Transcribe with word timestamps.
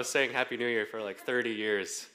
was 0.00 0.08
saying 0.08 0.32
Happy 0.32 0.56
New 0.56 0.66
Year 0.66 0.86
for 0.86 1.02
like 1.02 1.18
30 1.18 1.50
years. 1.50 2.06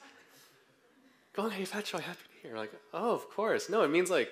Going, 1.34 1.52
hey, 1.52 1.64
Fat 1.64 1.84
Choi, 1.84 1.98
Happy 1.98 2.18
New 2.42 2.50
Year. 2.50 2.58
Like, 2.58 2.72
oh, 2.92 3.14
of 3.14 3.30
course. 3.30 3.70
No, 3.70 3.84
it 3.84 3.90
means 3.90 4.10
like, 4.10 4.28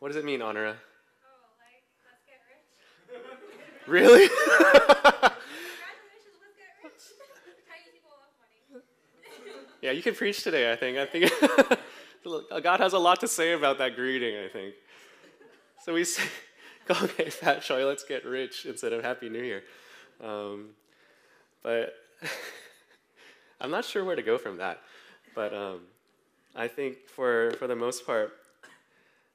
what 0.00 0.08
does 0.08 0.16
it 0.16 0.24
mean, 0.26 0.42
Honora? 0.42 0.76
Oh, 0.76 1.38
like, 1.64 1.82
let's 2.04 2.20
get 2.26 2.40
rich. 2.44 3.88
Really? 3.88 4.28
Congratulations, 4.28 5.08
let's 6.42 6.56
get 6.58 6.68
rich. 6.84 6.92
Chinese 7.70 7.88
people 7.90 8.10
love 8.10 8.36
money. 8.70 8.84
yeah, 9.80 9.92
you 9.92 10.02
can 10.02 10.14
preach 10.14 10.44
today, 10.44 10.70
I 10.70 10.76
think. 10.76 10.98
I 10.98 11.06
think 11.06 11.32
God 12.62 12.80
has 12.80 12.92
a 12.92 12.98
lot 12.98 13.18
to 13.20 13.28
say 13.28 13.52
about 13.54 13.78
that 13.78 13.96
greeting, 13.96 14.36
I 14.36 14.48
think. 14.48 14.74
So 15.86 15.94
we 15.94 16.04
say, 16.04 16.24
okay, 16.90 17.30
Fat 17.30 17.62
Choi, 17.62 17.86
let's 17.86 18.04
get 18.04 18.26
rich 18.26 18.66
instead 18.66 18.92
of 18.92 19.02
Happy 19.02 19.30
New 19.30 19.42
Year. 19.42 19.62
Um, 20.22 20.72
but 21.62 21.94
I'm 23.60 23.70
not 23.70 23.84
sure 23.84 24.04
where 24.04 24.16
to 24.16 24.22
go 24.22 24.38
from 24.38 24.58
that. 24.58 24.80
But 25.34 25.54
um, 25.54 25.80
I 26.54 26.68
think 26.68 27.08
for, 27.08 27.52
for 27.52 27.66
the 27.66 27.76
most 27.76 28.06
part, 28.06 28.32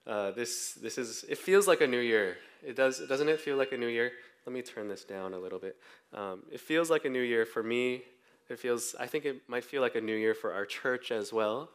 uh, 0.06 0.32
this, 0.32 0.74
this 0.74 0.98
is, 0.98 1.24
it 1.30 1.38
feels 1.38 1.68
like 1.68 1.82
a 1.82 1.88
new 1.88 2.00
year. 2.00 2.38
It 2.66 2.76
does, 2.76 3.00
doesn't 3.08 3.30
it 3.30 3.40
feel 3.40 3.58
like 3.58 3.72
a 3.72 3.78
new 3.78 3.88
year? 3.88 4.12
Let 4.46 4.54
me 4.54 4.62
turn 4.62 4.90
this 4.90 5.04
down 5.04 5.34
a 5.34 5.40
little 5.40 5.60
bit. 5.60 5.78
Um, 6.14 6.44
it 6.52 6.60
feels 6.60 6.90
like 6.90 7.06
a 7.06 7.10
new 7.10 7.22
year 7.22 7.46
for 7.46 7.64
me. 7.64 8.04
It 8.50 8.60
feels, 8.60 8.96
I 9.00 9.08
think 9.08 9.26
it 9.26 9.42
might 9.48 9.64
feel 9.64 9.82
like 9.82 9.96
a 9.96 10.02
new 10.02 10.16
year 10.16 10.34
for 10.34 10.54
our 10.54 10.66
church 10.66 11.12
as 11.12 11.32
well, 11.32 11.70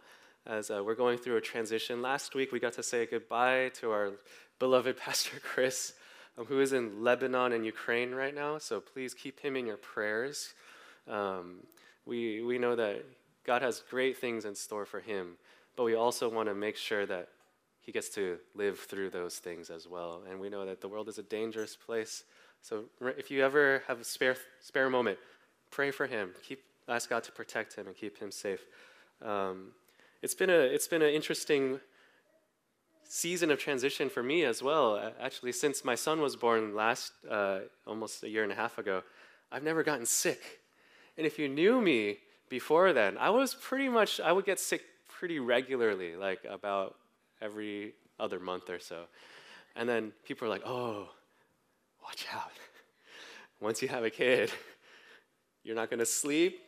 as 0.47 0.71
uh, 0.71 0.83
we're 0.85 0.95
going 0.95 1.16
through 1.16 1.37
a 1.37 1.41
transition. 1.41 2.02
Last 2.02 2.35
week, 2.35 2.52
we 2.52 2.61
got 2.61 2.75
to 2.75 2.83
say 2.83 3.07
goodbye 3.07 3.71
to 3.80 3.91
our 3.91 4.13
beloved 4.59 4.97
Pastor 5.05 5.41
Chris, 5.43 5.95
um, 6.37 6.45
who 6.45 6.61
is 6.61 6.75
in 6.75 7.02
Lebanon 7.02 7.52
and 7.52 7.65
Ukraine 7.65 8.15
right 8.15 8.35
now. 8.35 8.59
So 8.59 8.80
please 8.80 9.15
keep 9.15 9.41
him 9.41 9.57
in 9.57 9.66
your 9.66 9.79
prayers. 9.79 10.52
Um, 11.09 11.61
we, 12.07 12.43
we 12.43 12.59
know 12.59 12.77
that 12.77 13.05
God 13.45 13.62
has 13.62 13.83
great 13.91 14.19
things 14.19 14.45
in 14.45 14.55
store 14.55 14.85
for 14.85 15.01
him, 15.01 15.37
but 15.77 15.85
we 15.85 15.95
also 15.95 16.29
want 16.29 16.49
to 16.49 16.55
make 16.55 16.77
sure 16.77 17.07
that 17.07 17.29
he 17.80 17.93
gets 17.93 18.09
to 18.10 18.38
live 18.55 18.79
through 18.79 19.10
those 19.10 19.38
things 19.38 19.71
as 19.71 19.88
well. 19.88 20.23
And 20.29 20.38
we 20.38 20.49
know 20.49 20.66
that 20.66 20.80
the 20.80 20.88
world 20.88 21.09
is 21.09 21.19
a 21.19 21.23
dangerous 21.23 21.74
place. 21.77 22.24
So 22.60 22.85
if 23.01 23.30
you 23.30 23.43
ever 23.43 23.82
have 23.87 24.01
a 24.01 24.05
spare, 24.05 24.37
spare 24.60 24.91
moment, 24.91 25.19
pray 25.71 25.91
for 25.91 26.07
him. 26.07 26.32
Keep, 26.47 26.60
ask 26.88 27.09
God 27.09 27.23
to 27.25 27.32
protect 27.32 27.75
him 27.75 27.87
and 27.87 27.97
keep 27.97 28.19
him 28.19 28.30
safe. 28.30 28.60
Um, 29.25 29.73
it's 30.23 30.35
been 30.35 30.51
a 30.51 30.59
it's 30.59 30.88
been 30.88 31.02
an 31.02 31.10
interesting 31.10 31.80
season 33.04 33.51
of 33.51 33.59
transition 33.59 34.10
for 34.10 34.23
me 34.23 34.45
as 34.45 34.63
well. 34.63 35.13
Actually, 35.21 35.52
since 35.52 35.85
my 35.85 35.95
son 35.95 36.21
was 36.21 36.37
born 36.37 36.75
last 36.75 37.13
uh, 37.30 37.60
almost 37.87 38.23
a 38.23 38.29
year 38.29 38.43
and 38.43 38.52
a 38.52 38.54
half 38.54 38.79
ago, 38.79 39.02
I've 39.51 39.63
never 39.63 39.82
gotten 39.82 40.07
sick. 40.07 40.60
And 41.19 41.27
if 41.27 41.38
you 41.38 41.49
knew 41.49 41.80
me 41.80 42.19
before 42.49 42.93
then, 42.93 43.19
I 43.19 43.30
was 43.30 43.55
pretty 43.55 43.88
much 43.88 44.21
I 44.21 44.33
would 44.33 44.47
get 44.47 44.59
sick 44.59 44.83
pretty 45.09 45.41
regularly, 45.41 46.16
like 46.16 46.38
about 46.49 46.95
every 47.43 47.93
other 48.19 48.38
month 48.38 48.71
or 48.71 48.79
so. 48.79 49.02
And 49.77 49.88
then 49.88 50.13
people 50.25 50.47
are 50.47 50.51
like, 50.51 50.63
"Oh, 50.65 51.09
watch 52.02 52.27
out! 52.33 52.52
Once 53.60 53.83
you 53.83 53.88
have 53.88 54.05
a 54.05 54.10
kid, 54.10 54.52
you're 55.65 55.77
not 55.77 55.91
going 55.91 55.99
to 55.99 56.07
sleep, 56.07 56.60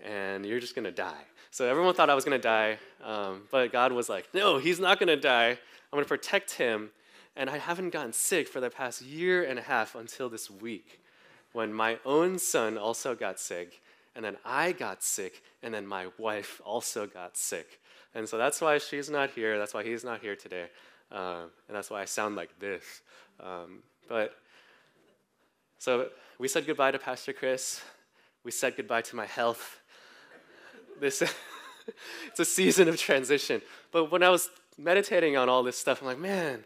and 0.00 0.46
you're 0.46 0.60
just 0.60 0.74
going 0.76 0.86
to 0.86 0.92
die." 0.92 1.24
So 1.50 1.68
everyone 1.68 1.94
thought 1.94 2.08
I 2.08 2.14
was 2.14 2.24
going 2.24 2.38
to 2.38 2.42
die, 2.42 2.78
um, 3.02 3.42
but 3.50 3.72
God 3.72 3.92
was 3.92 4.08
like, 4.08 4.28
no, 4.34 4.58
he's 4.58 4.78
not 4.78 5.00
going 5.00 5.08
to 5.08 5.16
die. 5.16 5.48
I'm 5.50 5.56
going 5.96 6.04
to 6.04 6.08
protect 6.08 6.52
him. 6.52 6.90
And 7.34 7.48
I 7.48 7.56
haven't 7.56 7.90
gotten 7.90 8.12
sick 8.12 8.48
for 8.48 8.60
the 8.60 8.68
past 8.68 9.00
year 9.00 9.42
and 9.42 9.58
a 9.58 9.62
half 9.62 9.94
until 9.94 10.28
this 10.28 10.50
week 10.50 11.00
when 11.52 11.72
my 11.72 11.98
own 12.04 12.38
son 12.38 12.76
also 12.76 13.14
got 13.14 13.40
sick. 13.40 13.80
And 14.18 14.24
then 14.24 14.36
I 14.44 14.72
got 14.72 15.04
sick, 15.04 15.44
and 15.62 15.72
then 15.72 15.86
my 15.86 16.08
wife 16.18 16.60
also 16.64 17.06
got 17.06 17.36
sick. 17.36 17.78
And 18.16 18.28
so 18.28 18.36
that's 18.36 18.60
why 18.60 18.78
she's 18.78 19.08
not 19.08 19.30
here. 19.30 19.58
That's 19.58 19.72
why 19.72 19.84
he's 19.84 20.02
not 20.02 20.20
here 20.20 20.34
today. 20.34 20.66
Uh, 21.12 21.44
and 21.68 21.76
that's 21.76 21.88
why 21.88 22.02
I 22.02 22.04
sound 22.04 22.34
like 22.34 22.58
this. 22.58 22.82
Um, 23.38 23.84
but 24.08 24.34
so 25.78 26.08
we 26.36 26.48
said 26.48 26.66
goodbye 26.66 26.90
to 26.90 26.98
Pastor 26.98 27.32
Chris. 27.32 27.80
We 28.42 28.50
said 28.50 28.76
goodbye 28.76 29.02
to 29.02 29.14
my 29.14 29.26
health 29.26 29.78
this 30.98 31.22
it's 32.26 32.40
a 32.40 32.44
season 32.44 32.88
of 32.88 32.96
transition. 32.96 33.62
But 33.92 34.10
when 34.10 34.24
I 34.24 34.30
was 34.30 34.50
meditating 34.76 35.36
on 35.36 35.48
all 35.48 35.62
this 35.62 35.78
stuff, 35.78 36.00
I'm 36.00 36.08
like, 36.08 36.18
man, 36.18 36.64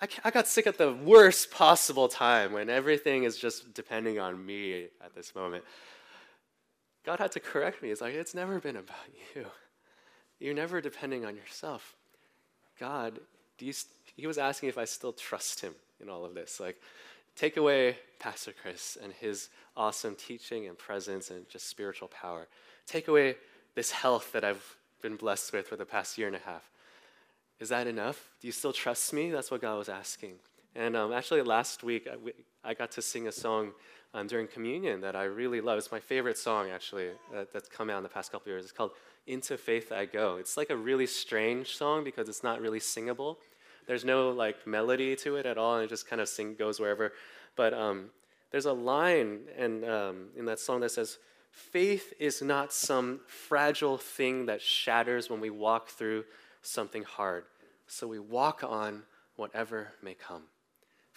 I, 0.00 0.08
I 0.24 0.30
got 0.30 0.46
sick 0.46 0.66
at 0.66 0.78
the 0.78 0.94
worst 0.94 1.50
possible 1.50 2.08
time 2.08 2.52
when 2.52 2.70
everything 2.70 3.24
is 3.24 3.36
just 3.36 3.74
depending 3.74 4.18
on 4.18 4.46
me 4.46 4.86
at 5.04 5.14
this 5.14 5.34
moment. 5.34 5.62
God 7.04 7.18
had 7.18 7.32
to 7.32 7.40
correct 7.40 7.82
me. 7.82 7.90
It's 7.90 8.00
like, 8.00 8.14
it's 8.14 8.34
never 8.34 8.58
been 8.60 8.76
about 8.76 8.96
you. 9.34 9.46
You're 10.40 10.54
never 10.54 10.80
depending 10.80 11.24
on 11.24 11.36
yourself. 11.36 11.94
God, 12.80 13.20
you, 13.58 13.72
he 14.16 14.26
was 14.26 14.38
asking 14.38 14.68
if 14.68 14.78
I 14.78 14.84
still 14.84 15.12
trust 15.12 15.60
him 15.60 15.74
in 16.00 16.08
all 16.08 16.24
of 16.24 16.34
this. 16.34 16.60
Like, 16.60 16.80
take 17.36 17.56
away 17.56 17.96
Pastor 18.18 18.52
Chris 18.60 18.96
and 19.02 19.12
his 19.12 19.48
awesome 19.76 20.16
teaching 20.16 20.66
and 20.66 20.76
presence 20.76 21.30
and 21.30 21.48
just 21.48 21.68
spiritual 21.68 22.08
power. 22.08 22.48
Take 22.86 23.08
away 23.08 23.36
this 23.74 23.90
health 23.90 24.32
that 24.32 24.44
I've 24.44 24.76
been 25.02 25.16
blessed 25.16 25.52
with 25.52 25.68
for 25.68 25.76
the 25.76 25.84
past 25.84 26.16
year 26.18 26.26
and 26.26 26.36
a 26.36 26.40
half. 26.40 26.70
Is 27.60 27.68
that 27.68 27.86
enough? 27.86 28.30
Do 28.40 28.48
you 28.48 28.52
still 28.52 28.72
trust 28.72 29.12
me? 29.12 29.30
That's 29.30 29.50
what 29.50 29.60
God 29.60 29.78
was 29.78 29.88
asking. 29.88 30.34
And 30.74 30.96
um, 30.96 31.12
actually, 31.12 31.42
last 31.42 31.84
week, 31.84 32.08
I, 32.10 32.68
I, 32.68 32.74
got 32.74 32.90
to 32.92 33.02
sing 33.02 33.28
a 33.28 33.32
song 33.32 33.72
um, 34.14 34.28
during 34.28 34.46
communion 34.46 35.00
that 35.00 35.16
I 35.16 35.24
really 35.24 35.60
love. 35.60 35.76
It's 35.76 35.92
my 35.92 36.00
favorite 36.00 36.38
song, 36.38 36.70
actually, 36.70 37.08
that, 37.32 37.52
that's 37.52 37.68
come 37.68 37.90
out 37.90 37.98
in 37.98 38.02
the 38.04 38.08
past 38.08 38.30
couple 38.32 38.50
years. 38.50 38.62
It's 38.62 38.72
called 38.72 38.92
Into 39.26 39.58
Faith 39.58 39.90
I 39.92 40.06
Go. 40.06 40.36
It's 40.36 40.56
like 40.56 40.70
a 40.70 40.76
really 40.76 41.06
strange 41.06 41.76
song 41.76 42.04
because 42.04 42.28
it's 42.28 42.44
not 42.44 42.60
really 42.60 42.80
singable. 42.80 43.38
There's 43.86 44.04
no 44.04 44.30
like 44.30 44.66
melody 44.66 45.14
to 45.16 45.36
it 45.36 45.46
at 45.46 45.58
all, 45.58 45.74
and 45.74 45.84
it 45.84 45.88
just 45.88 46.08
kind 46.08 46.22
of 46.22 46.28
sing 46.28 46.54
goes 46.54 46.80
wherever. 46.80 47.12
But 47.56 47.74
um, 47.74 48.10
there's 48.50 48.66
a 48.66 48.72
line 48.72 49.40
in, 49.58 49.84
um, 49.84 50.28
in 50.36 50.44
that 50.46 50.60
song 50.60 50.80
that 50.80 50.92
says, 50.92 51.18
Faith 51.50 52.12
is 52.18 52.42
not 52.42 52.72
some 52.72 53.20
fragile 53.26 53.98
thing 53.98 54.46
that 54.46 54.60
shatters 54.60 55.28
when 55.30 55.40
we 55.40 55.50
walk 55.50 55.88
through 55.88 56.24
something 56.62 57.04
hard. 57.04 57.44
So 57.86 58.08
we 58.08 58.18
walk 58.18 58.64
on 58.64 59.02
whatever 59.36 59.92
may 60.02 60.14
come. 60.14 60.44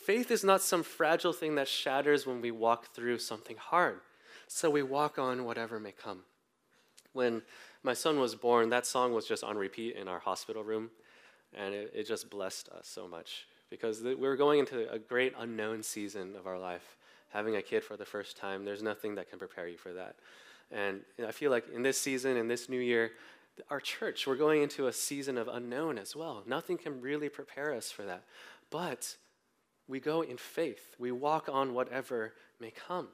Faith 0.08 0.32
is 0.32 0.42
not 0.42 0.62
some 0.62 0.84
fragile 0.84 1.34
thing 1.34 1.56
that 1.56 1.68
shatters 1.68 2.26
when 2.26 2.40
we 2.40 2.50
walk 2.50 2.94
through 2.94 3.20
something 3.20 3.58
hard. 3.58 4.00
So 4.48 4.70
we 4.70 4.82
walk 4.82 5.20
on 5.20 5.44
whatever 5.44 5.82
may 5.82 5.92
come. 5.92 6.22
When 7.12 7.42
my 7.84 7.94
son 7.94 8.18
was 8.18 8.34
born, 8.34 8.70
that 8.70 8.86
song 8.86 9.14
was 9.14 9.28
just 9.28 9.44
on 9.44 9.58
repeat 9.58 9.98
in 9.98 10.08
our 10.08 10.20
hospital 10.20 10.64
room, 10.64 10.92
and 11.54 11.74
it, 11.74 11.92
it 11.94 12.08
just 12.08 12.30
blessed 12.30 12.70
us 12.70 12.88
so 12.88 13.06
much 13.06 13.48
because 13.70 14.02
we 14.02 14.16
were 14.16 14.38
going 14.38 14.60
into 14.60 14.90
a 14.90 14.98
great 14.98 15.34
unknown 15.38 15.84
season 15.84 16.38
of 16.38 16.48
our 16.48 16.58
life 16.58 16.96
having 17.34 17.58
a 17.58 17.62
kid 17.62 17.84
for 17.84 17.98
the 17.98 18.06
first 18.06 18.38
time, 18.38 18.64
there's 18.64 18.82
nothing 18.82 19.16
that 19.16 19.30
can 19.30 19.38
prepare 19.38 19.68
you 19.68 19.78
for 19.78 19.92
that. 19.92 20.16
And 20.72 21.02
I 21.28 21.34
feel 21.34 21.52
like 21.52 21.66
in 21.76 21.84
this 21.84 22.00
season, 22.00 22.38
in 22.38 22.48
this 22.48 22.70
new 22.70 22.80
year, 22.80 23.12
our 23.70 23.82
church, 23.82 24.26
we're 24.26 24.38
going 24.38 24.64
into 24.64 24.88
a 24.88 24.94
season 24.94 25.38
of 25.38 25.50
unknown 25.50 25.98
as 25.98 26.16
well. 26.16 26.44
Nothing 26.48 26.78
can 26.78 27.02
really 27.02 27.28
prepare 27.28 27.74
us 27.74 27.92
for 27.92 28.04
that. 28.04 28.24
But 28.70 29.18
we 29.88 30.00
go 30.00 30.22
in 30.22 30.38
faith, 30.38 30.96
we 31.00 31.12
walk 31.12 31.50
on 31.52 31.74
whatever 31.74 32.34
may 32.60 32.72
come. 32.72 33.08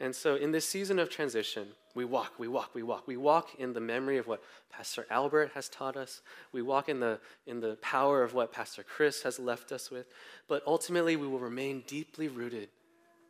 And 0.00 0.14
so 0.14 0.36
in 0.36 0.52
this 0.52 0.68
season 0.68 1.00
of 1.00 1.10
transition, 1.10 1.68
we 1.94 2.04
walk, 2.04 2.34
we 2.38 2.46
walk, 2.46 2.72
we 2.72 2.84
walk. 2.84 3.08
We 3.08 3.16
walk 3.16 3.48
in 3.58 3.72
the 3.72 3.80
memory 3.80 4.16
of 4.18 4.28
what 4.28 4.42
Pastor 4.70 5.04
Albert 5.10 5.50
has 5.54 5.68
taught 5.68 5.96
us. 5.96 6.20
We 6.52 6.62
walk 6.62 6.88
in 6.88 7.00
the, 7.00 7.18
in 7.48 7.60
the 7.60 7.76
power 7.82 8.22
of 8.22 8.32
what 8.32 8.52
Pastor 8.52 8.84
Chris 8.84 9.22
has 9.22 9.40
left 9.40 9.72
us 9.72 9.90
with. 9.90 10.06
But 10.46 10.62
ultimately, 10.68 11.16
we 11.16 11.26
will 11.26 11.40
remain 11.40 11.82
deeply 11.88 12.28
rooted 12.28 12.68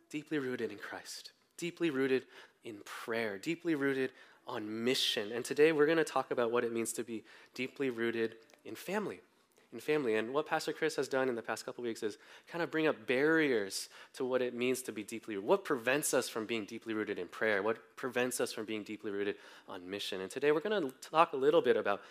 deeply 0.09 0.39
rooted 0.39 0.71
in 0.71 0.77
Christ, 0.77 1.31
deeply 1.57 1.89
rooted 1.89 2.25
in 2.63 2.77
prayer, 2.85 3.37
deeply 3.37 3.75
rooted 3.75 4.11
on 4.47 4.83
mission. 4.83 5.31
And 5.31 5.45
today 5.45 5.71
we're 5.71 5.85
going 5.85 5.97
to 5.97 6.03
talk 6.03 6.31
about 6.31 6.51
what 6.51 6.63
it 6.63 6.73
means 6.73 6.91
to 6.93 7.03
be 7.03 7.23
deeply 7.53 7.89
rooted 7.89 8.35
in 8.65 8.75
family. 8.75 9.21
In 9.71 9.79
family. 9.79 10.15
And 10.15 10.33
what 10.33 10.47
Pastor 10.47 10.73
Chris 10.73 10.95
has 10.95 11.07
done 11.07 11.29
in 11.29 11.35
the 11.35 11.43
past 11.43 11.63
couple 11.63 11.83
weeks 11.83 12.01
is 12.01 12.17
kind 12.47 12.63
of 12.63 12.71
bring 12.71 12.87
up 12.87 13.05
barriers 13.05 13.89
to 14.13 14.25
what 14.25 14.41
it 14.41 14.55
means 14.55 14.81
to 14.83 14.91
be 14.91 15.03
deeply 15.03 15.35
rooted. 15.35 15.47
What 15.47 15.63
prevents 15.63 16.11
us 16.11 16.27
from 16.27 16.47
being 16.47 16.65
deeply 16.65 16.95
rooted 16.95 17.19
in 17.19 17.27
prayer? 17.27 17.61
What 17.61 17.95
prevents 17.95 18.41
us 18.41 18.51
from 18.51 18.65
being 18.65 18.81
deeply 18.81 19.11
rooted 19.11 19.35
on 19.67 19.87
mission? 19.87 20.21
And 20.21 20.31
today 20.31 20.51
we're 20.51 20.59
going 20.59 20.89
to 20.89 20.93
talk 21.07 21.33
a 21.33 21.37
little 21.37 21.61
bit 21.61 21.77
about 21.77 22.01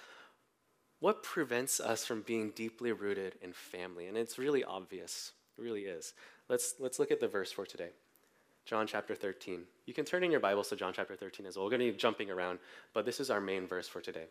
what 1.00 1.24
prevents 1.24 1.80
us 1.80 2.04
from 2.04 2.22
being 2.22 2.50
deeply 2.50 2.92
rooted 2.92 3.34
in 3.42 3.52
family. 3.52 4.06
And 4.06 4.16
it's 4.16 4.38
really 4.38 4.62
obvious. 4.62 5.32
It 5.56 5.62
really 5.62 5.82
is. 5.82 6.14
Let's, 6.48 6.74
let's 6.78 7.00
look 7.00 7.10
at 7.10 7.18
the 7.18 7.28
verse 7.28 7.50
for 7.50 7.66
today. 7.66 7.90
John 8.66 8.86
chapter 8.86 9.14
13. 9.14 9.62
You 9.86 9.94
can 9.94 10.04
turn 10.04 10.22
in 10.22 10.30
your 10.30 10.40
Bibles 10.40 10.68
to 10.68 10.76
John 10.76 10.92
chapter 10.94 11.16
13 11.16 11.46
as 11.46 11.56
well. 11.56 11.64
We're 11.64 11.70
going 11.70 11.86
to 11.86 11.90
be 11.90 11.98
jumping 11.98 12.30
around, 12.30 12.58
but 12.92 13.06
this 13.06 13.18
is 13.18 13.30
our 13.30 13.40
main 13.40 13.66
verse 13.66 13.88
for 13.88 14.00
today. 14.00 14.26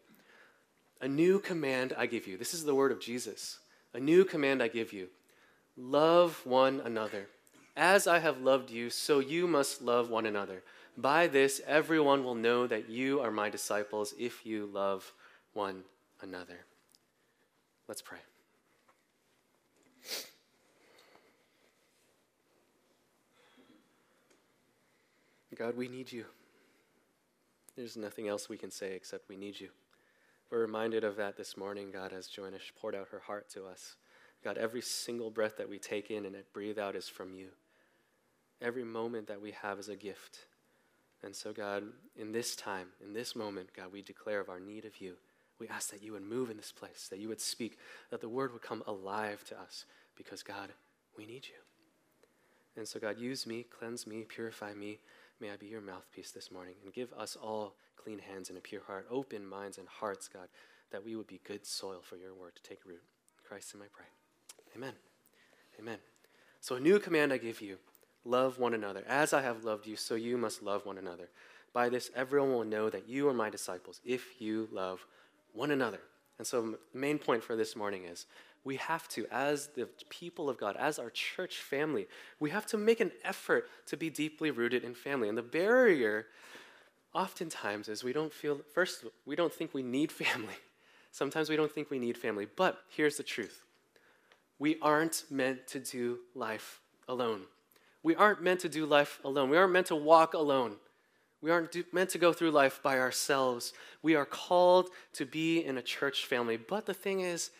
A 1.01 1.07
new 1.07 1.39
command 1.39 1.93
I 1.97 2.05
give 2.05 2.27
you. 2.27 2.37
This 2.37 2.53
is 2.53 2.65
the 2.65 2.75
word 2.75 2.91
of 2.91 2.99
Jesus. 2.99 3.59
A 3.93 3.99
new 3.99 4.25
command 4.25 4.61
I 4.61 4.67
give 4.67 4.93
you 4.93 5.09
love 5.77 6.41
one 6.45 6.81
another. 6.83 7.27
As 7.75 8.07
I 8.07 8.17
have 8.19 8.41
loved 8.41 8.71
you, 8.71 8.89
so 8.89 9.19
you 9.19 9.47
must 9.47 9.81
love 9.81 10.09
one 10.09 10.25
another. 10.25 10.63
By 10.97 11.27
this, 11.27 11.61
everyone 11.67 12.23
will 12.23 12.33
know 12.33 12.65
that 12.65 12.89
you 12.89 13.19
are 13.19 13.29
my 13.29 13.49
disciples 13.49 14.15
if 14.17 14.43
you 14.45 14.65
love 14.65 15.13
one 15.53 15.83
another. 16.21 16.65
Let's 17.87 18.01
pray. 18.01 18.17
God, 25.55 25.75
we 25.75 25.87
need 25.87 26.11
you. 26.11 26.25
There's 27.75 27.97
nothing 27.97 28.27
else 28.27 28.47
we 28.47 28.57
can 28.57 28.69
say 28.69 28.93
except 28.93 29.27
we 29.27 29.35
need 29.35 29.59
you. 29.59 29.69
We're 30.49 30.59
reminded 30.59 31.03
of 31.03 31.17
that 31.17 31.35
this 31.35 31.57
morning, 31.57 31.91
God, 31.91 32.13
as 32.13 32.27
Joanna 32.27 32.57
poured 32.79 32.95
out 32.95 33.09
her 33.11 33.19
heart 33.19 33.49
to 33.49 33.65
us. 33.65 33.95
God, 34.43 34.57
every 34.57 34.81
single 34.81 35.29
breath 35.29 35.57
that 35.57 35.69
we 35.69 35.77
take 35.77 36.09
in 36.09 36.25
and 36.25 36.35
breathe 36.53 36.79
out 36.79 36.95
is 36.95 37.09
from 37.09 37.33
you. 37.33 37.49
Every 38.61 38.85
moment 38.85 39.27
that 39.27 39.41
we 39.41 39.51
have 39.51 39.77
is 39.77 39.89
a 39.89 39.95
gift. 39.95 40.39
And 41.21 41.35
so, 41.35 41.51
God, 41.51 41.83
in 42.15 42.31
this 42.31 42.55
time, 42.55 42.87
in 43.03 43.13
this 43.13 43.35
moment, 43.35 43.69
God, 43.75 43.91
we 43.91 44.01
declare 44.01 44.39
of 44.39 44.49
our 44.49 44.59
need 44.59 44.85
of 44.85 45.01
you. 45.01 45.15
We 45.59 45.67
ask 45.67 45.89
that 45.89 46.03
you 46.03 46.13
would 46.13 46.23
move 46.23 46.49
in 46.49 46.57
this 46.57 46.71
place, 46.71 47.07
that 47.09 47.19
you 47.19 47.27
would 47.27 47.41
speak, 47.41 47.77
that 48.09 48.21
the 48.21 48.29
word 48.29 48.53
would 48.53 48.61
come 48.61 48.83
alive 48.87 49.43
to 49.45 49.59
us, 49.59 49.85
because, 50.15 50.43
God, 50.43 50.69
we 51.17 51.25
need 51.25 51.45
you. 51.47 51.55
And 52.77 52.87
so, 52.87 52.99
God, 52.99 53.19
use 53.19 53.45
me, 53.45 53.63
cleanse 53.63 54.07
me, 54.07 54.23
purify 54.23 54.73
me. 54.75 54.99
May 55.39 55.51
I 55.51 55.55
be 55.55 55.67
your 55.67 55.81
mouthpiece 55.81 56.31
this 56.31 56.51
morning 56.51 56.73
and 56.83 56.93
give 56.93 57.13
us 57.13 57.37
all 57.41 57.75
clean 57.95 58.19
hands 58.19 58.49
and 58.49 58.57
a 58.57 58.61
pure 58.61 58.81
heart, 58.87 59.05
open 59.11 59.45
minds 59.45 59.77
and 59.77 59.87
hearts, 59.87 60.27
God, 60.27 60.47
that 60.91 61.05
we 61.05 61.15
would 61.15 61.27
be 61.27 61.39
good 61.43 61.65
soil 61.65 61.99
for 62.01 62.15
your 62.15 62.33
word 62.33 62.55
to 62.55 62.63
take 62.63 62.85
root. 62.85 63.03
Christ, 63.47 63.73
in 63.73 63.79
my 63.79 63.85
prayer. 63.87 64.09
Amen. 64.75 64.93
Amen. 65.79 65.99
So, 66.59 66.75
a 66.75 66.79
new 66.79 66.99
command 66.99 67.31
I 67.31 67.37
give 67.37 67.61
you 67.61 67.77
love 68.25 68.59
one 68.59 68.73
another. 68.73 69.03
As 69.07 69.31
I 69.31 69.41
have 69.41 69.63
loved 69.63 69.87
you, 69.87 69.95
so 69.95 70.15
you 70.15 70.37
must 70.37 70.63
love 70.63 70.85
one 70.85 70.97
another. 70.97 71.29
By 71.71 71.89
this, 71.89 72.09
everyone 72.15 72.51
will 72.51 72.65
know 72.65 72.89
that 72.89 73.07
you 73.07 73.29
are 73.29 73.33
my 73.33 73.49
disciples 73.49 74.01
if 74.03 74.41
you 74.41 74.67
love 74.71 75.05
one 75.53 75.71
another. 75.71 75.99
And 76.39 76.47
so, 76.47 76.75
the 76.93 76.99
main 76.99 77.19
point 77.19 77.43
for 77.43 77.55
this 77.55 77.75
morning 77.75 78.05
is 78.05 78.25
we 78.67 78.75
have 78.75 79.07
to, 79.07 79.25
as 79.31 79.67
the 79.67 79.87
people 80.09 80.49
of 80.49 80.57
God, 80.57 80.75
as 80.75 80.99
our 80.99 81.09
church 81.09 81.55
family, 81.59 82.05
we 82.37 82.49
have 82.49 82.65
to 82.65 82.77
make 82.77 82.99
an 82.99 83.13
effort 83.23 83.69
to 83.85 83.95
be 83.95 84.09
deeply 84.09 84.51
rooted 84.51 84.83
in 84.83 84.93
family. 84.93 85.29
And 85.29 85.37
the 85.37 85.41
barrier, 85.41 86.27
oftentimes, 87.13 87.87
is 87.87 88.03
we 88.03 88.11
don't 88.11 88.33
feel, 88.33 88.59
first, 88.73 89.05
we 89.25 89.37
don't 89.37 89.53
think 89.53 89.73
we 89.73 89.83
need 89.83 90.11
family. 90.11 90.55
Sometimes 91.11 91.49
we 91.49 91.55
don't 91.55 91.71
think 91.71 91.89
we 91.89 91.97
need 91.97 92.17
family. 92.17 92.45
But 92.57 92.79
here's 92.89 93.15
the 93.15 93.23
truth 93.23 93.63
we 94.59 94.77
aren't 94.81 95.23
meant 95.31 95.65
to 95.67 95.79
do 95.79 96.19
life 96.35 96.81
alone. 97.07 97.43
We 98.03 98.15
aren't 98.15 98.43
meant 98.43 98.59
to 98.61 98.69
do 98.69 98.85
life 98.85 99.21
alone. 99.23 99.49
We 99.49 99.55
aren't 99.55 99.71
meant 99.71 99.87
to 99.87 99.95
walk 99.95 100.33
alone. 100.33 100.75
We 101.41 101.51
aren't 101.51 101.71
do, 101.71 101.85
meant 101.93 102.09
to 102.09 102.17
go 102.17 102.33
through 102.33 102.51
life 102.51 102.81
by 102.83 102.99
ourselves. 102.99 103.71
We 104.01 104.15
are 104.15 104.25
called 104.25 104.89
to 105.13 105.25
be 105.25 105.63
in 105.63 105.77
a 105.77 105.81
church 105.81 106.25
family. 106.25 106.57
But 106.57 106.85
the 106.85 106.93
thing 106.93 107.21
is, 107.21 107.51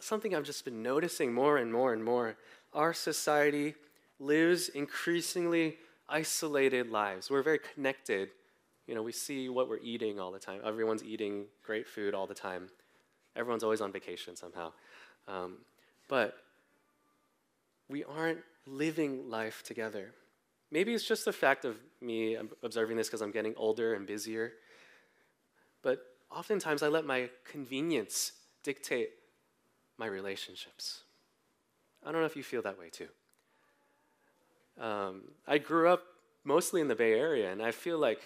something 0.00 0.34
I've 0.34 0.44
just 0.44 0.64
been 0.64 0.82
noticing 0.82 1.32
more 1.32 1.56
and 1.58 1.72
more 1.72 1.92
and 1.92 2.04
more 2.04 2.36
our 2.72 2.92
society 2.92 3.74
lives 4.18 4.68
increasingly 4.68 5.76
isolated 6.08 6.90
lives. 6.90 7.30
We're 7.30 7.42
very 7.42 7.58
connected. 7.58 8.30
You 8.86 8.94
know, 8.94 9.02
we 9.02 9.12
see 9.12 9.48
what 9.48 9.68
we're 9.68 9.78
eating 9.82 10.20
all 10.20 10.32
the 10.32 10.38
time. 10.38 10.60
Everyone's 10.64 11.04
eating 11.04 11.46
great 11.64 11.86
food 11.86 12.14
all 12.14 12.26
the 12.26 12.34
time. 12.34 12.68
Everyone's 13.36 13.62
always 13.62 13.80
on 13.80 13.92
vacation 13.92 14.36
somehow. 14.36 14.72
Um, 15.28 15.58
but 16.08 16.36
we 17.88 18.04
aren't 18.04 18.40
living 18.66 19.28
life 19.28 19.62
together. 19.64 20.12
Maybe 20.70 20.94
it's 20.94 21.06
just 21.06 21.24
the 21.24 21.32
fact 21.32 21.64
of 21.64 21.76
me 22.00 22.36
observing 22.62 22.96
this 22.96 23.08
because 23.08 23.20
I'm 23.20 23.30
getting 23.30 23.54
older 23.56 23.94
and 23.94 24.06
busier. 24.06 24.52
But 25.82 26.00
oftentimes 26.30 26.82
I 26.82 26.88
let 26.88 27.04
my 27.04 27.28
convenience 27.44 28.32
dictate 28.62 29.10
my 30.02 30.08
relationships. 30.08 31.04
I 32.04 32.10
don't 32.10 32.22
know 32.22 32.26
if 32.26 32.34
you 32.34 32.42
feel 32.42 32.62
that 32.62 32.76
way 32.76 32.90
too. 32.90 33.06
Um, 34.80 35.22
I 35.46 35.58
grew 35.58 35.88
up 35.88 36.02
mostly 36.42 36.80
in 36.80 36.88
the 36.88 36.96
Bay 36.96 37.12
Area, 37.12 37.52
and 37.52 37.62
I 37.62 37.70
feel 37.70 37.98
like 37.98 38.20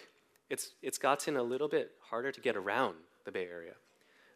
it's, 0.49 0.71
it's 0.81 0.97
gotten 0.97 1.37
a 1.37 1.43
little 1.43 1.69
bit 1.69 1.91
harder 2.01 2.33
to 2.33 2.41
get 2.41 2.57
around 2.57 2.95
the 3.27 3.31
Bay 3.31 3.47
Area. 3.59 3.75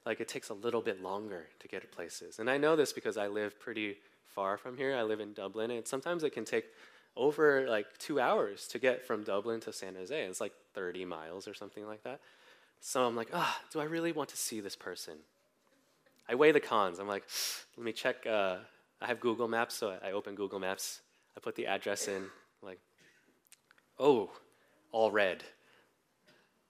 Like 0.04 0.20
it 0.20 0.28
takes 0.28 0.50
a 0.50 0.54
little 0.54 0.82
bit 0.82 1.02
longer 1.02 1.46
to 1.60 1.66
get 1.66 1.80
to 1.80 1.88
places. 1.88 2.40
And 2.40 2.50
I 2.50 2.58
know 2.58 2.76
this 2.76 2.92
because 2.92 3.16
I 3.16 3.28
live 3.28 3.58
pretty 3.58 3.96
far 4.26 4.58
from 4.58 4.76
here. 4.76 4.94
I 4.94 5.02
live 5.02 5.20
in 5.20 5.32
Dublin, 5.32 5.70
and 5.70 5.86
sometimes 5.86 6.24
it 6.24 6.34
can 6.34 6.44
take 6.44 6.66
over 7.16 7.66
like 7.70 7.86
two 7.96 8.20
hours 8.20 8.68
to 8.68 8.78
get 8.78 9.06
from 9.06 9.24
Dublin 9.24 9.60
to 9.60 9.72
San 9.72 9.94
Jose. 9.94 10.22
It's 10.26 10.42
like 10.42 10.52
30 10.74 11.06
miles 11.06 11.48
or 11.48 11.54
something 11.54 11.86
like 11.86 12.02
that. 12.04 12.20
So 12.80 13.06
I'm 13.06 13.16
like, 13.16 13.30
ah, 13.32 13.58
oh, 13.58 13.66
do 13.72 13.80
I 13.80 13.84
really 13.84 14.12
want 14.12 14.28
to 14.28 14.36
see 14.36 14.60
this 14.60 14.76
person? 14.76 15.14
I 16.30 16.36
weigh 16.36 16.52
the 16.52 16.60
cons. 16.60 17.00
I'm 17.00 17.08
like, 17.08 17.24
let 17.76 17.84
me 17.84 17.92
check. 17.92 18.26
Uh, 18.26 18.56
I 19.02 19.06
have 19.06 19.20
Google 19.20 19.48
Maps, 19.48 19.74
so 19.74 19.96
I 20.02 20.12
open 20.12 20.34
Google 20.34 20.60
Maps. 20.60 21.00
I 21.36 21.40
put 21.40 21.56
the 21.56 21.66
address 21.66 22.06
in. 22.06 22.26
Like, 22.62 22.78
oh, 23.98 24.30
all 24.92 25.10
red. 25.10 25.42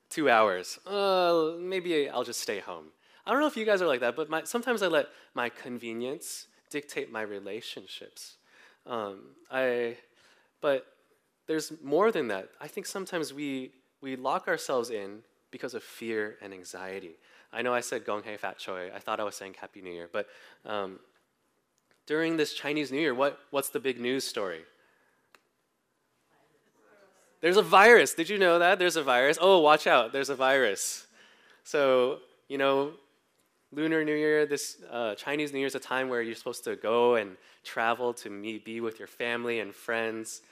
Two 0.09 0.31
hours. 0.31 0.79
Uh, 0.87 1.53
maybe 1.59 2.09
I'll 2.09 2.25
just 2.25 2.41
stay 2.41 2.61
home. 2.61 2.87
I 3.27 3.33
don't 3.33 3.41
know 3.41 3.47
if 3.47 3.57
you 3.57 3.67
guys 3.67 3.83
are 3.83 3.87
like 3.87 4.01
that, 4.01 4.17
but 4.17 4.31
my, 4.31 4.43
sometimes 4.45 4.83
I 4.83 4.87
let 4.87 5.09
my 5.35 5.51
convenience 5.51 6.47
dictate 6.71 7.13
my 7.13 7.23
relationships. 7.23 8.37
Um, 8.87 9.35
I, 9.51 9.99
but 10.61 10.87
there's 11.47 11.73
more 11.83 12.11
than 12.11 12.29
that. 12.29 12.49
I 12.61 12.69
think 12.69 12.87
sometimes 12.87 13.35
we, 13.35 13.73
we 14.01 14.17
lock 14.17 14.49
ourselves 14.49 14.91
in 14.91 15.21
because 15.51 15.75
of 15.75 15.83
fear 15.83 16.37
and 16.41 16.53
anxiety. 16.55 17.17
I 17.53 17.63
know 17.63 17.75
I 17.75 17.81
said 17.81 18.05
Gong 18.05 18.23
Hei 18.23 18.37
Fat 18.37 18.59
Choi. 18.59 18.91
I 18.95 18.99
thought 18.99 19.21
I 19.21 19.25
was 19.25 19.35
saying 19.35 19.57
Happy 19.61 19.81
New 19.83 19.91
Year. 19.91 20.09
But 20.13 20.29
um, 20.65 21.01
during 22.07 22.37
this 22.37 22.55
Chinese 22.55 22.93
New 22.93 23.01
Year, 23.01 23.15
what, 23.15 23.39
what's 23.51 23.71
the 23.71 23.81
big 23.81 24.01
news 24.01 24.25
story? 24.25 24.61
There's 27.41 27.57
a 27.57 27.63
virus. 27.63 28.15
Did 28.15 28.29
you 28.29 28.39
know 28.39 28.59
that? 28.59 28.79
There's 28.79 28.97
a 28.97 29.03
virus. 29.03 29.39
Oh, 29.41 29.61
watch 29.61 29.87
out. 29.87 30.13
There's 30.13 30.29
a 30.29 30.35
virus. 30.35 31.07
So, 31.65 32.19
you 32.49 32.59
know, 32.59 32.93
Lunar 33.73 34.05
New 34.05 34.15
Year, 34.15 34.47
this 34.47 34.77
uh, 34.91 35.15
Chinese 35.15 35.53
New 35.53 35.59
Year 35.61 35.67
is 35.67 35.75
a 35.75 35.81
time 35.81 36.09
where 36.09 36.23
you're 36.23 36.35
supposed 36.35 36.65
to 36.65 36.77
go 36.77 37.15
and 37.15 37.37
travel 37.65 38.13
to 38.15 38.31
meet, 38.31 38.65
be 38.65 38.81
with 38.81 38.99
your 38.99 39.09
family 39.09 39.61
and 39.61 39.75
friends. 39.75 40.43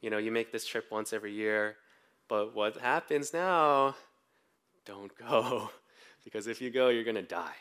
You 0.00 0.10
know, 0.10 0.18
you 0.18 0.32
make 0.32 0.50
this 0.50 0.66
trip 0.66 0.86
once 0.90 1.12
every 1.12 1.32
year. 1.32 1.76
But 2.28 2.54
what 2.54 2.76
happens 2.78 3.34
now? 3.34 3.96
Don't 4.84 5.12
go. 5.16 5.70
because 6.24 6.46
if 6.46 6.60
you 6.60 6.70
go, 6.70 6.88
you're 6.88 7.04
going 7.04 7.14
to 7.16 7.22
die. 7.22 7.54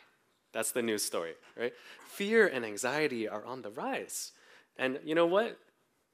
That's 0.51 0.71
the 0.71 0.81
news 0.81 1.03
story, 1.03 1.33
right? 1.57 1.73
Fear 2.07 2.47
and 2.47 2.65
anxiety 2.65 3.27
are 3.27 3.45
on 3.45 3.61
the 3.61 3.69
rise. 3.69 4.31
And 4.77 4.99
you 5.03 5.15
know 5.15 5.27
what? 5.27 5.57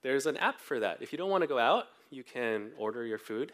There's 0.02 0.26
an 0.26 0.38
app 0.38 0.60
for 0.60 0.80
that. 0.80 1.02
If 1.02 1.12
you 1.12 1.18
don't 1.18 1.30
want 1.30 1.42
to 1.42 1.48
go 1.48 1.58
out, 1.58 1.86
you 2.10 2.24
can 2.24 2.72
order 2.78 3.06
your 3.06 3.18
food 3.18 3.52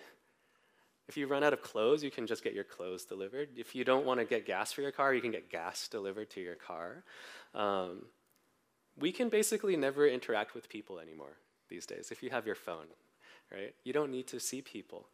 if 1.11 1.17
you 1.17 1.27
run 1.27 1.43
out 1.43 1.51
of 1.51 1.61
clothes, 1.61 2.05
you 2.05 2.09
can 2.09 2.25
just 2.25 2.41
get 2.41 2.53
your 2.53 2.63
clothes 2.63 3.03
delivered. 3.03 3.49
If 3.57 3.75
you 3.75 3.83
don't 3.83 4.05
want 4.05 4.21
to 4.21 4.25
get 4.25 4.45
gas 4.45 4.71
for 4.71 4.81
your 4.81 4.93
car, 4.93 5.13
you 5.13 5.19
can 5.19 5.31
get 5.31 5.49
gas 5.49 5.89
delivered 5.89 6.29
to 6.29 6.39
your 6.39 6.55
car. 6.55 7.03
Um, 7.53 8.05
we 8.97 9.11
can 9.11 9.27
basically 9.27 9.75
never 9.75 10.07
interact 10.07 10.55
with 10.55 10.69
people 10.69 10.99
anymore 10.99 11.35
these 11.69 11.85
days 11.85 12.11
if 12.11 12.23
you 12.23 12.29
have 12.29 12.45
your 12.45 12.55
phone, 12.55 12.85
right? 13.51 13.75
You 13.83 13.91
don't 13.91 14.09
need 14.09 14.27
to 14.27 14.39
see 14.39 14.61
people. 14.61 15.07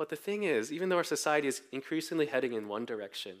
But 0.00 0.08
the 0.08 0.16
thing 0.16 0.44
is, 0.44 0.72
even 0.72 0.88
though 0.88 0.96
our 0.96 1.04
society 1.04 1.46
is 1.46 1.60
increasingly 1.72 2.24
heading 2.24 2.54
in 2.54 2.68
one 2.68 2.86
direction, 2.86 3.36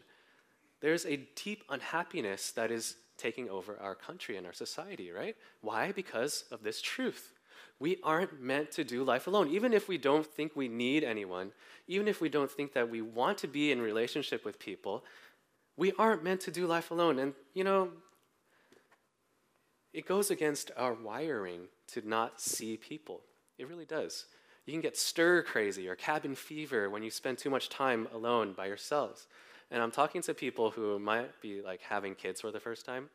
there's 0.82 1.06
a 1.06 1.26
deep 1.34 1.64
unhappiness 1.70 2.50
that 2.50 2.70
is 2.70 2.96
taking 3.16 3.48
over 3.48 3.78
our 3.80 3.94
country 3.94 4.36
and 4.36 4.46
our 4.46 4.52
society, 4.52 5.10
right? 5.10 5.36
Why? 5.62 5.90
Because 5.90 6.44
of 6.50 6.62
this 6.62 6.82
truth. 6.82 7.32
We 7.78 7.96
aren't 8.04 8.42
meant 8.42 8.72
to 8.72 8.84
do 8.84 9.04
life 9.04 9.26
alone. 9.26 9.48
Even 9.48 9.72
if 9.72 9.88
we 9.88 9.96
don't 9.96 10.26
think 10.26 10.54
we 10.54 10.68
need 10.68 11.02
anyone, 11.02 11.52
even 11.88 12.06
if 12.06 12.20
we 12.20 12.28
don't 12.28 12.50
think 12.50 12.74
that 12.74 12.90
we 12.90 13.00
want 13.00 13.38
to 13.38 13.48
be 13.48 13.72
in 13.72 13.80
relationship 13.80 14.44
with 14.44 14.58
people, 14.58 15.02
we 15.78 15.92
aren't 15.98 16.22
meant 16.22 16.42
to 16.42 16.50
do 16.50 16.66
life 16.66 16.90
alone. 16.90 17.18
And, 17.20 17.32
you 17.54 17.64
know, 17.64 17.88
it 19.94 20.04
goes 20.06 20.30
against 20.30 20.72
our 20.76 20.92
wiring 20.92 21.68
to 21.94 22.06
not 22.06 22.38
see 22.38 22.76
people. 22.76 23.22
It 23.56 23.66
really 23.66 23.86
does. 23.86 24.26
You 24.70 24.74
can 24.74 24.82
get 24.82 24.96
stir 24.96 25.42
crazy 25.42 25.88
or 25.88 25.96
cabin 25.96 26.36
fever 26.36 26.88
when 26.88 27.02
you 27.02 27.10
spend 27.10 27.38
too 27.38 27.50
much 27.50 27.70
time 27.70 28.06
alone 28.14 28.52
by 28.52 28.66
yourselves. 28.66 29.26
And 29.68 29.82
I'm 29.82 29.90
talking 29.90 30.22
to 30.22 30.32
people 30.32 30.70
who 30.70 30.96
might 31.00 31.40
be 31.42 31.60
like 31.60 31.80
having 31.80 32.14
kids 32.14 32.40
for 32.40 32.52
the 32.52 32.60
first 32.60 32.86
time. 32.86 33.10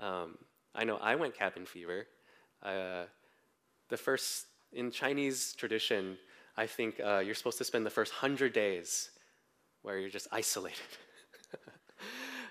Um, 0.00 0.38
I 0.76 0.84
know 0.84 0.96
I 0.98 1.16
went 1.16 1.36
cabin 1.36 1.66
fever. 1.66 2.06
Uh, 2.62 3.06
the 3.88 3.96
first, 3.96 4.46
in 4.72 4.92
Chinese 4.92 5.52
tradition, 5.54 6.16
I 6.56 6.68
think 6.68 7.00
uh, 7.04 7.18
you're 7.26 7.34
supposed 7.34 7.58
to 7.58 7.64
spend 7.64 7.84
the 7.84 7.90
first 7.90 8.12
hundred 8.12 8.52
days 8.52 9.10
where 9.82 9.98
you're 9.98 10.10
just 10.10 10.28
isolated. 10.30 10.78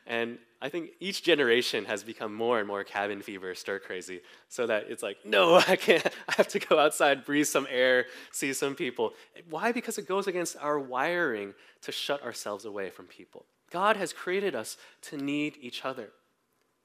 And 0.07 0.39
I 0.61 0.69
think 0.69 0.91
each 0.99 1.21
generation 1.21 1.85
has 1.85 2.03
become 2.03 2.33
more 2.33 2.59
and 2.59 2.67
more 2.67 2.83
cabin 2.83 3.21
fever, 3.21 3.53
stir 3.53 3.79
crazy, 3.79 4.21
so 4.47 4.65
that 4.65 4.85
it's 4.89 5.03
like, 5.03 5.17
no, 5.25 5.55
I 5.67 5.75
can't. 5.75 6.05
I 6.27 6.33
have 6.37 6.47
to 6.49 6.59
go 6.59 6.79
outside, 6.79 7.25
breathe 7.25 7.45
some 7.45 7.67
air, 7.69 8.05
see 8.31 8.53
some 8.53 8.73
people. 8.73 9.13
Why? 9.49 9.71
Because 9.71 9.97
it 9.97 10.07
goes 10.07 10.27
against 10.27 10.57
our 10.57 10.79
wiring 10.79 11.53
to 11.81 11.91
shut 11.91 12.23
ourselves 12.23 12.65
away 12.65 12.89
from 12.89 13.05
people. 13.05 13.45
God 13.69 13.97
has 13.97 14.13
created 14.13 14.55
us 14.55 14.77
to 15.03 15.17
need 15.17 15.57
each 15.61 15.83
other, 15.83 16.09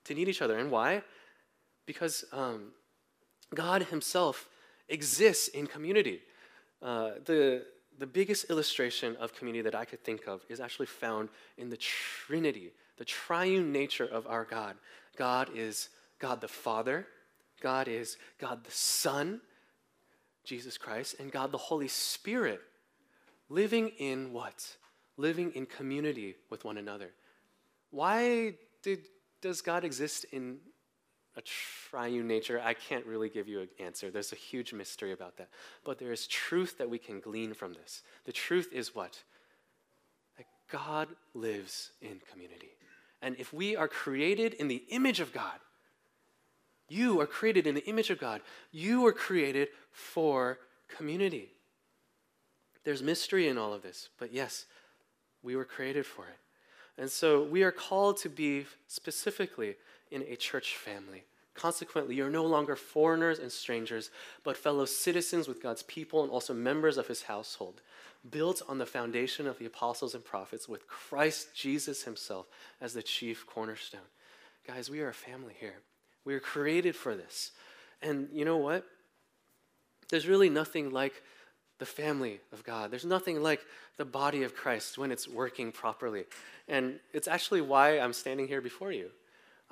to 0.05 0.15
need 0.15 0.29
each 0.29 0.43
other. 0.43 0.59
And 0.59 0.71
why? 0.71 1.03
Because 1.87 2.25
um, 2.33 2.73
God 3.55 3.85
Himself 3.85 4.49
exists 4.89 5.49
in 5.49 5.67
community. 5.67 6.21
Uh, 6.83 7.13
the, 7.25 7.65
the 7.99 8.07
biggest 8.07 8.51
illustration 8.51 9.17
of 9.17 9.35
community 9.35 9.63
that 9.63 9.75
I 9.75 9.85
could 9.85 10.03
think 10.05 10.27
of 10.27 10.43
is 10.49 10.61
actually 10.61 10.87
found 10.87 11.29
in 11.57 11.71
the 11.71 11.77
Trinity, 11.77 12.73
the 12.97 13.05
triune 13.05 13.73
nature 13.73 14.07
of 14.07 14.27
our 14.27 14.45
God. 14.45 14.77
God 15.17 15.51
is 15.55 15.89
God 16.19 16.41
the 16.41 16.49
Father, 16.49 17.07
God 17.61 17.89
is 17.89 18.17
God 18.39 18.65
the 18.65 18.71
Son, 18.71 19.41
Jesus 20.45 20.79
Christ, 20.79 21.17
and 21.19 21.31
God 21.31 21.53
the 21.53 21.59
Holy 21.59 21.89
Spirit 21.89 22.61
living 23.49 23.89
in 23.99 24.33
what? 24.33 24.77
Living 25.17 25.53
in 25.53 25.67
community 25.67 26.37
with 26.51 26.65
one 26.65 26.79
another. 26.79 27.11
Why 27.91 28.55
did, 28.83 29.01
does 29.41 29.61
God 29.61 29.85
exist 29.85 30.25
in 30.33 30.59
a 31.37 31.41
triune 31.41 32.27
nature, 32.27 32.61
I 32.63 32.75
can't 32.75 33.07
really 33.07 33.29
give 33.29 33.49
you 33.49 33.61
an 33.61 33.69
answer. 33.79 34.11
There's 34.11 34.33
a 34.33 34.37
huge 34.37 34.73
mystery 34.73 35.13
about 35.13 35.37
that. 35.39 35.49
But 35.85 35.99
there 35.99 36.13
is 36.13 36.27
truth 36.27 36.79
that 36.79 36.91
we 36.91 36.99
can 36.99 37.21
glean 37.21 37.55
from 37.55 37.73
this. 37.73 38.03
The 38.25 38.33
truth 38.33 38.69
is 38.73 38.95
what? 38.95 39.23
That 40.37 40.47
God 40.71 41.09
lives 41.35 41.93
in 42.03 42.21
community. 42.31 42.71
And 43.23 43.37
if 43.39 43.53
we 43.53 43.77
are 43.77 43.89
created 43.89 44.55
in 44.55 44.69
the 44.69 44.83
image 44.91 45.21
of 45.21 45.33
God, 45.33 45.59
you 46.89 47.21
are 47.21 47.27
created 47.27 47.67
in 47.67 47.75
the 47.75 47.87
image 47.87 48.11
of 48.11 48.19
God, 48.19 48.43
you 48.71 49.07
are 49.07 49.13
created 49.13 49.69
for 49.93 50.59
community. 50.95 51.53
There's 52.85 53.03
mystery 53.03 53.49
in 53.49 53.57
all 53.57 53.73
of 53.73 53.83
this, 53.83 54.09
but 54.19 54.33
yes, 54.33 54.67
we 55.43 55.57
were 55.57 55.65
created 55.65 56.05
for 56.05 56.27
it. 56.27 56.39
And 56.99 57.11
so 57.11 57.43
we 57.43 57.63
are 57.63 57.73
called 57.73 58.19
to 58.19 58.29
be 58.29 58.67
specifically 58.89 59.77
in 60.11 60.23
a 60.29 60.37
church 60.37 60.77
family. 60.77 61.25
Consequently, 61.55 62.15
you're 62.15 62.31
no 62.31 62.45
longer 62.45 62.77
foreigners 62.77 63.39
and 63.39 63.53
strangers, 63.53 64.11
but 64.43 64.57
fellow 64.57 64.85
citizens 64.87 65.49
with 65.49 65.63
God's 65.63 65.83
people 65.83 66.23
and 66.23 66.31
also 66.31 66.55
members 66.55 66.97
of 66.97 67.09
his 67.09 67.23
household, 67.23 67.83
built 68.31 68.63
on 68.69 68.79
the 68.79 68.87
foundation 68.87 69.47
of 69.47 69.59
the 69.59 69.67
apostles 69.67 70.15
and 70.15 70.25
prophets 70.25 70.69
with 70.69 70.89
Christ 70.89 71.55
Jesus 71.55 72.05
himself 72.05 72.47
as 72.81 72.95
the 72.95 73.03
chief 73.03 73.47
cornerstone. 73.47 74.01
Guys, 74.67 74.89
we 74.89 75.01
are 75.01 75.09
a 75.09 75.15
family 75.15 75.55
here. 75.59 75.81
We 76.25 76.35
are 76.35 76.41
created 76.41 76.97
for 76.97 77.15
this. 77.17 77.51
And 78.01 78.29
you 78.33 78.45
know 78.45 78.57
what? 78.57 78.87
There's 80.09 80.27
really 80.27 80.51
nothing 80.51 80.91
like 80.91 81.23
the 81.79 81.87
family 81.87 82.41
of 82.53 82.63
God. 82.65 82.91
There's 82.91 83.05
nothing 83.05 83.43
like 83.43 83.61
the 83.97 84.05
body 84.05 84.45
of 84.45 84.55
Christ 84.55 84.99
when 84.99 85.11
it's 85.11 85.27
working 85.27 85.73
properly. 85.73 86.25
And 86.69 87.01
it's 87.13 87.27
actually 87.27 87.61
why 87.61 87.99
I'm 87.99 88.13
standing 88.13 88.47
here 88.47 88.61
before 88.61 88.93
you. 88.93 89.11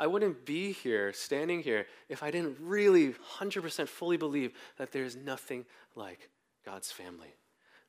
I 0.00 0.06
wouldn't 0.06 0.46
be 0.46 0.72
here, 0.72 1.12
standing 1.12 1.62
here, 1.62 1.86
if 2.08 2.22
I 2.22 2.30
didn't 2.30 2.56
really 2.58 3.12
100% 3.38 3.86
fully 3.86 4.16
believe 4.16 4.54
that 4.78 4.92
there's 4.92 5.14
nothing 5.14 5.66
like 5.94 6.30
God's 6.64 6.90
family. 6.90 7.34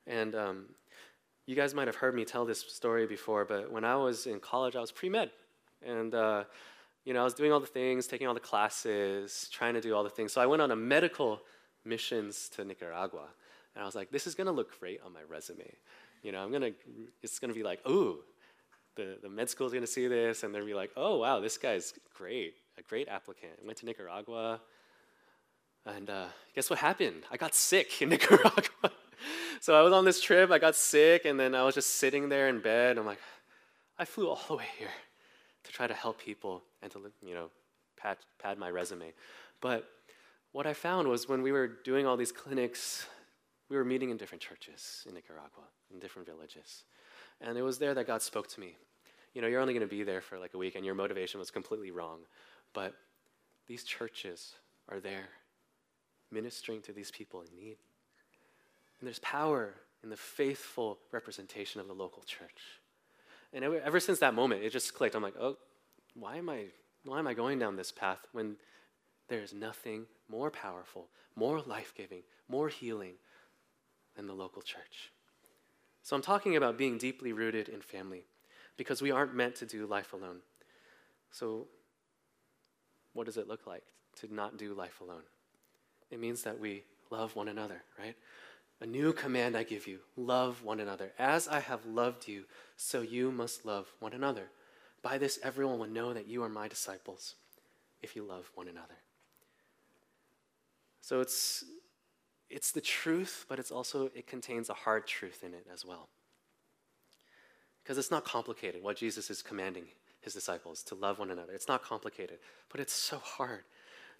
And 0.06 0.34
um, 0.34 0.66
you 1.46 1.56
guys 1.56 1.72
might 1.72 1.86
have 1.86 1.96
heard 1.96 2.14
me 2.14 2.26
tell 2.26 2.44
this 2.44 2.60
story 2.60 3.06
before, 3.06 3.46
but 3.46 3.72
when 3.72 3.82
I 3.82 3.96
was 3.96 4.26
in 4.26 4.40
college, 4.40 4.76
I 4.76 4.80
was 4.80 4.92
pre 4.92 5.08
med. 5.08 5.30
And, 5.82 6.14
uh, 6.14 6.44
you 7.06 7.14
know, 7.14 7.22
I 7.22 7.24
was 7.24 7.32
doing 7.32 7.50
all 7.50 7.60
the 7.60 7.66
things, 7.66 8.06
taking 8.06 8.26
all 8.26 8.34
the 8.34 8.40
classes, 8.40 9.48
trying 9.50 9.72
to 9.72 9.80
do 9.80 9.94
all 9.94 10.04
the 10.04 10.10
things. 10.10 10.34
So 10.34 10.42
I 10.42 10.46
went 10.46 10.60
on 10.60 10.70
a 10.70 10.76
medical 10.76 11.40
missions 11.82 12.50
to 12.50 12.64
Nicaragua. 12.66 13.28
And 13.74 13.82
I 13.82 13.86
was 13.86 13.94
like, 13.94 14.10
this 14.10 14.26
is 14.26 14.34
going 14.34 14.48
to 14.48 14.52
look 14.52 14.78
great 14.78 15.00
on 15.02 15.14
my 15.14 15.22
resume. 15.26 15.64
You 16.22 16.32
know, 16.32 16.42
I'm 16.42 16.50
going 16.50 16.60
to, 16.60 16.74
it's 17.22 17.38
going 17.38 17.50
to 17.50 17.58
be 17.58 17.64
like, 17.64 17.80
ooh, 17.88 18.18
the, 18.96 19.18
the 19.22 19.28
med 19.28 19.48
school 19.48 19.66
is 19.66 19.72
going 19.72 19.84
to 19.84 19.90
see 19.90 20.06
this 20.06 20.42
and 20.42 20.54
they'll 20.54 20.66
be 20.66 20.74
like, 20.74 20.90
oh, 20.96 21.18
wow, 21.18 21.40
this 21.40 21.58
guy's 21.58 21.94
great, 22.14 22.54
a 22.78 22.82
great 22.82 23.08
applicant. 23.08 23.52
I 23.62 23.66
went 23.66 23.78
to 23.78 23.86
Nicaragua. 23.86 24.60
And 25.84 26.10
uh, 26.10 26.26
guess 26.54 26.70
what 26.70 26.78
happened? 26.78 27.24
I 27.30 27.36
got 27.36 27.54
sick 27.54 28.02
in 28.02 28.08
Nicaragua. 28.10 28.92
so 29.60 29.74
I 29.74 29.82
was 29.82 29.92
on 29.92 30.04
this 30.04 30.20
trip, 30.20 30.50
I 30.50 30.58
got 30.58 30.76
sick, 30.76 31.24
and 31.24 31.38
then 31.38 31.54
I 31.54 31.64
was 31.64 31.74
just 31.74 31.96
sitting 31.96 32.28
there 32.28 32.48
in 32.48 32.60
bed. 32.60 32.98
I'm 32.98 33.06
like, 33.06 33.20
I 33.98 34.04
flew 34.04 34.28
all 34.28 34.42
the 34.46 34.56
way 34.56 34.66
here 34.78 34.88
to 35.64 35.72
try 35.72 35.86
to 35.86 35.94
help 35.94 36.20
people 36.20 36.62
and 36.82 36.90
to, 36.92 37.00
you 37.24 37.34
know, 37.34 37.50
pad, 37.96 38.18
pad 38.40 38.58
my 38.58 38.70
resume. 38.70 39.12
But 39.60 39.88
what 40.52 40.66
I 40.66 40.74
found 40.74 41.08
was 41.08 41.28
when 41.28 41.42
we 41.42 41.52
were 41.52 41.66
doing 41.66 42.06
all 42.06 42.16
these 42.16 42.32
clinics, 42.32 43.06
we 43.68 43.76
were 43.76 43.84
meeting 43.84 44.10
in 44.10 44.16
different 44.16 44.42
churches 44.42 45.04
in 45.08 45.14
Nicaragua, 45.14 45.64
in 45.92 45.98
different 45.98 46.26
villages. 46.26 46.84
And 47.42 47.58
it 47.58 47.62
was 47.62 47.78
there 47.78 47.94
that 47.94 48.06
God 48.06 48.22
spoke 48.22 48.48
to 48.48 48.60
me. 48.60 48.76
You 49.34 49.42
know, 49.42 49.48
you're 49.48 49.60
only 49.60 49.74
going 49.74 49.86
to 49.86 49.94
be 49.94 50.04
there 50.04 50.20
for 50.20 50.38
like 50.38 50.54
a 50.54 50.58
week, 50.58 50.74
and 50.74 50.84
your 50.84 50.94
motivation 50.94 51.40
was 51.40 51.50
completely 51.50 51.90
wrong. 51.90 52.20
But 52.72 52.94
these 53.66 53.84
churches 53.84 54.54
are 54.88 55.00
there 55.00 55.28
ministering 56.30 56.80
to 56.82 56.92
these 56.92 57.10
people 57.10 57.42
in 57.42 57.54
need. 57.54 57.76
And 59.00 59.06
there's 59.06 59.18
power 59.18 59.74
in 60.02 60.10
the 60.10 60.16
faithful 60.16 60.98
representation 61.10 61.80
of 61.80 61.88
the 61.88 61.92
local 61.92 62.22
church. 62.22 62.80
And 63.52 63.64
ever 63.64 64.00
since 64.00 64.18
that 64.20 64.34
moment, 64.34 64.62
it 64.62 64.70
just 64.70 64.94
clicked. 64.94 65.14
I'm 65.14 65.22
like, 65.22 65.36
oh, 65.38 65.58
why 66.14 66.36
am 66.36 66.48
I, 66.48 66.66
why 67.04 67.18
am 67.18 67.26
I 67.26 67.34
going 67.34 67.58
down 67.58 67.76
this 67.76 67.92
path 67.92 68.18
when 68.32 68.56
there's 69.28 69.52
nothing 69.52 70.06
more 70.28 70.50
powerful, 70.50 71.08
more 71.36 71.60
life 71.60 71.92
giving, 71.96 72.22
more 72.48 72.68
healing 72.68 73.14
than 74.16 74.26
the 74.26 74.34
local 74.34 74.62
church? 74.62 75.12
So 76.02 76.16
I'm 76.16 76.22
talking 76.22 76.56
about 76.56 76.76
being 76.76 76.98
deeply 76.98 77.32
rooted 77.32 77.68
in 77.68 77.80
family 77.80 78.24
because 78.76 79.00
we 79.00 79.10
aren't 79.10 79.34
meant 79.34 79.56
to 79.56 79.66
do 79.66 79.86
life 79.86 80.12
alone. 80.12 80.40
So, 81.30 81.68
what 83.12 83.26
does 83.26 83.36
it 83.36 83.48
look 83.48 83.66
like 83.66 83.84
to 84.20 84.34
not 84.34 84.56
do 84.56 84.74
life 84.74 85.00
alone? 85.00 85.22
It 86.10 86.18
means 86.18 86.42
that 86.42 86.58
we 86.58 86.84
love 87.10 87.36
one 87.36 87.48
another, 87.48 87.82
right? 87.98 88.16
A 88.80 88.86
new 88.86 89.12
command 89.12 89.56
I 89.56 89.62
give 89.62 89.86
you 89.86 90.00
love 90.16 90.64
one 90.64 90.80
another. 90.80 91.12
As 91.18 91.46
I 91.46 91.60
have 91.60 91.86
loved 91.86 92.26
you, 92.26 92.44
so 92.76 93.00
you 93.00 93.30
must 93.30 93.64
love 93.64 93.86
one 94.00 94.12
another. 94.12 94.50
By 95.02 95.18
this, 95.18 95.38
everyone 95.42 95.78
will 95.78 95.88
know 95.88 96.12
that 96.12 96.26
you 96.26 96.42
are 96.42 96.48
my 96.48 96.68
disciples 96.68 97.36
if 98.02 98.16
you 98.16 98.24
love 98.24 98.50
one 98.54 98.68
another. 98.68 98.96
So 101.00 101.20
it's 101.20 101.64
it's 102.52 102.70
the 102.70 102.80
truth, 102.80 103.46
but 103.48 103.58
it's 103.58 103.70
also, 103.70 104.10
it 104.14 104.26
contains 104.26 104.68
a 104.68 104.74
hard 104.74 105.06
truth 105.06 105.42
in 105.42 105.54
it 105.54 105.66
as 105.72 105.84
well. 105.84 106.08
Because 107.82 107.98
it's 107.98 108.10
not 108.10 108.24
complicated 108.24 108.82
what 108.82 108.98
Jesus 108.98 109.30
is 109.30 109.42
commanding 109.42 109.86
his 110.20 110.34
disciples 110.34 110.82
to 110.84 110.94
love 110.94 111.18
one 111.18 111.30
another. 111.30 111.52
It's 111.54 111.66
not 111.66 111.82
complicated, 111.82 112.38
but 112.70 112.80
it's 112.80 112.92
so 112.92 113.18
hard. 113.18 113.64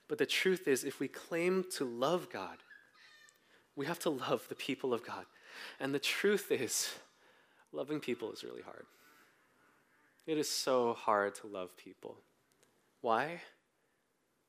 But 0.09 0.19
the 0.19 0.27
truth 0.27 0.67
is, 0.67 0.83
if 0.83 0.99
we 0.99 1.09
claim 1.09 1.65
to 1.77 1.85
love 1.85 2.29
God, 2.33 2.57
we 3.77 3.87
have 3.87 4.01
to 4.01 4.11
love 4.11 4.47
the 4.49 4.55
people 4.55 4.93
of 4.93 5.07
God. 5.07 5.27
And 5.79 5.95
the 5.95 5.99
truth 5.99 6.51
is, 6.51 6.91
loving 7.71 8.01
people 8.01 8.33
is 8.33 8.43
really 8.43 8.63
hard. 8.63 8.87
It 10.27 10.39
is 10.39 10.51
so 10.51 10.95
hard 10.95 11.35
to 11.37 11.47
love 11.47 11.77
people. 11.77 12.17
Why? 13.01 13.43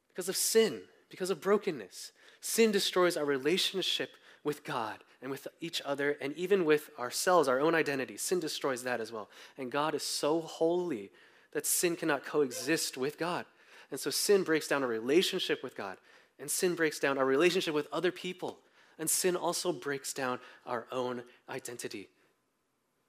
Because 0.07 0.29
of 0.29 0.37
sin, 0.37 0.81
because 1.13 1.29
of 1.29 1.39
brokenness. 1.39 2.11
Sin 2.41 2.71
destroys 2.71 3.15
our 3.15 3.23
relationship 3.23 4.09
with 4.43 4.63
God 4.63 4.97
and 5.21 5.29
with 5.29 5.47
each 5.61 5.79
other 5.85 6.17
and 6.19 6.35
even 6.35 6.65
with 6.65 6.89
ourselves, 6.97 7.47
our 7.47 7.59
own 7.59 7.75
identity. 7.75 8.17
Sin 8.17 8.39
destroys 8.39 8.81
that 8.81 8.99
as 8.99 9.11
well. 9.11 9.29
And 9.55 9.71
God 9.71 9.93
is 9.93 10.01
so 10.01 10.41
holy 10.41 11.11
that 11.51 11.67
sin 11.67 11.95
cannot 11.95 12.25
coexist 12.25 12.97
with 12.97 13.19
God. 13.19 13.45
And 13.91 13.99
so 13.99 14.09
sin 14.09 14.41
breaks 14.41 14.67
down 14.67 14.81
our 14.81 14.89
relationship 14.89 15.61
with 15.61 15.77
God, 15.77 15.97
and 16.39 16.49
sin 16.49 16.73
breaks 16.73 16.97
down 16.97 17.19
our 17.19 17.25
relationship 17.27 17.75
with 17.75 17.87
other 17.93 18.11
people, 18.11 18.57
and 18.97 19.07
sin 19.07 19.35
also 19.35 19.71
breaks 19.71 20.13
down 20.13 20.39
our 20.65 20.87
own 20.91 21.21
identity. 21.47 22.09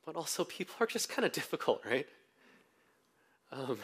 But 0.05 0.15
also, 0.15 0.45
people 0.45 0.75
are 0.81 0.87
just 0.87 1.09
kind 1.09 1.25
of 1.25 1.33
difficult, 1.33 1.81
right? 1.87 2.07
Um, 3.51 3.79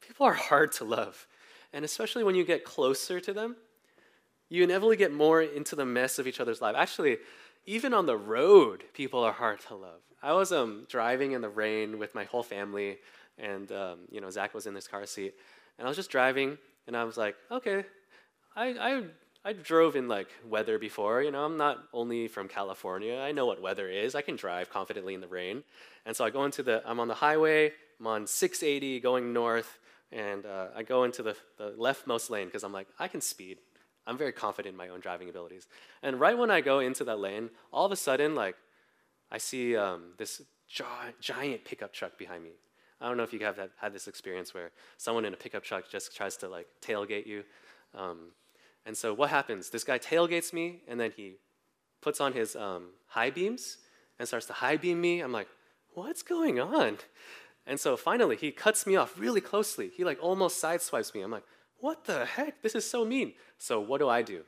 people 0.00 0.24
are 0.24 0.34
hard 0.34 0.70
to 0.74 0.84
love. 0.84 1.26
And 1.72 1.84
especially 1.84 2.24
when 2.24 2.34
you 2.34 2.44
get 2.44 2.64
closer 2.64 3.20
to 3.20 3.32
them, 3.32 3.56
you 4.48 4.62
inevitably 4.62 4.96
get 4.96 5.12
more 5.12 5.42
into 5.42 5.74
the 5.76 5.84
mess 5.84 6.18
of 6.18 6.26
each 6.26 6.40
other's 6.40 6.60
life. 6.60 6.76
Actually, 6.76 7.18
even 7.66 7.92
on 7.92 8.06
the 8.06 8.16
road, 8.16 8.84
people 8.94 9.22
are 9.22 9.32
hard 9.32 9.60
to 9.60 9.74
love. 9.74 10.00
I 10.22 10.32
was 10.32 10.52
um, 10.52 10.86
driving 10.88 11.32
in 11.32 11.40
the 11.40 11.48
rain 11.48 11.98
with 11.98 12.14
my 12.14 12.24
whole 12.24 12.42
family, 12.42 12.98
and 13.38 13.70
um, 13.72 14.00
you 14.10 14.20
know 14.20 14.30
Zach 14.30 14.54
was 14.54 14.66
in 14.66 14.74
his 14.74 14.88
car 14.88 15.04
seat, 15.06 15.34
and 15.78 15.86
I 15.86 15.88
was 15.88 15.96
just 15.96 16.10
driving, 16.10 16.58
and 16.86 16.96
I 16.96 17.04
was 17.04 17.16
like, 17.16 17.36
okay, 17.50 17.84
I, 18.54 18.66
I 18.68 19.02
I 19.46 19.52
drove 19.52 19.94
in 19.94 20.08
like 20.08 20.26
weather 20.44 20.76
before. 20.76 21.22
You 21.22 21.30
know, 21.30 21.44
I'm 21.44 21.56
not 21.56 21.84
only 21.92 22.26
from 22.26 22.48
California. 22.48 23.20
I 23.20 23.30
know 23.30 23.46
what 23.46 23.62
weather 23.62 23.88
is. 23.88 24.16
I 24.16 24.20
can 24.20 24.34
drive 24.34 24.70
confidently 24.70 25.14
in 25.14 25.20
the 25.20 25.28
rain. 25.28 25.62
And 26.04 26.16
so 26.16 26.24
I 26.24 26.30
go 26.30 26.44
into 26.44 26.64
the, 26.64 26.82
I'm 26.84 26.98
on 26.98 27.06
the 27.06 27.14
highway, 27.14 27.72
I'm 28.00 28.08
on 28.08 28.26
680 28.26 28.98
going 28.98 29.32
north, 29.32 29.78
and 30.12 30.46
uh, 30.46 30.68
I 30.74 30.82
go 30.82 31.04
into 31.04 31.22
the, 31.22 31.36
the 31.58 31.74
leftmost 31.78 32.30
lane 32.30 32.46
because 32.46 32.64
I'm 32.64 32.72
like, 32.72 32.88
I 32.98 33.08
can 33.08 33.20
speed. 33.20 33.58
I'm 34.06 34.16
very 34.16 34.32
confident 34.32 34.72
in 34.72 34.76
my 34.76 34.88
own 34.88 35.00
driving 35.00 35.28
abilities. 35.28 35.66
And 36.02 36.20
right 36.20 36.38
when 36.38 36.50
I 36.50 36.60
go 36.60 36.78
into 36.78 37.04
that 37.04 37.18
lane, 37.18 37.50
all 37.72 37.86
of 37.86 37.92
a 37.92 37.96
sudden, 37.96 38.34
like, 38.34 38.56
I 39.30 39.38
see 39.38 39.76
um, 39.76 40.12
this 40.16 40.42
gi- 40.68 40.84
giant 41.20 41.64
pickup 41.64 41.92
truck 41.92 42.16
behind 42.16 42.44
me. 42.44 42.52
I 43.00 43.08
don't 43.08 43.16
know 43.16 43.24
if 43.24 43.32
you 43.32 43.40
have 43.40 43.56
had, 43.56 43.70
had 43.80 43.92
this 43.92 44.08
experience 44.08 44.54
where 44.54 44.70
someone 44.96 45.24
in 45.24 45.34
a 45.34 45.36
pickup 45.36 45.64
truck 45.64 45.90
just 45.90 46.16
tries 46.16 46.36
to 46.38 46.48
like 46.48 46.66
tailgate 46.80 47.26
you. 47.26 47.42
Um, 47.94 48.30
and 48.86 48.96
so 48.96 49.12
what 49.12 49.30
happens? 49.30 49.70
This 49.70 49.84
guy 49.84 49.98
tailgates 49.98 50.52
me, 50.52 50.82
and 50.86 50.98
then 50.98 51.12
he 51.16 51.36
puts 52.00 52.20
on 52.20 52.32
his 52.32 52.54
um, 52.54 52.90
high 53.08 53.30
beams 53.30 53.78
and 54.18 54.28
starts 54.28 54.46
to 54.46 54.52
high 54.52 54.76
beam 54.76 55.00
me. 55.00 55.20
I'm 55.20 55.32
like, 55.32 55.48
what's 55.94 56.22
going 56.22 56.60
on? 56.60 56.98
And 57.66 57.80
so 57.80 57.96
finally, 57.96 58.36
he 58.36 58.52
cuts 58.52 58.86
me 58.86 58.96
off 58.96 59.18
really 59.18 59.40
closely. 59.40 59.90
He 59.94 60.04
like 60.04 60.18
almost 60.22 60.62
sideswipes 60.62 61.12
me. 61.14 61.22
I'm 61.22 61.30
like, 61.30 61.44
what 61.80 62.04
the 62.04 62.24
heck? 62.24 62.62
This 62.62 62.74
is 62.74 62.88
so 62.88 63.04
mean. 63.04 63.32
So 63.58 63.80
what 63.80 63.98
do 63.98 64.08
I 64.08 64.22
do? 64.22 64.42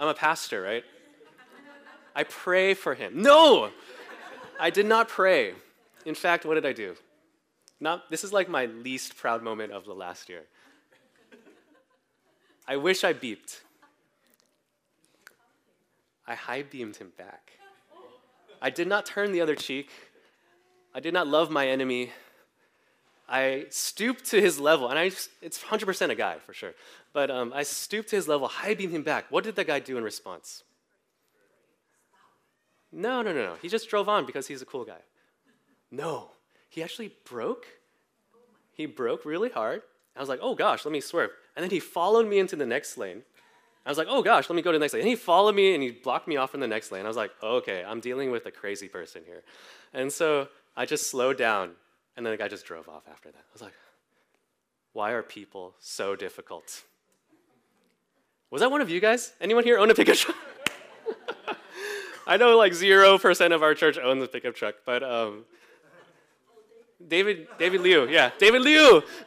I'm 0.00 0.08
a 0.08 0.14
pastor, 0.14 0.62
right? 0.62 0.84
I 2.14 2.24
pray 2.24 2.74
for 2.74 2.94
him. 2.94 3.22
No, 3.22 3.70
I 4.58 4.70
did 4.70 4.86
not 4.86 5.08
pray. 5.08 5.54
In 6.04 6.14
fact, 6.14 6.44
what 6.44 6.54
did 6.54 6.66
I 6.66 6.72
do? 6.72 6.96
Not, 7.80 8.10
this 8.10 8.24
is 8.24 8.32
like 8.32 8.48
my 8.48 8.66
least 8.66 9.16
proud 9.16 9.42
moment 9.42 9.72
of 9.72 9.84
the 9.84 9.94
last 9.94 10.28
year. 10.28 10.42
I 12.66 12.76
wish 12.76 13.04
I 13.04 13.12
beeped. 13.12 13.60
I 16.26 16.34
high 16.34 16.62
beamed 16.62 16.96
him 16.96 17.12
back. 17.16 17.52
I 18.60 18.70
did 18.70 18.86
not 18.86 19.06
turn 19.06 19.32
the 19.32 19.40
other 19.40 19.56
cheek. 19.56 19.90
I 20.94 21.00
did 21.00 21.14
not 21.14 21.26
love 21.26 21.50
my 21.50 21.68
enemy. 21.68 22.10
I 23.28 23.66
stooped 23.70 24.26
to 24.26 24.40
his 24.40 24.60
level, 24.60 24.88
and 24.88 24.98
I, 24.98 25.04
it's 25.40 25.58
100% 25.58 26.10
a 26.10 26.14
guy 26.14 26.36
for 26.38 26.52
sure. 26.52 26.72
But 27.12 27.30
um, 27.30 27.52
I 27.54 27.62
stooped 27.62 28.10
to 28.10 28.16
his 28.16 28.28
level, 28.28 28.46
high 28.48 28.74
beamed 28.74 28.92
him 28.92 29.02
back. 29.02 29.26
What 29.30 29.44
did 29.44 29.56
that 29.56 29.66
guy 29.66 29.80
do 29.80 29.96
in 29.96 30.04
response? 30.04 30.64
No, 32.92 33.22
no, 33.22 33.32
no, 33.32 33.42
no. 33.42 33.54
He 33.62 33.68
just 33.68 33.88
drove 33.88 34.08
on 34.08 34.26
because 34.26 34.46
he's 34.46 34.60
a 34.60 34.66
cool 34.66 34.84
guy. 34.84 35.00
No, 35.90 36.30
he 36.68 36.82
actually 36.82 37.12
broke. 37.24 37.66
He 38.72 38.86
broke 38.86 39.24
really 39.24 39.48
hard. 39.48 39.82
I 40.14 40.20
was 40.20 40.28
like, 40.28 40.40
oh 40.42 40.54
gosh, 40.54 40.84
let 40.84 40.92
me 40.92 41.00
swerve. 41.00 41.30
And 41.56 41.62
then 41.62 41.70
he 41.70 41.80
followed 41.80 42.26
me 42.26 42.38
into 42.38 42.56
the 42.56 42.66
next 42.66 42.98
lane. 42.98 43.22
I 43.84 43.88
was 43.88 43.98
like, 43.98 44.06
oh 44.10 44.22
gosh, 44.22 44.48
let 44.48 44.56
me 44.56 44.62
go 44.62 44.72
to 44.72 44.78
the 44.78 44.82
next 44.82 44.92
lane. 44.92 45.02
And 45.02 45.08
he 45.08 45.16
followed 45.16 45.54
me 45.54 45.74
and 45.74 45.82
he 45.82 45.90
blocked 45.90 46.28
me 46.28 46.36
off 46.36 46.54
in 46.54 46.60
the 46.60 46.66
next 46.66 46.92
lane. 46.92 47.04
I 47.04 47.08
was 47.08 47.16
like, 47.16 47.32
okay, 47.42 47.82
I'm 47.82 48.00
dealing 48.00 48.30
with 48.30 48.46
a 48.46 48.50
crazy 48.50 48.88
person 48.88 49.22
here. 49.26 49.42
And 49.92 50.12
so 50.12 50.48
I 50.76 50.86
just 50.86 51.10
slowed 51.10 51.36
down 51.36 51.72
and 52.16 52.24
then 52.26 52.32
the 52.32 52.36
guy 52.36 52.48
just 52.48 52.66
drove 52.66 52.88
off 52.88 53.04
after 53.10 53.30
that. 53.30 53.38
I 53.38 53.52
was 53.52 53.62
like, 53.62 53.74
why 54.92 55.12
are 55.12 55.22
people 55.22 55.74
so 55.78 56.14
difficult? 56.14 56.82
Was 58.50 58.60
that 58.60 58.70
one 58.70 58.80
of 58.80 58.90
you 58.90 59.00
guys? 59.00 59.32
Anyone 59.40 59.64
here 59.64 59.78
own 59.78 59.90
a 59.90 59.94
pickup 59.94 60.16
truck? 60.16 60.36
I 62.26 62.36
know 62.36 62.56
like 62.56 62.72
0% 62.72 63.54
of 63.54 63.62
our 63.62 63.74
church 63.74 63.98
owns 63.98 64.22
a 64.22 64.28
pickup 64.28 64.54
truck, 64.54 64.76
but 64.84 65.02
um, 65.02 65.44
David, 67.08 67.48
David 67.58 67.80
Liu, 67.80 68.08
yeah, 68.08 68.30
David 68.38 68.62
Liu. 68.62 69.02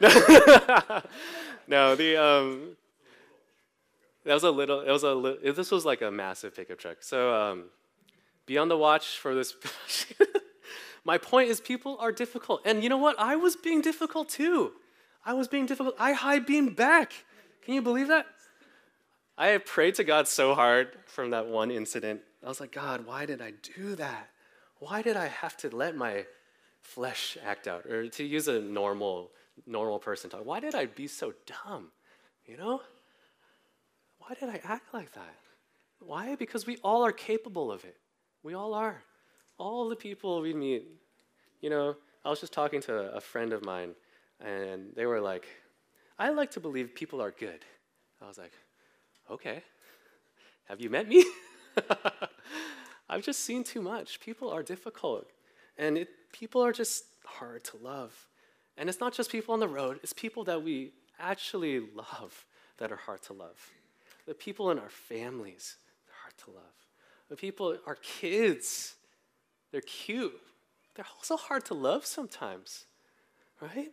no, 1.66 1.96
the, 1.96 2.16
um, 2.16 2.76
that 4.24 4.34
was 4.34 4.44
a 4.44 4.50
little, 4.50 4.80
it 4.80 4.90
was 4.90 5.02
a 5.02 5.14
li- 5.14 5.50
this 5.50 5.70
was 5.72 5.84
like 5.84 6.02
a 6.02 6.10
massive 6.10 6.54
pickup 6.54 6.78
truck. 6.78 6.98
So 7.00 7.34
um, 7.34 7.64
be 8.46 8.56
on 8.58 8.68
the 8.68 8.78
watch 8.78 9.18
for 9.18 9.34
this. 9.34 9.54
My 11.06 11.18
point 11.18 11.48
is, 11.48 11.60
people 11.60 11.96
are 12.00 12.10
difficult. 12.10 12.62
And 12.64 12.82
you 12.82 12.88
know 12.88 12.96
what? 12.96 13.14
I 13.16 13.36
was 13.36 13.54
being 13.54 13.80
difficult 13.80 14.28
too. 14.28 14.72
I 15.24 15.34
was 15.34 15.46
being 15.46 15.64
difficult. 15.64 15.94
I 16.00 16.12
high 16.12 16.40
beamed 16.40 16.74
back. 16.74 17.12
Can 17.64 17.74
you 17.74 17.82
believe 17.82 18.08
that? 18.08 18.26
I 19.38 19.56
prayed 19.58 19.94
to 19.96 20.04
God 20.04 20.26
so 20.26 20.52
hard 20.52 20.98
from 21.06 21.30
that 21.30 21.46
one 21.46 21.70
incident. 21.70 22.22
I 22.44 22.48
was 22.48 22.58
like, 22.58 22.72
God, 22.72 23.06
why 23.06 23.24
did 23.24 23.40
I 23.40 23.52
do 23.76 23.94
that? 23.94 24.30
Why 24.80 25.00
did 25.00 25.16
I 25.16 25.28
have 25.28 25.56
to 25.58 25.68
let 25.74 25.96
my 25.96 26.26
flesh 26.80 27.38
act 27.44 27.68
out? 27.68 27.86
Or 27.86 28.08
to 28.08 28.24
use 28.24 28.48
a 28.48 28.60
normal, 28.60 29.30
normal 29.64 30.00
person 30.00 30.28
talk, 30.28 30.44
why 30.44 30.58
did 30.58 30.74
I 30.74 30.86
be 30.86 31.06
so 31.06 31.34
dumb? 31.46 31.92
You 32.46 32.56
know? 32.56 32.80
Why 34.18 34.34
did 34.34 34.48
I 34.48 34.60
act 34.64 34.92
like 34.92 35.12
that? 35.14 35.36
Why? 36.00 36.34
Because 36.34 36.66
we 36.66 36.78
all 36.82 37.06
are 37.06 37.12
capable 37.12 37.70
of 37.70 37.84
it. 37.84 37.96
We 38.42 38.54
all 38.54 38.74
are. 38.74 39.04
All 39.58 39.88
the 39.88 39.96
people 39.96 40.40
we 40.40 40.52
meet, 40.52 40.86
you 41.60 41.70
know, 41.70 41.96
I 42.24 42.30
was 42.30 42.40
just 42.40 42.52
talking 42.52 42.80
to 42.82 43.14
a 43.14 43.20
friend 43.20 43.52
of 43.52 43.64
mine, 43.64 43.94
and 44.40 44.92
they 44.94 45.06
were 45.06 45.20
like, 45.20 45.46
I 46.18 46.30
like 46.30 46.50
to 46.52 46.60
believe 46.60 46.94
people 46.94 47.22
are 47.22 47.30
good. 47.30 47.64
I 48.20 48.26
was 48.26 48.38
like, 48.38 48.52
okay. 49.30 49.62
Have 50.68 50.80
you 50.80 50.90
met 50.90 51.08
me? 51.08 51.24
I've 53.08 53.22
just 53.22 53.44
seen 53.44 53.62
too 53.62 53.80
much. 53.80 54.20
People 54.20 54.50
are 54.50 54.62
difficult, 54.62 55.30
and 55.78 55.96
it, 55.96 56.08
people 56.32 56.62
are 56.62 56.72
just 56.72 57.04
hard 57.24 57.64
to 57.64 57.76
love. 57.76 58.28
And 58.76 58.88
it's 58.88 59.00
not 59.00 59.14
just 59.14 59.30
people 59.30 59.54
on 59.54 59.60
the 59.60 59.68
road, 59.68 60.00
it's 60.02 60.12
people 60.12 60.44
that 60.44 60.62
we 60.62 60.92
actually 61.18 61.80
love 61.80 62.44
that 62.78 62.92
are 62.92 62.96
hard 62.96 63.22
to 63.22 63.32
love. 63.32 63.70
The 64.26 64.34
people 64.34 64.70
in 64.70 64.78
our 64.78 64.90
families, 64.90 65.76
they're 66.06 66.16
hard 66.22 66.36
to 66.44 66.50
love. 66.50 66.74
The 67.28 67.36
people, 67.36 67.78
our 67.86 67.94
kids, 67.96 68.95
they're 69.76 69.82
cute. 69.82 70.32
They're 70.94 71.04
also 71.16 71.36
hard 71.36 71.66
to 71.66 71.74
love 71.74 72.06
sometimes, 72.06 72.86
right? 73.60 73.92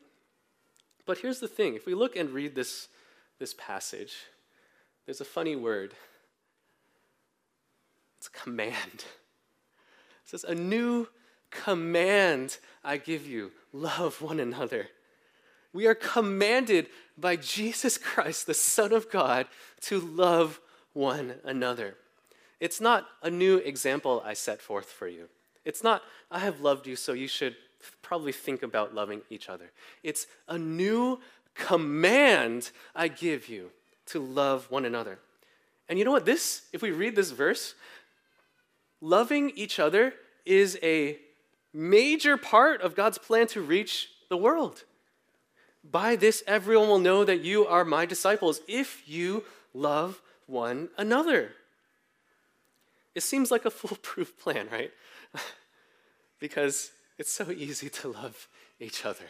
But 1.06 1.18
here's 1.18 1.42
the 1.42 1.48
thing 1.50 1.76
if 1.76 1.86
we 1.86 1.94
look 1.94 2.16
and 2.16 2.30
read 2.30 2.56
this, 2.56 2.88
this 3.38 3.54
passage, 3.54 4.16
there's 5.06 5.20
a 5.20 5.26
funny 5.26 5.58
word. 5.58 5.94
It's 8.18 8.30
command. 8.30 8.94
It 8.94 9.04
says, 10.24 10.46
A 10.46 10.56
new 10.56 11.10
command 11.50 12.60
I 12.82 12.96
give 12.96 13.28
you 13.28 13.52
love 13.74 14.22
one 14.22 14.40
another. 14.40 14.88
We 15.74 15.86
are 15.86 15.96
commanded 15.96 16.88
by 17.18 17.36
Jesus 17.36 17.98
Christ, 17.98 18.48
the 18.48 18.54
Son 18.54 18.94
of 18.94 19.12
God, 19.12 19.48
to 19.82 20.00
love 20.00 20.62
one 20.94 21.34
another. 21.44 21.98
It's 22.62 22.80
not 22.80 23.06
a 23.22 23.30
new 23.30 23.58
example 23.58 24.24
I 24.26 24.34
set 24.34 24.62
forth 24.62 24.90
for 24.90 25.10
you. 25.10 25.28
It's 25.66 25.84
not, 25.84 26.02
I 26.30 26.40
have 26.40 26.62
loved 26.62 26.88
you, 26.88 26.96
so 26.96 27.14
you 27.14 27.28
should 27.28 27.56
probably 28.02 28.32
think 28.32 28.64
about 28.64 28.94
loving 28.94 29.22
each 29.30 29.50
other. 29.50 29.72
It's 30.04 30.28
a 30.48 30.58
new 30.58 31.20
command 31.56 32.72
I 32.96 33.08
give 33.08 33.48
you 33.48 33.72
to 34.08 34.20
love 34.20 34.70
one 34.70 34.86
another. 34.86 35.20
And 35.88 36.00
you 36.00 36.06
know 36.06 36.12
what? 36.12 36.26
This, 36.26 36.64
if 36.74 36.82
we 36.82 36.92
read 36.92 37.16
this 37.16 37.32
verse, 37.32 37.76
loving 39.02 39.52
each 39.56 39.80
other 39.80 40.14
is 40.46 40.78
a 40.82 41.18
major 41.74 42.38
part 42.38 42.82
of 42.82 42.96
God's 42.96 43.18
plan 43.18 43.48
to 43.48 43.62
reach 43.62 44.10
the 44.30 44.38
world. 44.38 44.84
By 45.84 46.16
this, 46.16 46.44
everyone 46.48 46.88
will 46.88 47.00
know 47.00 47.26
that 47.26 47.42
you 47.42 47.66
are 47.66 47.84
my 47.84 48.06
disciples 48.06 48.62
if 48.68 49.04
you 49.08 49.44
love 49.74 50.22
one 50.46 50.90
another. 50.98 51.52
It 53.16 53.24
seems 53.24 53.52
like 53.52 53.66
a 53.66 53.72
foolproof 53.72 54.38
plan, 54.40 54.68
right? 54.72 54.92
because 56.40 56.92
it's 57.18 57.32
so 57.32 57.52
easy 57.52 57.90
to 57.90 58.10
love 58.10 58.48
each 58.80 59.06
other. 59.06 59.26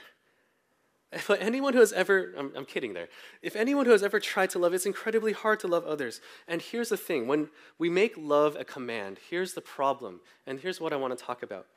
If 1.12 1.30
anyone 1.30 1.74
who 1.74 1.80
has 1.80 1.94
ever, 1.94 2.34
I'm, 2.38 2.52
I'm, 2.56 2.66
kidding 2.66 2.94
there, 2.94 3.08
if 3.44 3.56
anyone 3.56 3.86
who 3.86 3.92
has 3.92 4.02
ever 4.02 4.20
tried 4.20 4.50
to 4.52 4.60
love, 4.60 4.74
it's 4.74 4.88
incredibly 4.88 5.32
hard 5.32 5.60
to 5.60 5.68
love 5.68 5.86
others. 5.86 6.22
And 6.48 6.60
here's 6.60 6.90
the 6.90 6.98
thing 6.98 7.28
when 7.28 7.50
we 7.78 7.90
make 7.90 8.16
love 8.18 8.56
a 8.60 8.64
command, 8.64 9.20
here's 9.30 9.54
the 9.54 9.62
problem, 9.62 10.22
and 10.48 10.60
here's 10.60 10.82
what 10.82 10.92
I 10.92 10.96
want 10.96 11.18
to 11.18 11.24
talk 11.24 11.44
about. 11.44 11.68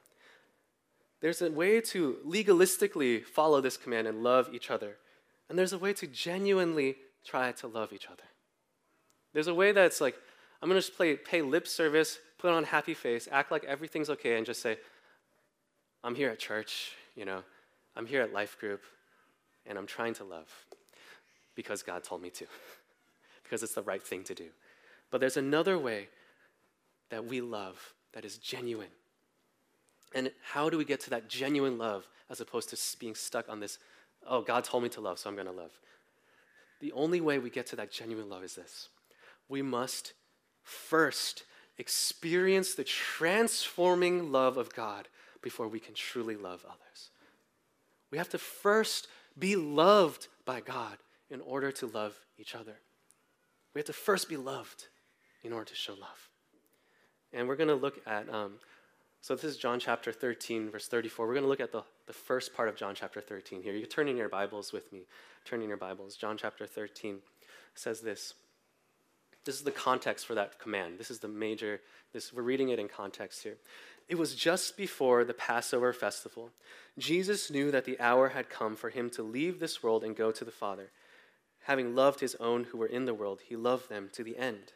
There's 1.20 1.42
a 1.42 1.50
way 1.50 1.80
to 1.82 2.16
legalistically 2.26 3.24
follow 3.24 3.60
this 3.60 3.76
command 3.76 4.06
and 4.06 4.22
love 4.22 4.48
each 4.52 4.70
other, 4.70 4.96
and 5.50 5.58
there's 5.58 5.74
a 5.74 5.78
way 5.78 5.92
to 5.94 6.06
genuinely 6.06 6.96
try 7.24 7.52
to 7.52 7.66
love 7.66 7.92
each 7.92 8.06
other. 8.06 8.22
There's 9.34 9.48
a 9.48 9.54
way 9.54 9.72
that's 9.72 10.00
like, 10.00 10.16
I'm 10.62 10.68
going 10.70 10.80
to 10.80 10.86
just 10.86 10.96
play, 10.96 11.14
pay 11.14 11.42
lip 11.42 11.68
service, 11.68 12.18
put 12.38 12.50
on 12.50 12.64
a 12.64 12.66
happy 12.66 12.94
face, 12.94 13.28
act 13.30 13.50
like 13.50 13.64
everything's 13.64 14.10
okay, 14.10 14.36
and 14.36 14.46
just 14.46 14.60
say, 14.62 14.78
I'm 16.04 16.14
here 16.14 16.30
at 16.30 16.38
church, 16.38 16.92
you 17.14 17.24
know, 17.24 17.42
I'm 17.96 18.06
here 18.06 18.22
at 18.22 18.32
life 18.32 18.58
group, 18.58 18.82
and 19.66 19.78
I'm 19.78 19.86
trying 19.86 20.14
to 20.14 20.24
love 20.24 20.48
because 21.54 21.82
God 21.82 22.04
told 22.04 22.22
me 22.22 22.30
to, 22.30 22.46
because 23.42 23.62
it's 23.62 23.74
the 23.74 23.82
right 23.82 24.02
thing 24.02 24.22
to 24.24 24.34
do. 24.34 24.46
But 25.10 25.20
there's 25.20 25.36
another 25.36 25.78
way 25.78 26.08
that 27.10 27.24
we 27.24 27.40
love 27.40 27.94
that 28.12 28.24
is 28.24 28.38
genuine. 28.38 28.88
And 30.14 30.30
how 30.42 30.70
do 30.70 30.78
we 30.78 30.84
get 30.84 31.00
to 31.00 31.10
that 31.10 31.28
genuine 31.28 31.78
love 31.78 32.06
as 32.30 32.40
opposed 32.40 32.70
to 32.70 32.98
being 32.98 33.14
stuck 33.14 33.48
on 33.48 33.60
this, 33.60 33.78
oh, 34.26 34.42
God 34.42 34.64
told 34.64 34.82
me 34.82 34.88
to 34.90 35.00
love, 35.00 35.18
so 35.18 35.28
I'm 35.28 35.36
going 35.36 35.46
to 35.46 35.52
love? 35.52 35.72
The 36.80 36.92
only 36.92 37.20
way 37.20 37.38
we 37.38 37.50
get 37.50 37.66
to 37.68 37.76
that 37.76 37.90
genuine 37.90 38.28
love 38.28 38.44
is 38.44 38.54
this 38.54 38.88
we 39.48 39.62
must 39.62 40.12
first 40.62 41.44
experience 41.78 42.74
the 42.74 42.84
transforming 42.84 44.32
love 44.32 44.56
of 44.56 44.74
God 44.74 45.08
before 45.42 45.68
we 45.68 45.80
can 45.80 45.94
truly 45.94 46.36
love 46.36 46.64
others. 46.66 47.10
We 48.10 48.18
have 48.18 48.28
to 48.30 48.38
first 48.38 49.08
be 49.38 49.56
loved 49.56 50.28
by 50.44 50.60
God 50.60 50.96
in 51.30 51.40
order 51.40 51.70
to 51.72 51.86
love 51.86 52.18
each 52.38 52.54
other. 52.54 52.76
We 53.74 53.80
have 53.80 53.86
to 53.86 53.92
first 53.92 54.28
be 54.28 54.36
loved 54.36 54.86
in 55.44 55.52
order 55.52 55.66
to 55.66 55.74
show 55.74 55.92
love. 55.92 56.30
And 57.32 57.46
we're 57.46 57.56
going 57.56 57.68
to 57.68 57.74
look 57.74 58.00
at, 58.06 58.32
um, 58.32 58.54
so 59.20 59.34
this 59.34 59.44
is 59.44 59.56
John 59.56 59.78
chapter 59.78 60.12
13, 60.12 60.70
verse 60.70 60.88
34. 60.88 61.26
We're 61.26 61.34
going 61.34 61.44
to 61.44 61.48
look 61.48 61.60
at 61.60 61.72
the, 61.72 61.82
the 62.06 62.12
first 62.12 62.54
part 62.54 62.68
of 62.68 62.76
John 62.76 62.94
chapter 62.94 63.20
13 63.20 63.62
here. 63.62 63.74
You 63.74 63.80
can 63.80 63.90
turn 63.90 64.08
in 64.08 64.16
your 64.16 64.28
Bibles 64.28 64.72
with 64.72 64.92
me. 64.92 65.02
Turn 65.44 65.60
in 65.60 65.68
your 65.68 65.76
Bibles. 65.76 66.16
John 66.16 66.36
chapter 66.38 66.66
13 66.66 67.18
says 67.74 68.00
this. 68.00 68.34
This 69.46 69.54
is 69.54 69.62
the 69.62 69.70
context 69.70 70.26
for 70.26 70.34
that 70.34 70.58
command. 70.58 70.98
This 70.98 71.10
is 71.10 71.20
the 71.20 71.28
major, 71.28 71.80
this, 72.12 72.32
we're 72.32 72.42
reading 72.42 72.70
it 72.70 72.80
in 72.80 72.88
context 72.88 73.44
here. 73.44 73.56
It 74.08 74.18
was 74.18 74.34
just 74.34 74.76
before 74.76 75.24
the 75.24 75.34
Passover 75.34 75.92
festival. 75.92 76.50
Jesus 76.98 77.48
knew 77.50 77.70
that 77.70 77.84
the 77.84 77.98
hour 78.00 78.30
had 78.30 78.50
come 78.50 78.74
for 78.74 78.90
him 78.90 79.08
to 79.10 79.22
leave 79.22 79.60
this 79.60 79.84
world 79.84 80.02
and 80.02 80.16
go 80.16 80.32
to 80.32 80.44
the 80.44 80.50
Father. 80.50 80.90
Having 81.62 81.94
loved 81.94 82.20
his 82.20 82.34
own 82.36 82.64
who 82.64 82.78
were 82.78 82.86
in 82.86 83.04
the 83.04 83.14
world, 83.14 83.40
he 83.48 83.54
loved 83.54 83.88
them 83.88 84.10
to 84.14 84.24
the 84.24 84.36
end. 84.36 84.72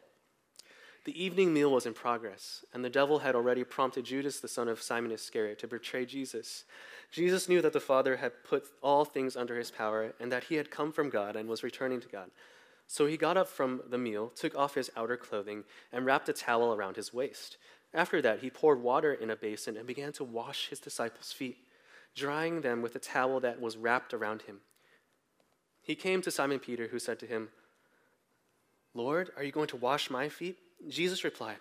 The 1.03 1.21
evening 1.21 1.53
meal 1.53 1.71
was 1.71 1.85
in 1.85 1.93
progress, 1.93 2.63
and 2.73 2.85
the 2.85 2.89
devil 2.89 3.19
had 3.19 3.35
already 3.35 3.63
prompted 3.63 4.05
Judas, 4.05 4.39
the 4.39 4.47
son 4.47 4.69
of 4.69 4.81
Simon 4.81 5.11
Iscariot, 5.11 5.59
to 5.59 5.67
betray 5.67 6.05
Jesus. 6.05 6.63
Jesus 7.11 7.49
knew 7.49 7.61
that 7.61 7.73
the 7.73 7.79
Father 7.79 8.17
had 8.17 8.43
put 8.43 8.65
all 8.81 9.03
things 9.03 9.35
under 9.35 9.57
his 9.57 9.71
power, 9.71 10.13
and 10.19 10.31
that 10.31 10.45
he 10.45 10.55
had 10.55 10.71
come 10.71 10.91
from 10.91 11.09
God 11.09 11.35
and 11.35 11.49
was 11.49 11.63
returning 11.63 11.99
to 12.01 12.07
God. 12.07 12.29
So 12.91 13.05
he 13.05 13.15
got 13.15 13.37
up 13.37 13.47
from 13.47 13.83
the 13.89 13.97
meal, 13.97 14.33
took 14.35 14.53
off 14.53 14.75
his 14.75 14.91
outer 14.97 15.15
clothing, 15.15 15.63
and 15.93 16.05
wrapped 16.05 16.27
a 16.27 16.33
towel 16.33 16.73
around 16.73 16.97
his 16.97 17.13
waist. 17.13 17.55
After 17.93 18.21
that, 18.21 18.41
he 18.41 18.49
poured 18.49 18.81
water 18.81 19.13
in 19.13 19.29
a 19.29 19.37
basin 19.37 19.77
and 19.77 19.87
began 19.87 20.11
to 20.11 20.25
wash 20.25 20.67
his 20.67 20.81
disciples' 20.81 21.31
feet, 21.31 21.59
drying 22.17 22.59
them 22.59 22.81
with 22.81 22.93
a 22.93 22.99
towel 22.99 23.39
that 23.39 23.61
was 23.61 23.77
wrapped 23.77 24.13
around 24.13 24.41
him. 24.41 24.57
He 25.81 25.95
came 25.95 26.21
to 26.21 26.31
Simon 26.31 26.59
Peter, 26.59 26.87
who 26.87 26.99
said 26.99 27.17
to 27.19 27.25
him, 27.25 27.47
Lord, 28.93 29.29
are 29.37 29.43
you 29.45 29.53
going 29.53 29.69
to 29.69 29.77
wash 29.77 30.09
my 30.09 30.27
feet? 30.27 30.57
Jesus 30.89 31.23
replied, 31.23 31.59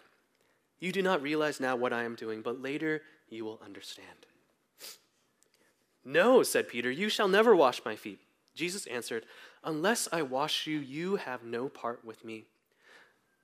You 0.80 0.90
do 0.90 1.00
not 1.00 1.22
realize 1.22 1.60
now 1.60 1.76
what 1.76 1.92
I 1.92 2.02
am 2.02 2.16
doing, 2.16 2.42
but 2.42 2.60
later 2.60 3.02
you 3.28 3.44
will 3.44 3.60
understand. 3.64 4.26
No, 6.04 6.42
said 6.42 6.66
Peter, 6.66 6.90
you 6.90 7.08
shall 7.08 7.28
never 7.28 7.54
wash 7.54 7.84
my 7.84 7.94
feet. 7.94 8.18
Jesus 8.54 8.86
answered, 8.86 9.26
Unless 9.64 10.08
I 10.12 10.22
wash 10.22 10.66
you, 10.66 10.78
you 10.78 11.16
have 11.16 11.44
no 11.44 11.68
part 11.68 12.04
with 12.04 12.24
me. 12.24 12.46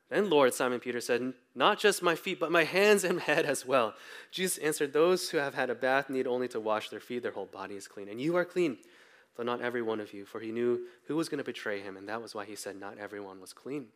Then, 0.09 0.31
Lord, 0.31 0.55
Simon 0.55 0.79
Peter 0.79 1.01
said, 1.01 1.33
Not 1.55 1.79
just 1.79 2.03
my 2.03 2.15
feet, 2.15 2.39
but 2.39 2.53
my 2.53 2.65
hands 2.65 3.05
and 3.05 3.21
head 3.29 3.45
as 3.45 3.67
well. 3.67 3.95
Jesus 4.31 4.59
answered, 4.59 4.93
Those 4.93 5.31
who 5.31 5.39
have 5.39 5.55
had 5.55 5.71
a 5.71 5.75
bath 5.75 6.09
need 6.09 6.27
only 6.27 6.49
to 6.49 6.61
wash 6.61 6.89
their 6.91 7.01
feet, 7.01 7.23
their 7.23 7.33
whole 7.33 7.47
body 7.47 7.75
is 7.75 7.89
clean. 7.89 8.09
And 8.09 8.21
you 8.21 8.37
are 8.37 8.45
clean, 8.45 8.79
though 9.37 9.43
not 9.43 9.61
every 9.61 9.83
one 9.83 10.01
of 10.01 10.13
you, 10.13 10.25
for 10.25 10.41
he 10.41 10.53
knew 10.53 10.81
who 11.07 11.17
was 11.17 11.29
going 11.29 11.39
to 11.39 11.45
betray 11.45 11.81
him, 11.81 11.97
and 11.97 12.09
that 12.09 12.23
was 12.23 12.35
why 12.35 12.45
he 12.45 12.55
said, 12.55 12.79
Not 12.79 12.99
everyone 12.99 13.41
was 13.41 13.53
clean. 13.53 13.87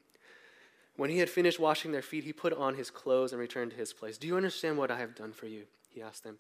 When 0.97 1.11
he 1.11 1.19
had 1.19 1.31
finished 1.31 1.61
washing 1.61 1.93
their 1.93 2.03
feet, 2.03 2.25
he 2.25 2.33
put 2.33 2.53
on 2.53 2.75
his 2.75 2.91
clothes 2.91 3.33
and 3.33 3.41
returned 3.41 3.71
to 3.71 3.77
his 3.77 3.93
place. 3.93 4.19
Do 4.19 4.27
you 4.27 4.37
understand 4.37 4.77
what 4.77 4.91
I 4.91 4.99
have 4.99 5.15
done 5.15 5.33
for 5.33 5.47
you? 5.47 5.63
He 5.89 6.03
asked 6.03 6.25
them. 6.25 6.39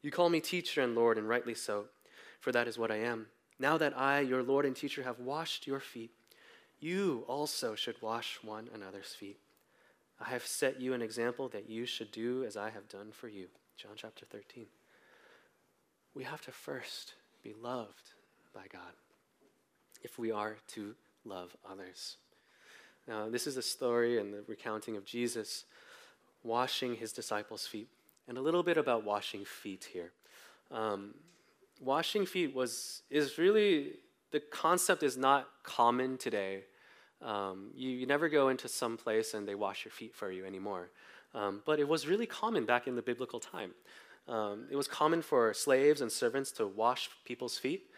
You 0.00 0.10
call 0.10 0.28
me 0.28 0.40
teacher 0.40 0.80
and 0.80 0.94
Lord, 0.94 1.18
and 1.18 1.28
rightly 1.28 1.54
so, 1.54 1.84
for 2.40 2.50
that 2.50 2.66
is 2.66 2.78
what 2.78 2.90
I 2.90 2.96
am. 2.96 3.26
Now 3.62 3.78
that 3.78 3.96
I, 3.96 4.18
your 4.18 4.42
Lord 4.42 4.66
and 4.66 4.74
teacher, 4.74 5.04
have 5.04 5.20
washed 5.20 5.68
your 5.68 5.78
feet, 5.78 6.10
you 6.80 7.24
also 7.28 7.76
should 7.76 7.94
wash 8.02 8.40
one 8.42 8.68
another's 8.74 9.14
feet. 9.14 9.38
I 10.20 10.30
have 10.30 10.44
set 10.44 10.80
you 10.80 10.94
an 10.94 11.00
example 11.00 11.48
that 11.50 11.70
you 11.70 11.86
should 11.86 12.10
do 12.10 12.42
as 12.42 12.56
I 12.56 12.70
have 12.70 12.88
done 12.88 13.12
for 13.12 13.28
you. 13.28 13.46
John 13.76 13.92
chapter 13.94 14.26
13. 14.26 14.66
We 16.12 16.24
have 16.24 16.42
to 16.42 16.50
first 16.50 17.14
be 17.44 17.54
loved 17.62 18.10
by 18.52 18.62
God 18.72 18.94
if 20.02 20.18
we 20.18 20.32
are 20.32 20.56
to 20.72 20.96
love 21.24 21.56
others. 21.70 22.16
Now, 23.06 23.28
this 23.28 23.46
is 23.46 23.56
a 23.56 23.62
story 23.62 24.18
and 24.18 24.34
the 24.34 24.42
recounting 24.48 24.96
of 24.96 25.04
Jesus 25.04 25.66
washing 26.42 26.96
his 26.96 27.12
disciples' 27.12 27.68
feet, 27.68 27.86
and 28.26 28.36
a 28.36 28.42
little 28.42 28.64
bit 28.64 28.76
about 28.76 29.04
washing 29.04 29.44
feet 29.44 29.88
here. 29.92 30.10
Um, 30.72 31.14
washing 31.82 32.26
feet 32.26 32.54
was 32.54 33.02
is 33.10 33.38
really 33.38 33.92
the 34.30 34.40
concept 34.40 35.02
is 35.02 35.16
not 35.16 35.48
common 35.62 36.16
today 36.16 36.62
um, 37.24 37.70
you, 37.74 37.90
you, 37.90 38.06
never 38.06 38.28
go 38.28 38.48
into 38.48 38.68
some 38.68 38.96
place 38.96 39.34
and 39.34 39.46
they 39.46 39.54
wash 39.54 39.84
your 39.84 39.92
feet 39.92 40.14
for 40.14 40.30
you 40.32 40.44
anymore. 40.44 40.90
Um, 41.34 41.62
but 41.64 41.78
it 41.78 41.86
was 41.86 42.06
really 42.06 42.26
common 42.26 42.64
back 42.66 42.86
in 42.86 42.96
the 42.96 43.02
biblical 43.02 43.38
time. 43.38 43.72
Um, 44.28 44.66
it 44.70 44.76
was 44.76 44.88
common 44.88 45.22
for 45.22 45.54
slaves 45.54 46.00
and 46.00 46.10
servants 46.10 46.50
to 46.52 46.66
wash 46.66 47.10
people's 47.24 47.58
feet, 47.58 47.90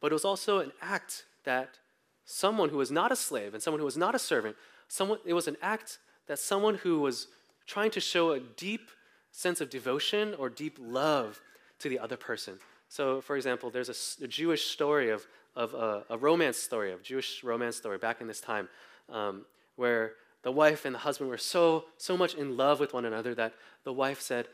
but 0.00 0.10
it 0.10 0.14
was 0.14 0.24
also 0.24 0.58
an 0.58 0.72
act 0.80 1.24
that 1.44 1.78
someone 2.24 2.68
who 2.68 2.76
was 2.76 2.90
not 2.90 3.12
a 3.12 3.16
slave 3.16 3.54
and 3.54 3.62
someone 3.62 3.78
who 3.78 3.84
was 3.84 3.96
not 3.96 4.14
a 4.14 4.18
servant, 4.18 4.56
someone, 4.88 5.18
it 5.24 5.32
was 5.32 5.48
an 5.48 5.56
act 5.62 5.98
that 6.26 6.38
someone 6.38 6.74
who 6.76 7.00
was 7.00 7.28
trying 7.66 7.90
to 7.92 8.00
show 8.00 8.32
a 8.32 8.40
deep 8.40 8.90
sense 9.30 9.60
of 9.60 9.70
devotion 9.70 10.34
or 10.38 10.48
deep 10.48 10.76
love 10.80 11.40
to 11.78 11.88
the 11.88 11.98
other 11.98 12.16
person. 12.16 12.58
So, 12.92 13.20
for 13.20 13.36
example, 13.36 13.70
there's 13.70 13.88
a, 14.20 14.24
a 14.24 14.28
Jewish 14.28 14.66
story 14.66 15.10
of 15.10 15.26
of 15.54 15.74
a, 15.74 16.04
a 16.10 16.18
romance 16.18 16.56
story, 16.56 16.92
of 16.92 17.02
Jewish 17.02 17.44
romance 17.44 17.76
story 17.76 17.98
back 17.98 18.20
in 18.20 18.26
this 18.26 18.40
time, 18.40 18.68
um, 19.08 19.44
where 19.76 20.12
the 20.42 20.52
wife 20.52 20.84
and 20.84 20.94
the 20.94 21.00
husband 21.00 21.30
were 21.30 21.38
so, 21.38 21.84
so 21.98 22.16
much 22.16 22.34
in 22.34 22.56
love 22.56 22.80
with 22.80 22.94
one 22.94 23.04
another 23.04 23.34
that 23.34 23.54
the 23.84 23.92
wife 23.92 24.20
said, 24.20 24.48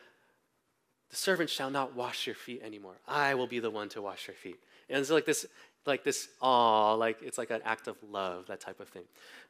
The 1.10 1.16
servant 1.16 1.50
shall 1.50 1.70
not 1.70 1.94
wash 1.94 2.26
your 2.26 2.34
feet 2.34 2.62
anymore. 2.62 2.96
I 3.06 3.34
will 3.34 3.46
be 3.46 3.60
the 3.60 3.70
one 3.70 3.88
to 3.90 4.02
wash 4.02 4.26
your 4.26 4.34
feet. 4.34 4.58
And 4.90 4.98
it's 4.98 5.10
like 5.10 5.24
this, 5.24 5.46
like 5.86 6.04
this, 6.04 6.28
aw, 6.40 6.94
like 6.94 7.18
it's 7.22 7.38
like 7.38 7.50
an 7.50 7.60
act 7.64 7.86
of 7.86 7.96
love, 8.02 8.46
that 8.48 8.60
type 8.60 8.80
of 8.80 8.88
thing. 8.88 9.04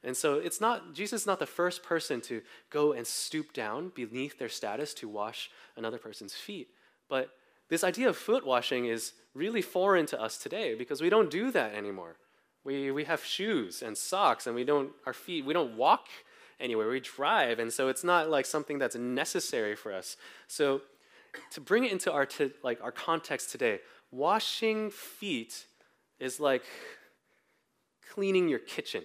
And 0.04 0.16
so 0.16 0.34
it's 0.34 0.60
not, 0.60 0.94
Jesus 0.94 1.22
is 1.22 1.26
not 1.26 1.38
the 1.38 1.46
first 1.46 1.82
person 1.82 2.20
to 2.22 2.42
go 2.70 2.92
and 2.92 3.06
stoop 3.06 3.52
down 3.52 3.90
beneath 3.94 4.38
their 4.38 4.48
status 4.48 4.92
to 4.94 5.08
wash 5.08 5.50
another 5.76 5.98
person's 5.98 6.34
feet. 6.34 6.68
But 7.08 7.30
this 7.68 7.84
idea 7.84 8.08
of 8.08 8.16
foot 8.16 8.46
washing 8.46 8.86
is 8.86 9.12
really 9.34 9.62
foreign 9.62 10.06
to 10.06 10.20
us 10.20 10.38
today 10.38 10.74
because 10.74 11.00
we 11.00 11.10
don't 11.10 11.30
do 11.30 11.50
that 11.50 11.74
anymore. 11.74 12.16
We, 12.64 12.90
we 12.90 13.04
have 13.04 13.24
shoes 13.24 13.82
and 13.82 13.96
socks 13.96 14.46
and 14.46 14.54
we 14.54 14.64
don't, 14.64 14.90
our 15.06 15.12
feet, 15.12 15.44
we 15.44 15.54
don't 15.54 15.76
walk 15.76 16.06
anywhere, 16.60 16.88
we 16.88 17.00
drive. 17.00 17.58
And 17.58 17.72
so 17.72 17.88
it's 17.88 18.04
not 18.04 18.28
like 18.28 18.46
something 18.46 18.78
that's 18.78 18.96
necessary 18.96 19.76
for 19.76 19.92
us. 19.92 20.16
So 20.48 20.82
to 21.52 21.60
bring 21.60 21.84
it 21.84 21.92
into 21.92 22.12
our, 22.12 22.26
like 22.62 22.82
our 22.82 22.92
context 22.92 23.50
today, 23.50 23.80
washing 24.10 24.90
feet 24.90 25.66
is 26.18 26.40
like 26.40 26.64
cleaning 28.12 28.48
your 28.48 28.58
kitchen. 28.58 29.04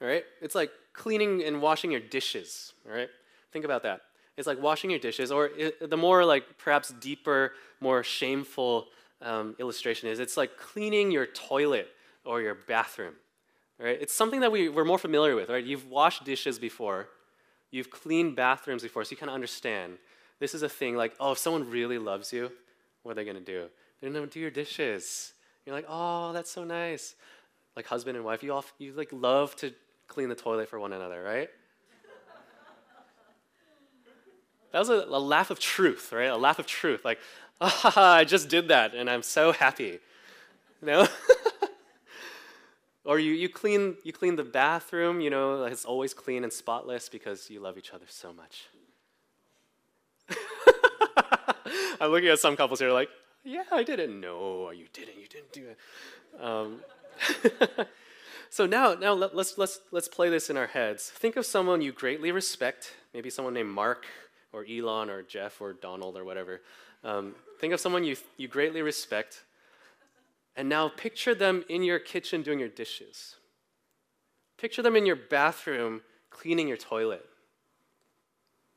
All 0.00 0.08
right? 0.08 0.24
It's 0.40 0.54
like 0.54 0.70
cleaning 0.92 1.42
and 1.42 1.60
washing 1.60 1.90
your 1.90 2.00
dishes. 2.00 2.72
All 2.88 2.94
right? 2.94 3.08
Think 3.52 3.64
about 3.64 3.82
that. 3.82 4.00
It's 4.40 4.46
like 4.46 4.62
washing 4.62 4.88
your 4.88 4.98
dishes, 4.98 5.30
or 5.30 5.50
it, 5.54 5.90
the 5.90 5.98
more 5.98 6.24
like 6.24 6.56
perhaps 6.56 6.88
deeper, 6.88 7.52
more 7.78 8.02
shameful 8.02 8.86
um, 9.20 9.54
illustration 9.58 10.08
is 10.08 10.18
it's 10.18 10.38
like 10.38 10.56
cleaning 10.56 11.10
your 11.10 11.26
toilet 11.26 11.88
or 12.24 12.40
your 12.40 12.54
bathroom. 12.54 13.12
Right? 13.78 13.98
It's 14.00 14.14
something 14.14 14.40
that 14.40 14.50
we, 14.50 14.70
we're 14.70 14.86
more 14.86 14.96
familiar 14.96 15.36
with, 15.36 15.50
right? 15.50 15.62
You've 15.62 15.90
washed 15.90 16.24
dishes 16.24 16.58
before, 16.58 17.08
you've 17.70 17.90
cleaned 17.90 18.34
bathrooms 18.34 18.82
before, 18.82 19.04
so 19.04 19.10
you 19.10 19.18
kind 19.18 19.28
of 19.28 19.34
understand. 19.34 19.98
This 20.38 20.54
is 20.54 20.62
a 20.62 20.70
thing 20.70 20.96
like, 20.96 21.14
oh, 21.20 21.32
if 21.32 21.38
someone 21.38 21.70
really 21.70 21.98
loves 21.98 22.32
you, 22.32 22.50
what 23.02 23.12
are 23.12 23.14
they 23.16 23.26
gonna 23.26 23.40
do? 23.40 23.66
They're 24.00 24.10
gonna 24.10 24.26
do 24.26 24.40
your 24.40 24.50
dishes. 24.50 25.34
You're 25.66 25.74
like, 25.74 25.86
oh, 25.86 26.32
that's 26.32 26.50
so 26.50 26.64
nice. 26.64 27.14
Like 27.76 27.86
husband 27.86 28.16
and 28.16 28.24
wife, 28.24 28.42
you 28.42 28.54
all 28.54 28.64
you 28.78 28.94
like 28.94 29.10
love 29.12 29.54
to 29.56 29.74
clean 30.08 30.30
the 30.30 30.34
toilet 30.34 30.70
for 30.70 30.80
one 30.80 30.94
another, 30.94 31.22
right? 31.22 31.50
That 34.72 34.78
was 34.78 34.88
a, 34.88 35.04
a 35.08 35.18
laugh 35.18 35.50
of 35.50 35.58
truth, 35.58 36.12
right? 36.12 36.30
A 36.30 36.36
laugh 36.36 36.58
of 36.58 36.66
truth. 36.66 37.04
Like, 37.04 37.18
ah, 37.60 38.14
I 38.14 38.24
just 38.24 38.48
did 38.48 38.68
that 38.68 38.94
and 38.94 39.10
I'm 39.10 39.22
so 39.22 39.52
happy. 39.52 39.98
You 40.80 40.86
know? 40.86 41.08
or 43.04 43.18
you, 43.18 43.32
you, 43.32 43.48
clean, 43.48 43.96
you 44.04 44.12
clean 44.12 44.36
the 44.36 44.44
bathroom, 44.44 45.20
you 45.20 45.30
know, 45.30 45.64
it's 45.64 45.84
always 45.84 46.14
clean 46.14 46.44
and 46.44 46.52
spotless 46.52 47.08
because 47.08 47.50
you 47.50 47.60
love 47.60 47.76
each 47.76 47.92
other 47.92 48.06
so 48.08 48.32
much. 48.32 48.68
I'm 52.00 52.10
looking 52.10 52.28
at 52.28 52.38
some 52.38 52.56
couples 52.56 52.78
here 52.78 52.92
like, 52.92 53.08
yeah, 53.42 53.64
I 53.72 53.82
did 53.82 54.00
it. 54.00 54.10
No, 54.10 54.70
you 54.70 54.86
didn't. 54.92 55.18
You 55.18 55.26
didn't 55.26 55.52
do 55.52 55.66
it. 55.68 55.78
Um, 56.42 56.80
so 58.50 58.66
now, 58.66 58.94
now 58.94 59.14
let, 59.14 59.34
let's, 59.34 59.58
let's, 59.58 59.80
let's 59.90 60.08
play 60.08 60.28
this 60.28 60.50
in 60.50 60.56
our 60.56 60.66
heads. 60.66 61.10
Think 61.10 61.36
of 61.36 61.46
someone 61.46 61.80
you 61.80 61.92
greatly 61.92 62.32
respect, 62.32 62.94
maybe 63.14 63.30
someone 63.30 63.54
named 63.54 63.70
Mark 63.70 64.06
or 64.52 64.64
Elon 64.68 65.10
or 65.10 65.22
Jeff 65.22 65.60
or 65.60 65.72
Donald 65.72 66.16
or 66.16 66.24
whatever. 66.24 66.60
Um, 67.04 67.34
think 67.60 67.72
of 67.72 67.80
someone 67.80 68.04
you, 68.04 68.16
you 68.36 68.48
greatly 68.48 68.82
respect, 68.82 69.42
and 70.56 70.68
now 70.68 70.88
picture 70.88 71.34
them 71.34 71.64
in 71.68 71.82
your 71.82 71.98
kitchen 71.98 72.42
doing 72.42 72.58
your 72.58 72.68
dishes. 72.68 73.36
Picture 74.58 74.82
them 74.82 74.96
in 74.96 75.06
your 75.06 75.16
bathroom 75.16 76.02
cleaning 76.28 76.68
your 76.68 76.76
toilet. 76.76 77.24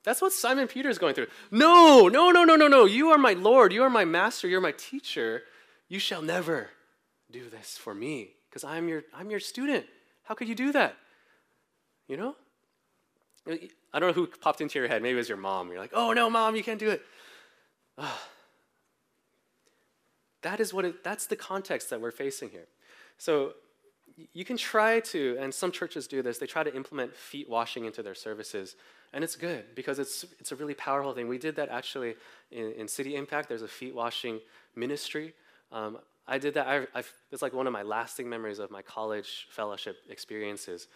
That's 0.04 0.22
what 0.22 0.34
Simon 0.34 0.68
Peter 0.68 0.90
is 0.90 0.98
going 0.98 1.16
through. 1.16 1.28
No, 1.50 2.08
no, 2.08 2.32
no, 2.32 2.44
no, 2.44 2.56
no, 2.56 2.68
no. 2.68 2.86
You 2.86 3.10
are 3.12 3.18
my 3.18 3.34
Lord. 3.34 3.72
You 3.72 3.84
are 3.84 3.90
my 3.90 4.06
master. 4.06 4.48
You're 4.48 4.62
my 4.62 4.74
teacher. 4.74 5.44
You 5.88 6.00
shall 6.00 6.22
never 6.22 6.70
do 7.32 7.50
this 7.50 7.78
for 7.78 7.94
me 7.94 8.32
because 8.50 8.64
I'm 8.64 8.90
your, 8.90 9.04
I'm 9.14 9.30
your 9.30 9.40
student. 9.40 9.86
How 10.24 10.36
could 10.36 10.50
you 10.50 10.56
do 10.56 10.72
that? 10.74 10.96
You 12.08 12.18
know? 12.18 12.36
I 13.48 14.00
don't 14.00 14.10
know 14.10 14.14
who 14.14 14.28
popped 14.28 14.62
into 14.62 14.80
your 14.80 14.88
head. 14.88 15.02
Maybe 15.02 15.14
it 15.14 15.18
was 15.18 15.30
your 15.30 15.38
mom. 15.38 15.70
You're 15.70 15.80
like, 15.80 15.92
oh 15.94 16.14
no, 16.14 16.30
mom, 16.30 16.56
you 16.56 16.64
can't 16.64 16.80
do 16.80 16.90
it. 16.90 17.02
That 20.42 20.60
is 20.60 20.74
what 20.74 20.86
it, 20.86 21.04
that's 21.04 21.28
the 21.28 21.36
context 21.36 21.90
that 21.90 22.02
we're 22.02 22.12
facing 22.12 22.50
here. 22.50 22.68
So 23.18 23.54
you 24.34 24.46
can 24.46 24.58
try 24.58 25.00
to, 25.00 25.38
and 25.40 25.54
some 25.54 25.72
churches 25.72 26.08
do 26.08 26.22
this, 26.22 26.38
they 26.38 26.46
try 26.46 26.64
to 26.64 26.76
implement 26.76 27.16
feet 27.16 27.50
washing 27.50 27.86
into 27.86 28.04
their 28.04 28.16
services. 28.16 28.76
And 29.14 29.24
it's 29.24 29.36
good 29.36 29.76
because 29.76 30.00
it's, 30.00 30.26
it's 30.40 30.52
a 30.52 30.56
really 30.56 30.74
powerful 30.74 31.14
thing. 31.14 31.28
We 31.28 31.38
did 31.38 31.56
that 31.56 31.70
actually 31.70 32.16
in, 32.52 32.74
in 32.74 32.88
City 32.88 33.16
Impact. 33.16 33.50
There's 33.50 33.62
a 33.62 33.68
feet 33.68 33.96
washing 33.96 34.40
ministry. 34.76 35.34
Um, 35.72 35.98
I 36.28 36.38
did 36.38 36.54
that. 36.56 36.68
I, 36.68 36.88
I, 36.96 37.04
it's 37.32 37.42
like 37.42 37.54
one 37.54 37.68
of 37.68 37.74
my 37.74 37.84
lasting 37.84 38.30
memories 38.30 38.60
of 38.60 38.72
my 38.72 38.82
college 38.82 39.48
fellowship 39.50 39.98
experiences. 40.10 40.88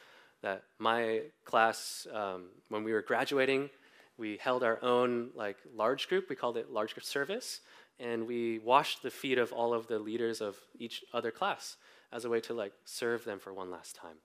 That 0.44 0.64
my 0.80 1.22
class, 1.46 2.06
um, 2.14 2.50
when 2.70 2.84
we 2.84 2.94
were 2.94 3.02
graduating, 3.02 3.70
we 4.18 4.38
held 4.38 4.64
our 4.64 4.84
own 4.84 5.30
like 5.36 5.58
large 5.76 6.08
group. 6.08 6.30
We 6.30 6.36
called 6.36 6.58
it 6.58 6.72
large 6.72 6.94
group 6.94 7.04
service, 7.04 7.62
and 8.00 8.28
we 8.28 8.60
washed 8.60 9.04
the 9.04 9.12
feet 9.12 9.38
of 9.38 9.52
all 9.52 9.74
of 9.74 9.88
the 9.88 10.00
leaders 10.00 10.42
of 10.42 10.56
each 10.78 11.04
other 11.14 11.32
class 11.32 11.78
as 12.12 12.26
a 12.26 12.30
way 12.30 12.40
to 12.42 12.54
like 12.54 12.74
serve 12.86 13.26
them 13.26 13.40
for 13.40 13.54
one 13.54 13.72
last 13.72 13.96
time. 13.96 14.18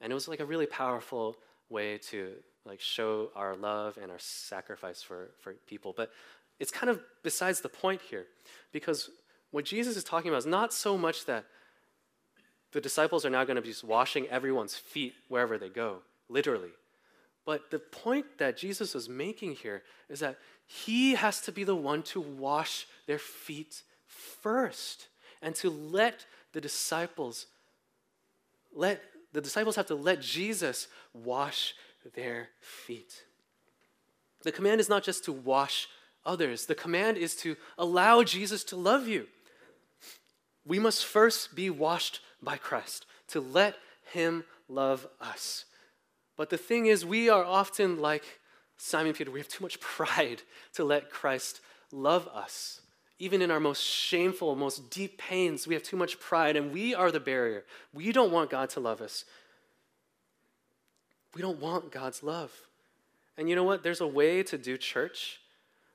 And 0.00 0.10
it 0.10 0.14
was 0.14 0.28
like 0.28 0.40
a 0.40 0.44
really 0.44 0.66
powerful 0.66 1.36
way 1.68 1.98
to 1.98 2.32
like 2.64 2.80
show 2.80 3.30
our 3.34 3.54
love 3.54 3.98
and 4.00 4.10
our 4.10 4.18
sacrifice 4.18 5.02
for, 5.02 5.30
for 5.40 5.54
people. 5.66 5.94
But 5.96 6.10
it's 6.58 6.70
kind 6.70 6.90
of 6.90 7.00
besides 7.22 7.60
the 7.60 7.68
point 7.68 8.00
here, 8.02 8.26
because 8.72 9.10
what 9.50 9.64
Jesus 9.64 9.96
is 9.96 10.04
talking 10.04 10.28
about 10.28 10.38
is 10.38 10.46
not 10.46 10.72
so 10.72 10.96
much 10.96 11.24
that 11.26 11.44
the 12.72 12.80
disciples 12.80 13.24
are 13.24 13.30
now 13.30 13.44
going 13.44 13.56
to 13.56 13.62
be 13.62 13.68
just 13.68 13.84
washing 13.84 14.26
everyone's 14.28 14.76
feet 14.76 15.14
wherever 15.28 15.58
they 15.58 15.68
go, 15.68 15.98
literally. 16.28 16.70
But 17.44 17.70
the 17.70 17.78
point 17.78 18.26
that 18.38 18.56
Jesus 18.56 18.94
is 18.94 19.08
making 19.08 19.52
here 19.56 19.82
is 20.08 20.20
that 20.20 20.36
he 20.66 21.14
has 21.14 21.40
to 21.42 21.52
be 21.52 21.64
the 21.64 21.76
one 21.76 22.02
to 22.04 22.20
wash 22.20 22.86
their 23.06 23.18
feet 23.18 23.82
first 24.06 25.08
and 25.40 25.54
to 25.56 25.70
let 25.70 26.26
the 26.52 26.60
disciples 26.60 27.46
let 28.74 29.00
the 29.32 29.40
disciples 29.40 29.76
have 29.76 29.86
to 29.86 29.94
let 29.94 30.20
Jesus 30.20 30.88
wash 31.14 31.74
their 32.14 32.48
feet. 32.60 33.24
The 34.42 34.52
command 34.52 34.80
is 34.80 34.88
not 34.88 35.02
just 35.02 35.24
to 35.24 35.32
wash 35.32 35.88
others. 36.24 36.66
The 36.66 36.74
command 36.74 37.16
is 37.16 37.34
to 37.36 37.56
allow 37.78 38.22
Jesus 38.22 38.64
to 38.64 38.76
love 38.76 39.08
you. 39.08 39.26
We 40.66 40.78
must 40.78 41.04
first 41.04 41.54
be 41.54 41.70
washed 41.70 42.20
by 42.42 42.56
Christ, 42.56 43.06
to 43.28 43.40
let 43.40 43.76
him 44.12 44.44
love 44.68 45.06
us. 45.20 45.64
But 46.36 46.50
the 46.50 46.58
thing 46.58 46.86
is, 46.86 47.04
we 47.04 47.28
are 47.28 47.44
often 47.44 47.98
like 48.00 48.24
Simon 48.76 49.14
Peter, 49.14 49.30
we 49.30 49.40
have 49.40 49.48
too 49.48 49.64
much 49.64 49.80
pride 49.80 50.42
to 50.74 50.84
let 50.84 51.10
Christ 51.10 51.60
love 51.92 52.28
us. 52.28 52.80
Even 53.18 53.40
in 53.40 53.50
our 53.50 53.60
most 53.60 53.82
shameful, 53.82 54.54
most 54.54 54.90
deep 54.90 55.16
pains, 55.16 55.66
we 55.66 55.74
have 55.74 55.82
too 55.82 55.96
much 55.96 56.20
pride, 56.20 56.54
and 56.54 56.72
we 56.72 56.94
are 56.94 57.10
the 57.10 57.20
barrier. 57.20 57.64
We 57.94 58.12
don't 58.12 58.30
want 58.30 58.50
God 58.50 58.68
to 58.70 58.80
love 58.80 59.00
us. 59.00 59.24
We 61.34 61.40
don't 61.40 61.60
want 61.60 61.90
God's 61.90 62.22
love. 62.22 62.52
And 63.38 63.48
you 63.48 63.56
know 63.56 63.64
what? 63.64 63.82
There's 63.82 64.02
a 64.02 64.06
way 64.06 64.42
to 64.42 64.58
do 64.58 64.76
church, 64.76 65.40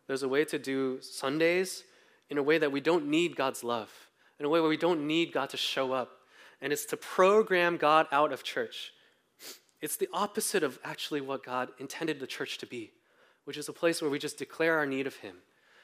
there's 0.08 0.23
a 0.23 0.27
way 0.27 0.45
to 0.45 0.60
do 0.60 0.99
Sundays 1.01 1.84
in 2.30 2.38
a 2.38 2.43
way 2.43 2.58
that 2.58 2.71
we 2.71 2.80
don't 2.80 3.08
need 3.08 3.36
God's 3.36 3.63
love, 3.63 3.91
in 4.39 4.45
a 4.45 4.49
way 4.49 4.60
where 4.60 4.69
we 4.69 4.77
don't 4.77 5.06
need 5.06 5.32
God 5.32 5.49
to 5.49 5.58
show 5.58 5.91
up. 5.91 6.12
And 6.62 6.71
it's 6.71 6.86
to 6.86 6.97
program 6.97 7.78
God 7.78 8.08
out 8.12 8.32
of 8.32 8.43
church. 8.43 8.93
It's 9.82 9.97
the 9.97 10.10
opposite 10.13 10.63
of 10.63 10.80
actually 10.84 11.21
what 11.21 11.43
God 11.43 11.69
intended 11.80 12.19
the 12.19 12.28
church 12.28 12.60
to 12.60 12.67
be, 12.67 12.91
which 13.45 13.58
is 13.58 13.67
a 13.67 13.74
place 13.74 14.02
where 14.02 14.12
we 14.12 14.19
just 14.19 14.38
declare 14.38 14.78
our 14.78 14.86
need 14.86 15.08
of 15.08 15.15
Him. 15.17 15.38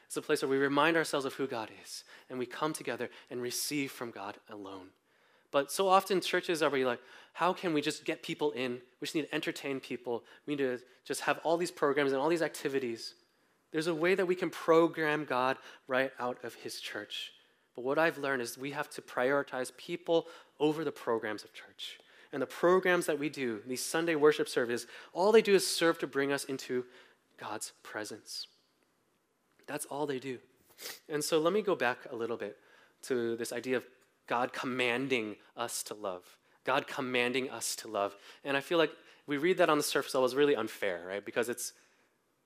It's 0.06 0.18
a 0.18 0.22
place 0.22 0.42
where 0.42 0.50
we 0.50 0.58
remind 0.58 0.96
ourselves 0.96 1.26
of 1.26 1.34
who 1.34 1.48
God 1.48 1.70
is, 1.84 2.04
and 2.30 2.40
we 2.40 2.46
come 2.46 2.74
together 2.74 3.10
and 3.30 3.42
receive 3.42 3.92
from 3.92 4.12
God 4.12 4.38
alone. 4.50 4.88
But 5.52 5.72
so 5.72 5.88
often 5.88 6.22
churches 6.22 6.62
are 6.62 6.70
like, 6.70 7.00
how 7.34 7.54
can 7.54 7.74
we 7.74 7.82
just 7.82 8.06
get 8.06 8.22
people 8.22 8.52
in? 8.52 8.80
We 9.02 9.06
just 9.06 9.16
need 9.16 9.24
to 9.24 9.36
entertain 9.36 9.80
people. 9.80 10.24
We 10.46 10.56
need 10.56 10.64
to 10.64 10.80
just 11.06 11.22
have 11.22 11.40
all 11.44 11.58
these 11.58 11.72
programs 11.72 12.12
and 12.12 12.22
all 12.22 12.30
these 12.30 12.42
activities. 12.42 13.16
There's 13.72 13.88
a 13.88 13.96
way 13.96 14.16
that 14.16 14.28
we 14.28 14.36
can 14.36 14.50
program 14.50 15.26
God 15.26 15.58
right 15.88 16.12
out 16.20 16.38
of 16.44 16.54
His 16.54 16.80
church. 16.80 17.32
But 17.76 17.84
what 17.84 18.00
I've 18.00 18.18
learned 18.18 18.42
is 18.42 18.58
we 18.58 18.72
have 18.72 18.90
to 18.92 19.02
prioritize 19.02 19.76
people 19.78 20.28
over 20.60 20.84
the 20.84 20.92
programs 20.92 21.44
of 21.44 21.54
church 21.54 22.00
and 22.34 22.42
the 22.42 22.48
programs 22.48 23.06
that 23.06 23.20
we 23.20 23.30
do, 23.30 23.62
these 23.66 23.84
Sunday 23.84 24.16
worship 24.16 24.50
services, 24.50 24.88
all 25.14 25.32
they 25.32 25.42
do 25.42 25.56
is 25.56 25.66
serve 25.66 25.98
to 26.00 26.08
bring 26.08 26.32
us 26.32 26.44
into 26.46 26.86
God's 27.38 27.74
presence. 27.84 28.48
That's 29.66 29.86
all 29.86 30.06
they 30.06 30.20
do. 30.20 30.40
And 31.10 31.24
so 31.24 31.40
let 31.40 31.54
me 31.54 31.62
go 31.62 31.76
back 31.76 32.00
a 32.12 32.16
little 32.16 32.38
bit 32.38 32.58
to 33.04 33.36
this 33.38 33.54
idea 33.54 33.78
of 33.78 33.86
God 34.28 34.54
commanding 34.54 35.36
us 35.56 35.84
to 35.84 35.94
love. 35.94 36.24
God 36.64 36.88
commanding 36.88 37.50
us 37.50 37.76
to 37.78 37.88
love. 37.88 38.16
And 38.44 38.58
I 38.58 38.60
feel 38.60 38.78
like 38.78 38.92
we 39.26 39.38
read 39.38 39.58
that 39.58 39.70
on 39.70 39.78
the 39.78 39.84
surface 39.84 40.14
level 40.14 40.26
is 40.26 40.36
really 40.36 40.56
unfair, 40.56 41.04
right? 41.08 41.24
Because 41.24 41.50
it's, 41.50 41.74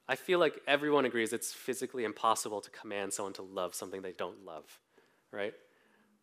I 0.08 0.16
feel 0.16 0.40
like 0.40 0.62
everyone 0.68 1.06
agrees 1.06 1.34
it's 1.34 1.52
physically 1.52 2.04
impossible 2.04 2.62
to 2.62 2.70
command 2.70 3.14
someone 3.14 3.34
to 3.34 3.42
love 3.42 3.74
something 3.74 4.02
they 4.02 4.14
don't 4.14 4.46
love, 4.46 4.66
right? 5.32 5.54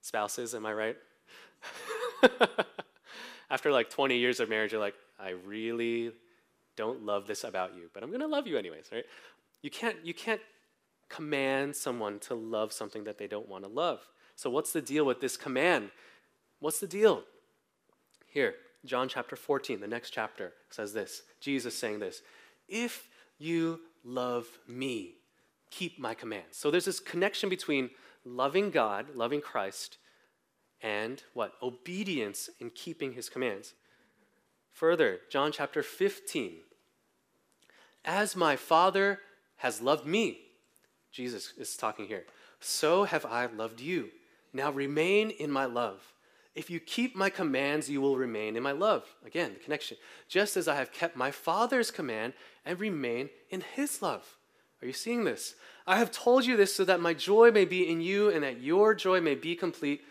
Spouses, 0.01 0.55
am 0.55 0.66
I 0.66 0.72
right? 0.72 0.96
after 3.51 3.71
like 3.71 3.91
20 3.91 4.17
years 4.17 4.41
of 4.41 4.49
marriage, 4.49 4.73
you're 4.73 4.81
like, 4.81 4.95
I 5.19 5.31
really 5.47 6.12
don't 6.77 7.05
love 7.05 7.27
this 7.27 7.45
about 7.45 7.75
you, 7.77 7.91
but 7.93 8.03
I'm 8.03 8.12
to 8.12 8.27
love 8.27 8.47
you 8.47 8.57
anyways, 8.57 8.87
right? 8.93 9.05
You 9.62 9.71
can't, 9.71 9.97
you 10.05 10.14
can't 10.14 10.41
command 11.09 11.75
someone 11.75 12.19
to 12.21 12.35
love 12.35 12.73
something 12.73 13.05
that 13.05 13.19
they 13.19 13.27
don't 13.27 13.49
want 13.49 13.64
to 13.64 13.71
love. 13.71 14.07
So, 14.37 14.51
what's 14.51 14.73
the 14.73 14.83
deal 14.83 15.05
with 15.05 15.21
this 15.21 15.37
command? 15.37 15.91
What's 16.61 16.81
the 16.81 16.87
deal? 16.87 17.25
Here, 18.27 18.55
John 18.85 19.09
chapter 19.09 19.37
14, 19.37 19.81
the 19.81 19.88
next 19.88 20.11
chapter, 20.11 20.53
says 20.71 20.93
this 20.93 21.23
Jesus 21.41 21.77
saying 21.77 21.99
this 21.99 22.23
If 22.69 23.09
you 23.38 23.81
love 24.05 24.47
me, 24.69 25.14
keep 25.71 25.99
my 25.99 26.14
commands. 26.14 26.57
So, 26.57 26.71
there's 26.71 26.85
this 26.85 27.01
connection 27.01 27.49
between 27.49 27.91
loving 28.25 28.71
God, 28.71 29.17
loving 29.17 29.41
Christ, 29.41 29.99
and 30.83 31.23
what? 31.35 31.55
Obedience 31.62 32.51
in 32.61 32.71
keeping 32.71 33.12
his 33.12 33.29
commands. 33.29 33.75
Further, 34.73 35.21
John 35.31 35.53
chapter 35.53 35.83
15. 35.83 36.59
As 38.05 38.37
my 38.37 38.57
Father 38.57 39.21
has 39.57 39.83
loved 39.83 40.07
me, 40.07 40.38
Jesus 41.11 41.53
is 41.59 41.77
talking 41.77 42.07
here, 42.07 42.25
so 42.61 43.05
have 43.05 43.27
I 43.27 43.47
loved 43.47 43.81
you. 43.81 44.11
Now 44.53 44.71
remain 44.71 45.31
in 45.31 45.51
my 45.51 45.64
love. 45.64 46.14
If 46.55 46.71
you 46.71 46.81
keep 46.81 47.14
my 47.14 47.31
commands, 47.31 47.88
you 47.88 48.01
will 48.01 48.17
remain 48.17 48.57
in 48.57 48.62
my 48.62 48.73
love. 48.73 49.05
Again, 49.25 49.55
the 49.55 49.61
connection. 49.61 49.97
Just 50.29 50.57
as 50.57 50.67
I 50.67 50.75
have 50.75 50.93
kept 50.93 51.17
my 51.17 51.31
Father's 51.31 51.91
command 51.91 52.33
and 52.64 52.81
remain 52.81 53.31
in 53.51 53.62
his 53.75 54.03
love. 54.03 54.38
Are 54.83 54.87
you 54.87 54.93
seeing 54.93 55.25
this? 55.25 55.55
I 55.87 55.99
have 55.99 56.11
told 56.11 56.47
you 56.47 56.57
this 56.57 56.75
so 56.75 56.85
that 56.85 57.01
my 57.01 57.14
joy 57.14 57.51
may 57.51 57.64
be 57.64 57.88
in 57.88 58.01
you 58.01 58.31
and 58.31 58.43
that 58.43 58.61
your 58.61 58.95
joy 58.95 59.21
may 59.21 59.35
be 59.35 59.55
complete. 59.55 60.03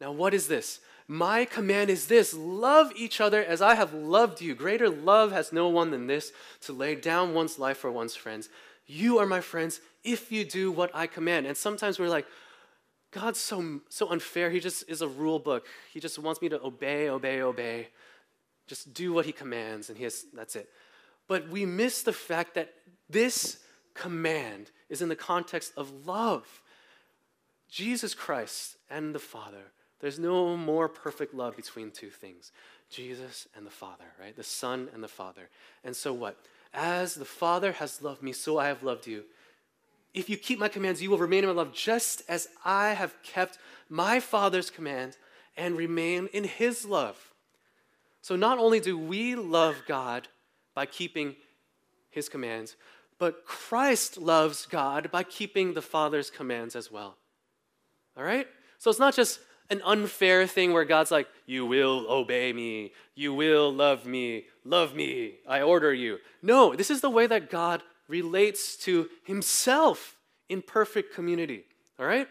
Now, 0.00 0.12
what 0.12 0.34
is 0.34 0.48
this? 0.48 0.80
My 1.06 1.44
command 1.44 1.90
is 1.90 2.06
this 2.06 2.32
love 2.34 2.92
each 2.94 3.20
other 3.20 3.44
as 3.44 3.60
I 3.60 3.74
have 3.74 3.92
loved 3.92 4.40
you. 4.40 4.54
Greater 4.54 4.88
love 4.88 5.32
has 5.32 5.52
no 5.52 5.68
one 5.68 5.90
than 5.90 6.06
this 6.06 6.32
to 6.62 6.72
lay 6.72 6.94
down 6.94 7.34
one's 7.34 7.58
life 7.58 7.78
for 7.78 7.90
one's 7.90 8.14
friends. 8.14 8.48
You 8.86 9.18
are 9.18 9.26
my 9.26 9.40
friends 9.40 9.80
if 10.04 10.30
you 10.30 10.44
do 10.44 10.70
what 10.70 10.90
I 10.94 11.06
command. 11.06 11.46
And 11.46 11.56
sometimes 11.56 11.98
we're 11.98 12.08
like, 12.08 12.26
God's 13.10 13.40
so, 13.40 13.80
so 13.88 14.08
unfair. 14.08 14.50
He 14.50 14.60
just 14.60 14.88
is 14.88 15.02
a 15.02 15.08
rule 15.08 15.40
book. 15.40 15.66
He 15.92 15.98
just 15.98 16.18
wants 16.18 16.40
me 16.40 16.48
to 16.48 16.62
obey, 16.62 17.08
obey, 17.08 17.42
obey. 17.42 17.88
Just 18.68 18.94
do 18.94 19.12
what 19.12 19.26
he 19.26 19.32
commands, 19.32 19.88
and 19.88 19.98
he 19.98 20.04
has, 20.04 20.26
that's 20.32 20.54
it. 20.54 20.68
But 21.26 21.48
we 21.48 21.66
miss 21.66 22.02
the 22.02 22.12
fact 22.12 22.54
that 22.54 22.72
this 23.08 23.58
command 23.94 24.70
is 24.88 25.02
in 25.02 25.08
the 25.08 25.16
context 25.16 25.72
of 25.76 26.06
love. 26.06 26.62
Jesus 27.68 28.14
Christ 28.14 28.76
and 28.88 29.12
the 29.12 29.18
Father 29.18 29.72
there's 30.00 30.18
no 30.18 30.56
more 30.56 30.88
perfect 30.88 31.34
love 31.34 31.56
between 31.56 31.90
two 31.90 32.10
things 32.10 32.52
Jesus 32.90 33.46
and 33.54 33.64
the 33.64 33.70
Father, 33.70 34.04
right? 34.20 34.34
The 34.34 34.42
Son 34.42 34.88
and 34.92 35.02
the 35.02 35.08
Father. 35.08 35.48
And 35.84 35.94
so 35.94 36.12
what? 36.12 36.36
As 36.74 37.14
the 37.14 37.24
Father 37.24 37.72
has 37.72 38.02
loved 38.02 38.22
me, 38.22 38.32
so 38.32 38.58
I 38.58 38.66
have 38.66 38.82
loved 38.82 39.06
you. 39.06 39.24
If 40.12 40.28
you 40.28 40.36
keep 40.36 40.58
my 40.58 40.68
commands, 40.68 41.00
you 41.00 41.10
will 41.10 41.18
remain 41.18 41.44
in 41.44 41.50
my 41.50 41.54
love, 41.54 41.72
just 41.72 42.22
as 42.28 42.48
I 42.64 42.94
have 42.94 43.14
kept 43.22 43.58
my 43.88 44.18
Father's 44.18 44.70
command 44.70 45.16
and 45.56 45.76
remain 45.76 46.28
in 46.32 46.44
his 46.44 46.84
love. 46.84 47.32
So 48.22 48.34
not 48.36 48.58
only 48.58 48.80
do 48.80 48.98
we 48.98 49.34
love 49.34 49.82
God 49.86 50.28
by 50.74 50.86
keeping 50.86 51.36
his 52.10 52.28
commands, 52.28 52.76
but 53.18 53.44
Christ 53.44 54.18
loves 54.18 54.66
God 54.66 55.10
by 55.10 55.22
keeping 55.22 55.74
the 55.74 55.82
Father's 55.82 56.30
commands 56.30 56.74
as 56.74 56.90
well. 56.90 57.16
All 58.16 58.24
right? 58.24 58.48
So 58.78 58.90
it's 58.90 58.98
not 58.98 59.14
just 59.14 59.40
an 59.70 59.80
unfair 59.84 60.46
thing 60.46 60.72
where 60.72 60.84
God's 60.84 61.10
like, 61.10 61.28
You 61.46 61.64
will 61.64 62.06
obey 62.08 62.52
me, 62.52 62.92
you 63.14 63.32
will 63.32 63.72
love 63.72 64.04
me, 64.04 64.46
love 64.64 64.94
me, 64.94 65.34
I 65.48 65.62
order 65.62 65.94
you. 65.94 66.18
No, 66.42 66.74
this 66.74 66.90
is 66.90 67.00
the 67.00 67.10
way 67.10 67.26
that 67.26 67.50
God 67.50 67.82
relates 68.08 68.76
to 68.78 69.08
himself 69.24 70.16
in 70.48 70.62
perfect 70.62 71.14
community. 71.14 71.64
All 71.98 72.06
right? 72.06 72.28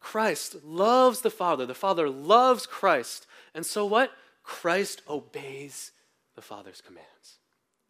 Christ 0.00 0.56
loves 0.64 1.20
the 1.20 1.30
Father, 1.30 1.66
the 1.66 1.74
Father 1.74 2.08
loves 2.08 2.66
Christ. 2.66 3.26
And 3.54 3.64
so 3.64 3.84
what? 3.84 4.10
Christ 4.42 5.02
obeys 5.08 5.92
the 6.34 6.42
Father's 6.42 6.80
commands 6.80 7.38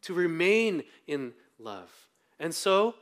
to 0.03 0.13
remain 0.15 0.83
in 1.07 1.33
love. 1.59 1.91
And 2.39 2.55
so, 2.55 2.97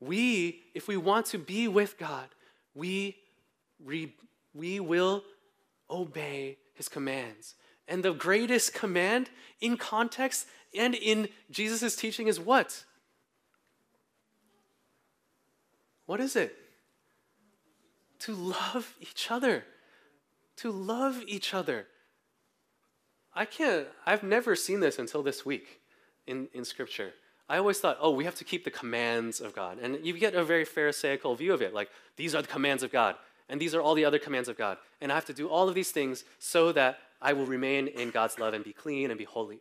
we, 0.00 0.62
if 0.74 0.86
we 0.86 0.96
want 0.96 1.26
to 1.26 1.38
be 1.38 1.66
with 1.66 1.98
God, 1.98 2.28
we, 2.74 3.16
re, 3.84 4.14
we 4.54 4.80
will 4.80 5.24
obey 5.90 6.58
his 6.74 6.88
commands. 6.88 7.54
And 7.88 8.02
the 8.02 8.12
greatest 8.12 8.72
command 8.72 9.30
in 9.60 9.76
context 9.76 10.46
and 10.76 10.94
in 10.94 11.28
Jesus' 11.50 11.96
teaching 11.96 12.28
is 12.28 12.38
what? 12.38 12.84
What 16.06 16.20
is 16.20 16.36
it? 16.36 16.56
To 18.20 18.34
love 18.34 18.94
each 19.00 19.30
other. 19.30 19.64
To 20.58 20.70
love 20.70 21.22
each 21.26 21.54
other. 21.54 21.86
I 23.34 23.44
can't, 23.44 23.86
I've 24.06 24.22
never 24.22 24.56
seen 24.56 24.80
this 24.80 24.98
until 24.98 25.22
this 25.22 25.46
week 25.46 25.80
in, 26.26 26.48
in 26.52 26.64
Scripture. 26.64 27.12
I 27.48 27.58
always 27.58 27.78
thought, 27.78 27.98
oh, 28.00 28.10
we 28.10 28.24
have 28.24 28.36
to 28.36 28.44
keep 28.44 28.64
the 28.64 28.70
commands 28.70 29.40
of 29.40 29.54
God. 29.54 29.78
And 29.80 30.04
you 30.04 30.16
get 30.16 30.34
a 30.34 30.44
very 30.44 30.64
Pharisaical 30.64 31.34
view 31.34 31.52
of 31.52 31.62
it. 31.62 31.74
Like, 31.74 31.90
these 32.16 32.34
are 32.34 32.42
the 32.42 32.48
commands 32.48 32.82
of 32.82 32.92
God, 32.92 33.16
and 33.50 33.60
these 33.60 33.74
are 33.74 33.82
all 33.82 33.94
the 33.94 34.04
other 34.04 34.20
commands 34.20 34.48
of 34.48 34.56
God. 34.56 34.78
And 35.00 35.10
I 35.10 35.16
have 35.16 35.26
to 35.26 35.34
do 35.34 35.48
all 35.48 35.68
of 35.68 35.74
these 35.74 35.90
things 35.90 36.24
so 36.38 36.70
that 36.72 37.00
I 37.20 37.32
will 37.32 37.46
remain 37.46 37.88
in 37.88 38.10
God's 38.10 38.38
love 38.38 38.54
and 38.54 38.64
be 38.64 38.72
clean 38.72 39.10
and 39.10 39.18
be 39.18 39.24
holy. 39.24 39.58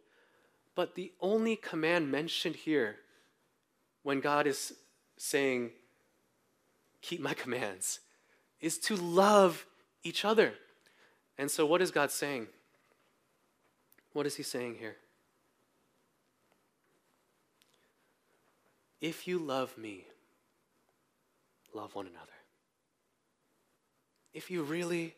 But 0.75 0.93
the 0.93 1.11
only 1.19 1.55
command 1.55 2.11
mentioned 2.11 2.55
here, 2.55 2.97
when 4.03 4.19
God 4.21 4.45
is 4.45 4.73
saying, 5.17 5.71
keep 7.01 7.19
my 7.19 7.33
commands, 7.33 7.99
is 8.61 8.77
to 8.77 8.95
love 8.95 9.65
each 10.03 10.23
other. 10.23 10.53
And 11.39 11.49
so, 11.49 11.65
what 11.65 11.81
is 11.81 11.89
God 11.89 12.11
saying? 12.11 12.47
What 14.13 14.27
is 14.27 14.35
he 14.35 14.43
saying 14.43 14.75
here? 14.79 14.97
If 19.01 19.27
you 19.27 19.39
love 19.39 19.77
me, 19.77 20.05
love 21.73 21.95
one 21.95 22.05
another. 22.05 22.27
If 24.33 24.51
you 24.51 24.63
really 24.63 25.15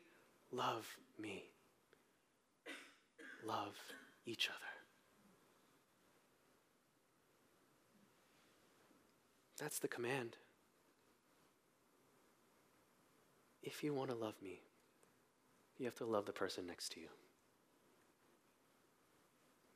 love 0.52 0.98
me, 1.20 1.44
love 3.46 3.76
each 4.26 4.50
other. 4.50 4.58
That's 9.60 9.80
the 9.80 9.88
command. 9.88 10.38
If 13.62 13.84
you 13.84 13.94
want 13.94 14.10
to 14.10 14.16
love 14.16 14.36
me, 14.42 14.62
you 15.78 15.86
have 15.86 15.96
to 15.96 16.06
love 16.06 16.26
the 16.26 16.32
person 16.32 16.66
next 16.66 16.94
to 16.94 17.00
you. 17.00 17.10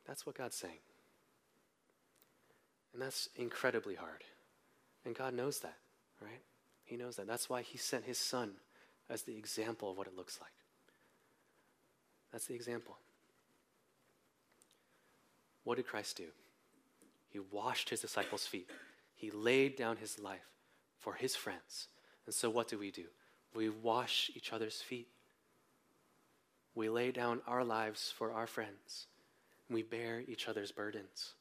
That's 0.07 0.25
what 0.25 0.37
God's 0.37 0.55
saying. 0.55 0.79
And 2.93 3.01
that's 3.01 3.29
incredibly 3.35 3.95
hard. 3.95 4.23
And 5.03 5.13
God 5.13 5.33
knows 5.33 5.59
that, 5.59 5.77
right? 6.21 6.41
He 6.83 6.95
knows 6.95 7.17
that. 7.17 7.27
That's 7.27 7.49
why 7.49 7.61
He 7.61 7.77
sent 7.77 8.05
His 8.05 8.17
Son 8.17 8.51
as 9.09 9.23
the 9.23 9.37
example 9.37 9.91
of 9.91 9.97
what 9.97 10.07
it 10.07 10.15
looks 10.15 10.39
like. 10.41 10.51
That's 12.31 12.47
the 12.47 12.55
example. 12.55 12.97
What 15.63 15.77
did 15.77 15.87
Christ 15.87 16.17
do? 16.17 16.25
He 17.31 17.39
washed 17.39 17.89
His 17.89 18.01
disciples' 18.01 18.47
feet, 18.47 18.69
He 19.15 19.31
laid 19.31 19.75
down 19.75 19.97
His 19.97 20.19
life 20.19 20.47
for 20.99 21.13
His 21.13 21.35
friends. 21.35 21.87
And 22.25 22.33
so, 22.33 22.49
what 22.49 22.67
do 22.67 22.77
we 22.77 22.91
do? 22.91 23.05
We 23.55 23.69
wash 23.69 24.31
each 24.35 24.51
other's 24.51 24.81
feet. 24.81 25.07
We 26.73 26.89
lay 26.89 27.11
down 27.11 27.41
our 27.47 27.63
lives 27.63 28.11
for 28.15 28.31
our 28.31 28.47
friends 28.47 29.05
we 29.69 29.83
bear 29.83 30.23
each 30.27 30.47
other's 30.47 30.71
burdens. 30.71 31.33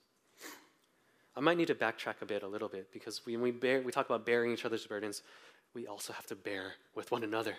I 1.37 1.41
might 1.41 1.57
need 1.57 1.67
to 1.67 1.75
backtrack 1.75 2.23
a 2.23 2.27
bit, 2.27 2.43
a 2.43 2.47
little 2.47 2.69
bit, 2.69 2.93
because 2.93 3.27
when 3.27 3.41
we, 3.41 3.51
bear, 3.51 3.81
we 3.83 3.91
talk 3.91 4.07
about 4.07 4.25
bearing 4.25 4.53
each 4.53 4.65
other's 4.65 4.87
burdens, 4.87 5.23
we 5.75 5.87
also 5.87 6.13
have 6.13 6.27
to 6.27 6.37
bear 6.37 6.75
with 6.95 7.11
one 7.11 7.25
another. 7.25 7.57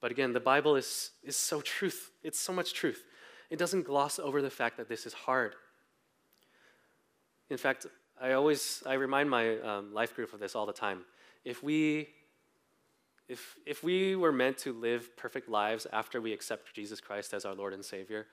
But 0.00 0.10
again, 0.10 0.32
the 0.32 0.40
Bible 0.40 0.76
is, 0.76 1.10
is 1.22 1.36
so 1.36 1.60
truth. 1.60 2.10
It's 2.22 2.40
so 2.40 2.52
much 2.52 2.72
truth. 2.72 3.04
It 3.50 3.58
doesn't 3.58 3.84
gloss 3.84 4.18
over 4.18 4.40
the 4.40 4.50
fact 4.50 4.76
that 4.78 4.88
this 4.88 5.06
is 5.06 5.12
hard. 5.12 5.54
In 7.50 7.56
fact, 7.56 7.86
I 8.20 8.32
always 8.32 8.82
I 8.86 8.94
remind 8.94 9.28
my 9.28 9.58
um, 9.58 9.92
life 9.92 10.14
group 10.14 10.32
of 10.32 10.40
this 10.40 10.54
all 10.54 10.66
the 10.66 10.72
time. 10.72 11.04
If 11.44 11.62
we 11.62 12.08
if 13.28 13.56
if 13.66 13.82
we 13.82 14.14
were 14.14 14.32
meant 14.32 14.58
to 14.58 14.72
live 14.72 15.16
perfect 15.16 15.48
lives 15.48 15.86
after 15.92 16.20
we 16.20 16.32
accept 16.32 16.72
Jesus 16.74 17.00
Christ 17.00 17.34
as 17.34 17.44
our 17.44 17.54
Lord 17.54 17.72
and 17.72 17.84
Savior, 17.84 18.26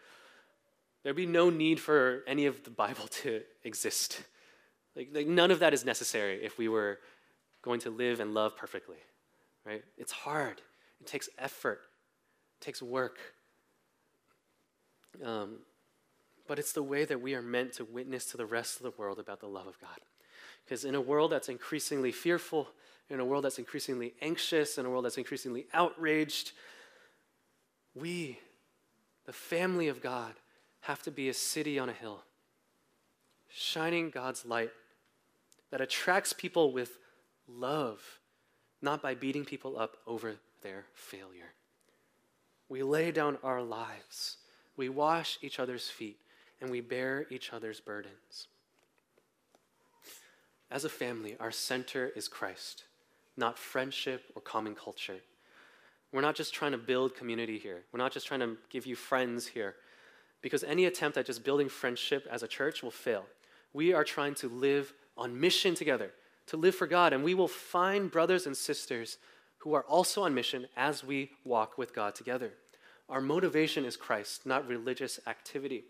There'd 1.08 1.16
be 1.16 1.26
no 1.26 1.50
need 1.50 1.80
for 1.80 2.22
any 2.28 2.48
of 2.48 2.66
the 2.66 2.70
Bible 2.70 3.08
to 3.24 3.42
exist. 3.63 4.24
Like, 4.94 5.08
like 5.13 5.26
none 5.26 5.52
of 5.52 5.60
that 5.60 5.74
is 5.74 5.86
necessary 5.86 6.44
if 6.44 6.58
we 6.58 6.68
were 6.68 7.00
going 7.62 7.80
to 7.82 7.90
live 7.90 8.20
and 8.20 8.34
love 8.34 8.58
perfectly, 8.58 8.98
right? 9.67 9.84
It's 9.97 10.12
hard. 10.12 10.62
It 11.01 11.08
takes 11.08 11.30
effort. 11.38 11.82
It 12.60 12.65
takes 12.65 12.82
work. 12.82 13.17
Um, 15.23 15.58
but 16.47 16.58
it's 16.58 16.71
the 16.71 16.84
way 16.84 17.03
that 17.06 17.21
we 17.21 17.36
are 17.36 17.41
meant 17.41 17.73
to 17.73 17.86
witness 17.86 18.25
to 18.27 18.38
the 18.38 18.45
rest 18.45 18.77
of 18.77 18.84
the 18.84 18.93
world 18.97 19.19
about 19.19 19.41
the 19.41 19.47
love 19.47 19.67
of 19.67 19.80
God. 19.80 19.99
Because 20.63 20.86
in 20.86 20.95
a 20.95 21.01
world 21.01 21.32
that's 21.32 21.49
increasingly 21.49 22.12
fearful, 22.12 22.69
in 23.10 23.19
a 23.19 23.25
world 23.25 23.43
that's 23.43 23.60
increasingly 23.60 24.13
anxious, 24.21 24.77
in 24.77 24.86
a 24.86 24.89
world 24.89 25.06
that's 25.06 25.17
increasingly 25.17 25.67
outraged, 25.73 26.51
we, 27.93 28.39
the 29.25 29.34
family 29.34 29.88
of 29.88 30.01
God, 30.01 30.34
have 30.82 31.01
to 31.03 31.12
be 31.12 31.27
a 31.27 31.34
city 31.34 31.77
on 31.80 31.89
a 31.89 31.93
hill, 31.93 32.23
shining 33.49 34.10
God's 34.10 34.45
light 34.45 34.71
that 35.71 35.82
attracts 35.82 36.32
people 36.32 36.71
with 36.71 36.97
love, 37.47 38.16
not 38.82 39.02
by 39.02 39.16
beating 39.16 39.46
people 39.46 39.78
up 39.78 39.98
over 40.06 40.36
their 40.62 40.86
failure. 40.94 41.54
We 42.70 42.84
lay 42.84 43.12
down 43.12 43.38
our 43.44 43.62
lives, 43.62 44.38
we 44.76 44.90
wash 44.90 45.38
each 45.42 45.60
other's 45.60 45.90
feet, 45.90 46.20
and 46.62 46.70
we 46.70 46.82
bear 46.82 47.26
each 47.30 47.54
other's 47.54 47.80
burdens. 47.80 48.48
As 50.70 50.84
a 50.84 50.90
family, 50.90 51.38
our 51.40 51.52
center 51.52 52.12
is 52.16 52.28
Christ, 52.28 52.84
not 53.38 53.58
friendship 53.58 54.26
or 54.36 54.42
common 54.42 54.76
culture. 54.76 55.22
We're 56.12 56.22
not 56.22 56.36
just 56.36 56.54
trying 56.54 56.74
to 56.74 56.78
build 56.78 57.16
community 57.16 57.58
here. 57.58 57.84
We're 57.92 58.00
not 58.00 58.12
just 58.12 58.28
trying 58.28 58.40
to 58.42 58.58
give 58.70 58.86
you 58.86 58.96
friends 58.96 59.48
here 59.48 59.76
because 60.42 60.63
any 60.63 60.86
attempt 60.86 61.18
at 61.18 61.26
just 61.26 61.44
building 61.44 61.70
friendship 61.70 62.28
as 62.30 62.44
a 62.44 62.48
church 62.48 62.84
will 62.84 62.92
fail. 62.92 63.26
We 63.74 63.94
are 63.94 64.04
trying 64.04 64.36
to 64.36 64.50
live 64.50 64.94
on 65.18 65.40
mission 65.40 65.74
together, 65.76 66.12
to 66.47 66.57
live 66.57 66.75
for 66.75 66.88
God, 66.88 67.13
and 67.13 67.23
we 67.23 67.33
will 67.33 67.47
find 67.47 68.12
brothers 68.12 68.45
and 68.45 68.55
sisters 68.55 69.17
who 69.60 69.73
are 69.73 69.83
also 69.83 70.23
on 70.23 70.33
mission 70.33 70.67
as 70.75 71.03
we 71.03 71.31
walk 71.43 71.77
with 71.77 71.93
God 71.93 72.15
together. 72.15 72.53
Our 73.10 73.21
motivation 73.21 73.86
is 73.86 73.95
Christ, 73.95 74.45
not 74.45 74.67
religious 74.67 75.19
activity. 75.27 75.86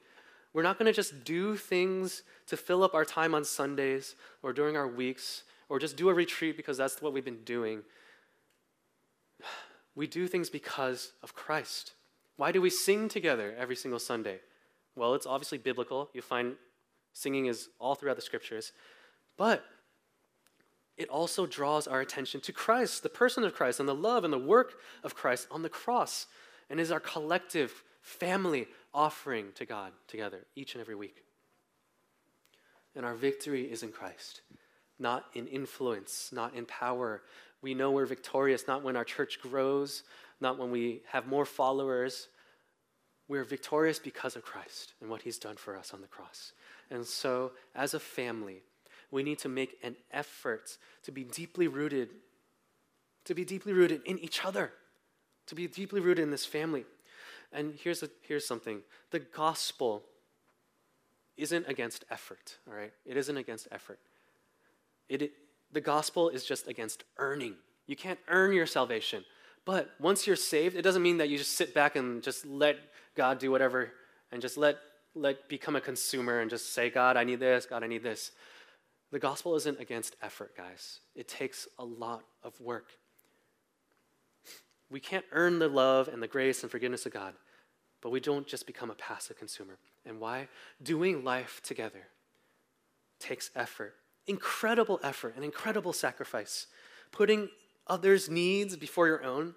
We're 0.53 0.63
not 0.63 0.79
going 0.79 0.87
to 0.87 0.93
just 0.93 1.23
do 1.23 1.55
things 1.55 2.23
to 2.47 2.57
fill 2.57 2.83
up 2.83 2.93
our 2.93 3.05
time 3.05 3.35
on 3.35 3.43
Sundays 3.43 4.15
or 4.41 4.53
during 4.53 4.75
our 4.75 4.87
weeks 4.87 5.43
or 5.69 5.79
just 5.79 5.97
do 5.97 6.09
a 6.09 6.13
retreat 6.13 6.57
because 6.57 6.77
that's 6.77 7.01
what 7.01 7.13
we've 7.13 7.25
been 7.25 7.43
doing. 7.43 7.83
We 9.95 10.07
do 10.07 10.27
things 10.27 10.49
because 10.49 11.11
of 11.23 11.33
Christ. 11.33 11.93
Why 12.37 12.51
do 12.51 12.61
we 12.61 12.69
sing 12.69 13.09
together 13.09 13.55
every 13.57 13.75
single 13.75 13.99
Sunday? 13.99 14.39
Well, 14.95 15.15
it's 15.15 15.25
obviously 15.25 15.57
biblical. 15.57 16.09
You 16.13 16.21
find 16.21 16.55
singing 17.13 17.47
is 17.47 17.69
all 17.79 17.95
throughout 17.95 18.15
the 18.15 18.21
scriptures. 18.21 18.71
But 19.37 19.63
it 20.97 21.09
also 21.09 21.45
draws 21.45 21.87
our 21.87 22.01
attention 22.01 22.41
to 22.41 22.51
Christ, 22.51 23.03
the 23.03 23.09
person 23.09 23.43
of 23.43 23.53
Christ, 23.53 23.79
and 23.79 23.87
the 23.87 23.95
love 23.95 24.23
and 24.23 24.33
the 24.33 24.39
work 24.39 24.73
of 25.03 25.15
Christ 25.15 25.47
on 25.51 25.61
the 25.61 25.69
cross, 25.69 26.25
and 26.69 26.79
is 26.79 26.91
our 26.91 26.99
collective 26.99 27.83
family 28.01 28.67
offering 28.93 29.47
to 29.55 29.65
God 29.65 29.91
together 30.07 30.45
each 30.55 30.73
and 30.73 30.81
every 30.81 30.95
week. 30.95 31.23
And 32.95 33.05
our 33.05 33.13
victory 33.13 33.71
is 33.71 33.83
in 33.83 33.91
Christ, 33.91 34.41
not 34.97 35.25
in 35.35 35.45
influence, 35.47 36.31
not 36.33 36.55
in 36.55 36.65
power. 36.65 37.21
We 37.61 37.75
know 37.75 37.91
we're 37.91 38.07
victorious 38.07 38.67
not 38.67 38.83
when 38.83 38.95
our 38.95 39.03
church 39.03 39.39
grows, 39.39 40.03
not 40.41 40.57
when 40.57 40.71
we 40.71 41.01
have 41.11 41.27
more 41.27 41.45
followers. 41.45 42.27
We're 43.27 43.43
victorious 43.43 43.99
because 43.99 44.35
of 44.35 44.43
Christ 44.43 44.93
and 44.99 45.11
what 45.11 45.21
he's 45.21 45.37
done 45.37 45.57
for 45.57 45.77
us 45.77 45.93
on 45.93 46.01
the 46.01 46.07
cross. 46.07 46.53
And 46.89 47.05
so, 47.05 47.51
as 47.75 47.93
a 47.93 47.99
family, 47.99 48.63
we 49.11 49.23
need 49.23 49.39
to 49.39 49.49
make 49.49 49.77
an 49.83 49.95
effort 50.11 50.77
to 51.03 51.11
be 51.11 51.23
deeply 51.23 51.67
rooted, 51.67 52.09
to 53.25 53.33
be 53.33 53.45
deeply 53.45 53.73
rooted 53.73 54.01
in 54.05 54.19
each 54.19 54.43
other, 54.43 54.71
to 55.47 55.55
be 55.55 55.67
deeply 55.67 55.99
rooted 55.99 56.23
in 56.23 56.31
this 56.31 56.45
family. 56.45 56.85
And 57.51 57.75
here's, 57.81 58.03
a, 58.03 58.09
here's 58.21 58.45
something 58.45 58.81
the 59.11 59.19
gospel 59.19 60.03
isn't 61.37 61.67
against 61.67 62.03
effort, 62.09 62.57
all 62.67 62.73
right? 62.73 62.91
It 63.05 63.15
isn't 63.15 63.37
against 63.37 63.67
effort. 63.71 63.99
It, 65.07 65.21
it, 65.21 65.31
the 65.71 65.81
gospel 65.81 66.29
is 66.29 66.43
just 66.43 66.67
against 66.67 67.03
earning. 67.17 67.55
You 67.85 67.95
can't 67.95 68.19
earn 68.27 68.53
your 68.53 68.65
salvation. 68.65 69.23
But 69.65 69.89
once 69.99 70.25
you're 70.25 70.35
saved, 70.35 70.75
it 70.75 70.81
doesn't 70.81 71.03
mean 71.03 71.17
that 71.17 71.29
you 71.29 71.37
just 71.37 71.53
sit 71.53 71.73
back 71.73 71.95
and 71.95 72.23
just 72.23 72.45
let 72.45 72.77
God 73.15 73.37
do 73.39 73.51
whatever 73.51 73.91
and 74.31 74.41
just 74.41 74.57
let, 74.57 74.77
let 75.13 75.47
become 75.49 75.75
a 75.75 75.81
consumer 75.81 76.39
and 76.39 76.49
just 76.49 76.73
say, 76.73 76.89
God, 76.89 77.17
I 77.17 77.23
need 77.23 77.39
this, 77.39 77.65
God, 77.65 77.83
I 77.83 77.87
need 77.87 78.03
this. 78.03 78.31
The 79.11 79.19
gospel 79.19 79.55
isn't 79.55 79.79
against 79.79 80.15
effort, 80.21 80.55
guys. 80.55 80.99
It 81.15 81.27
takes 81.27 81.67
a 81.79 81.85
lot 81.85 82.23
of 82.43 82.59
work. 82.59 82.91
We 84.89 84.99
can't 84.99 85.25
earn 85.31 85.59
the 85.59 85.67
love 85.67 86.07
and 86.07 86.21
the 86.21 86.27
grace 86.27 86.63
and 86.63 86.71
forgiveness 86.71 87.05
of 87.05 87.13
God, 87.13 87.33
but 88.01 88.09
we 88.09 88.19
don't 88.19 88.47
just 88.47 88.67
become 88.67 88.89
a 88.89 88.95
passive 88.95 89.37
consumer. 89.37 89.77
And 90.05 90.19
why? 90.19 90.47
Doing 90.81 91.23
life 91.23 91.61
together 91.63 92.07
takes 93.19 93.49
effort, 93.55 93.95
incredible 94.27 94.99
effort, 95.03 95.33
and 95.35 95.43
incredible 95.43 95.93
sacrifice. 95.93 96.67
Putting 97.11 97.49
others' 97.87 98.29
needs 98.29 98.75
before 98.75 99.07
your 99.07 99.23
own, 99.23 99.55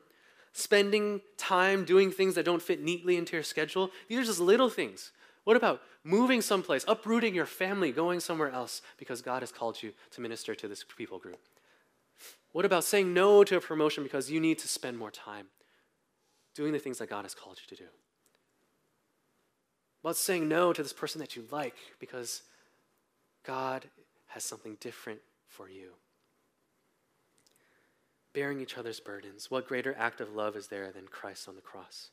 spending 0.53 1.21
time 1.37 1.85
doing 1.85 2.11
things 2.11 2.35
that 2.35 2.45
don't 2.45 2.63
fit 2.63 2.83
neatly 2.83 3.17
into 3.17 3.37
your 3.37 3.43
schedule. 3.43 3.91
These 4.09 4.19
are 4.19 4.25
just 4.25 4.41
little 4.41 4.71
things. 4.71 5.13
What 5.45 5.57
about 5.57 5.81
moving 6.05 6.41
someplace, 6.41 6.85
uprooting 6.89 7.35
your 7.35 7.47
family, 7.47 7.93
going 7.93 8.21
somewhere 8.21 8.51
else 8.51 8.83
because 8.99 9.23
God 9.23 9.43
has 9.43 9.53
called 9.53 9.83
you 9.83 9.93
to 10.13 10.21
minister 10.21 10.55
to 10.55 10.69
this 10.69 10.85
people 10.85 11.19
group? 11.19 11.41
What 12.53 12.65
about 12.65 12.85
saying 12.85 13.15
no 13.15 13.45
to 13.45 13.57
a 13.57 13.61
promotion 13.61 14.03
because 14.03 14.31
you 14.31 14.41
need 14.41 14.59
to 14.59 14.69
spend 14.69 14.99
more 14.99 15.11
time 15.11 15.47
doing 16.55 16.73
the 16.73 16.79
things 16.79 16.99
that 16.99 17.11
God 17.11 17.25
has 17.25 17.35
called 17.35 17.59
you 17.61 17.77
to 17.77 17.83
do? 17.83 17.89
What 20.03 20.11
About 20.11 20.17
saying 20.17 20.49
no 20.49 20.73
to 20.73 20.83
this 20.83 20.93
person 20.93 21.21
that 21.21 21.37
you 21.37 21.45
like 21.51 21.77
because 21.99 22.43
God 23.45 23.87
has 24.29 24.45
something 24.45 24.77
different 24.81 25.21
for 25.49 25.69
you. 25.69 25.91
Bearing 28.33 28.61
each 28.61 28.79
other's 28.79 29.01
burdens. 29.01 29.51
What 29.51 29.67
greater 29.67 29.95
act 29.99 30.21
of 30.21 30.35
love 30.35 30.57
is 30.57 30.69
there 30.69 30.91
than 30.93 31.09
Christ 31.09 31.49
on 31.49 31.57
the 31.57 31.61
cross? 31.61 32.11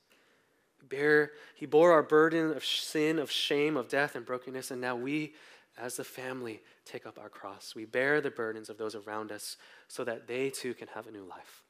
Bear, 0.90 1.32
he 1.56 1.66
bore 1.66 1.92
our 1.92 2.04
burden 2.04 2.52
of 2.52 2.64
sin, 2.64 3.20
of 3.20 3.30
shame, 3.30 3.76
of 3.76 3.90
death, 3.90 4.16
and 4.16 4.26
brokenness, 4.26 4.72
and 4.72 4.80
now 4.80 4.96
we, 4.96 5.34
as 5.78 5.98
the 5.98 6.04
family, 6.04 6.62
take 6.86 7.06
up 7.06 7.20
our 7.20 7.30
cross. 7.30 7.74
We 7.76 7.86
bear 7.86 8.22
the 8.22 8.32
burdens 8.32 8.70
of 8.70 8.78
those 8.78 8.96
around 8.96 9.32
us 9.32 9.58
so 9.88 10.04
that 10.04 10.28
they 10.28 10.50
too 10.50 10.74
can 10.74 10.88
have 10.90 11.08
a 11.08 11.12
new 11.12 11.24
life. 11.24 11.64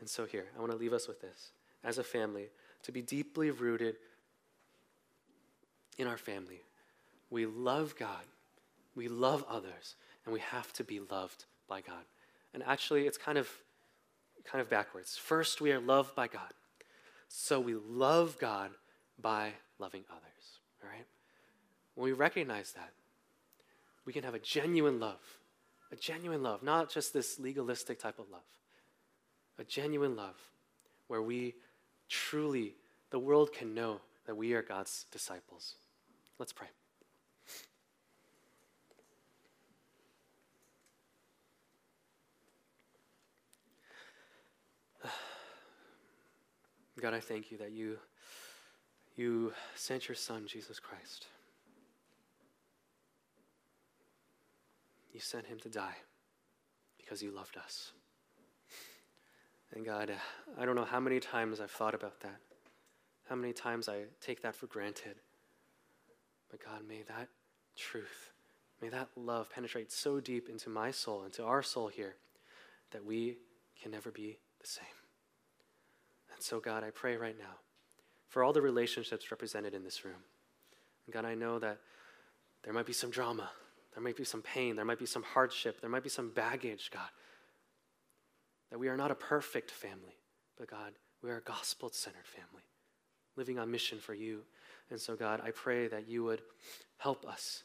And 0.00 0.08
so, 0.08 0.24
here, 0.24 0.46
I 0.56 0.60
want 0.60 0.72
to 0.72 0.78
leave 0.78 0.92
us 0.92 1.08
with 1.08 1.20
this. 1.20 1.52
As 1.82 1.98
a 1.98 2.04
family, 2.04 2.48
to 2.82 2.92
be 2.92 3.02
deeply 3.02 3.50
rooted 3.50 3.96
in 5.98 6.06
our 6.06 6.16
family, 6.16 6.62
we 7.30 7.46
love 7.46 7.94
God, 7.98 8.24
we 8.94 9.08
love 9.08 9.44
others, 9.48 9.96
and 10.24 10.32
we 10.32 10.40
have 10.40 10.72
to 10.74 10.84
be 10.84 11.00
loved 11.10 11.44
by 11.68 11.80
God. 11.80 12.04
And 12.52 12.62
actually, 12.62 13.06
it's 13.06 13.18
kind 13.18 13.38
of, 13.38 13.48
kind 14.44 14.62
of 14.62 14.70
backwards. 14.70 15.16
First, 15.16 15.60
we 15.60 15.72
are 15.72 15.80
loved 15.80 16.14
by 16.14 16.28
God. 16.28 16.52
So 17.36 17.58
we 17.58 17.74
love 17.74 18.38
God 18.38 18.70
by 19.20 19.54
loving 19.80 20.04
others. 20.08 20.60
All 20.80 20.88
right? 20.88 21.04
When 21.96 22.04
we 22.04 22.12
recognize 22.12 22.70
that, 22.72 22.92
we 24.06 24.12
can 24.12 24.22
have 24.22 24.34
a 24.34 24.38
genuine 24.38 25.00
love. 25.00 25.18
A 25.90 25.96
genuine 25.96 26.44
love, 26.44 26.62
not 26.62 26.90
just 26.90 27.12
this 27.12 27.40
legalistic 27.40 27.98
type 27.98 28.20
of 28.20 28.30
love. 28.30 28.46
A 29.58 29.64
genuine 29.64 30.14
love 30.14 30.36
where 31.08 31.22
we 31.22 31.54
truly, 32.08 32.76
the 33.10 33.18
world 33.18 33.52
can 33.52 33.74
know 33.74 34.00
that 34.26 34.36
we 34.36 34.52
are 34.52 34.62
God's 34.62 35.06
disciples. 35.10 35.74
Let's 36.38 36.52
pray. 36.52 36.68
God, 47.00 47.14
I 47.14 47.20
thank 47.20 47.50
you 47.50 47.58
that 47.58 47.72
you, 47.72 47.98
you 49.16 49.52
sent 49.74 50.08
your 50.08 50.14
Son, 50.14 50.46
Jesus 50.46 50.78
Christ. 50.78 51.26
You 55.12 55.20
sent 55.20 55.46
him 55.46 55.58
to 55.60 55.68
die 55.68 55.96
because 56.98 57.22
you 57.22 57.30
loved 57.30 57.56
us. 57.56 57.92
And 59.74 59.84
God, 59.84 60.10
uh, 60.10 60.60
I 60.60 60.64
don't 60.64 60.76
know 60.76 60.84
how 60.84 61.00
many 61.00 61.18
times 61.18 61.60
I've 61.60 61.70
thought 61.70 61.94
about 61.94 62.20
that, 62.20 62.40
how 63.28 63.34
many 63.34 63.52
times 63.52 63.88
I 63.88 64.04
take 64.20 64.42
that 64.42 64.54
for 64.54 64.66
granted. 64.66 65.16
But 66.50 66.64
God, 66.64 66.86
may 66.86 67.02
that 67.08 67.28
truth, 67.76 68.30
may 68.80 68.88
that 68.88 69.08
love 69.16 69.50
penetrate 69.50 69.90
so 69.90 70.20
deep 70.20 70.48
into 70.48 70.70
my 70.70 70.92
soul, 70.92 71.24
into 71.24 71.44
our 71.44 71.62
soul 71.62 71.88
here, 71.88 72.14
that 72.92 73.04
we 73.04 73.38
can 73.80 73.90
never 73.90 74.12
be 74.12 74.38
the 74.60 74.66
same. 74.66 75.03
So, 76.44 76.60
God, 76.60 76.84
I 76.84 76.90
pray 76.90 77.16
right 77.16 77.38
now 77.38 77.54
for 78.28 78.44
all 78.44 78.52
the 78.52 78.60
relationships 78.60 79.30
represented 79.30 79.72
in 79.72 79.82
this 79.82 80.04
room. 80.04 80.22
And 81.06 81.14
God, 81.14 81.24
I 81.24 81.34
know 81.34 81.58
that 81.58 81.78
there 82.62 82.74
might 82.74 82.84
be 82.84 82.92
some 82.92 83.08
drama, 83.08 83.48
there 83.94 84.02
might 84.02 84.14
be 84.14 84.24
some 84.24 84.42
pain, 84.42 84.76
there 84.76 84.84
might 84.84 84.98
be 84.98 85.06
some 85.06 85.22
hardship, 85.22 85.80
there 85.80 85.88
might 85.88 86.02
be 86.02 86.10
some 86.10 86.28
baggage, 86.28 86.90
God. 86.92 87.08
That 88.70 88.78
we 88.78 88.88
are 88.88 88.96
not 88.96 89.10
a 89.10 89.14
perfect 89.14 89.70
family, 89.70 90.18
but 90.58 90.68
God, 90.68 90.92
we 91.22 91.30
are 91.30 91.38
a 91.38 91.40
gospel 91.40 91.88
centered 91.90 92.26
family, 92.26 92.64
living 93.36 93.58
on 93.58 93.70
mission 93.70 93.98
for 93.98 94.12
you. 94.12 94.42
And 94.90 95.00
so, 95.00 95.16
God, 95.16 95.40
I 95.42 95.50
pray 95.50 95.88
that 95.88 96.08
you 96.10 96.24
would 96.24 96.42
help 96.98 97.24
us 97.24 97.62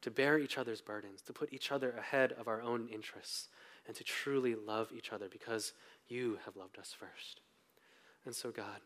to 0.00 0.10
bear 0.10 0.38
each 0.38 0.56
other's 0.56 0.80
burdens, 0.80 1.20
to 1.26 1.34
put 1.34 1.52
each 1.52 1.70
other 1.70 1.90
ahead 1.90 2.32
of 2.32 2.48
our 2.48 2.62
own 2.62 2.88
interests, 2.88 3.48
and 3.86 3.94
to 3.94 4.02
truly 4.02 4.54
love 4.54 4.92
each 4.96 5.12
other 5.12 5.28
because 5.28 5.74
you 6.08 6.38
have 6.46 6.56
loved 6.56 6.78
us 6.78 6.94
first. 6.98 7.42
And 8.28 8.36
so, 8.36 8.50
God, 8.50 8.82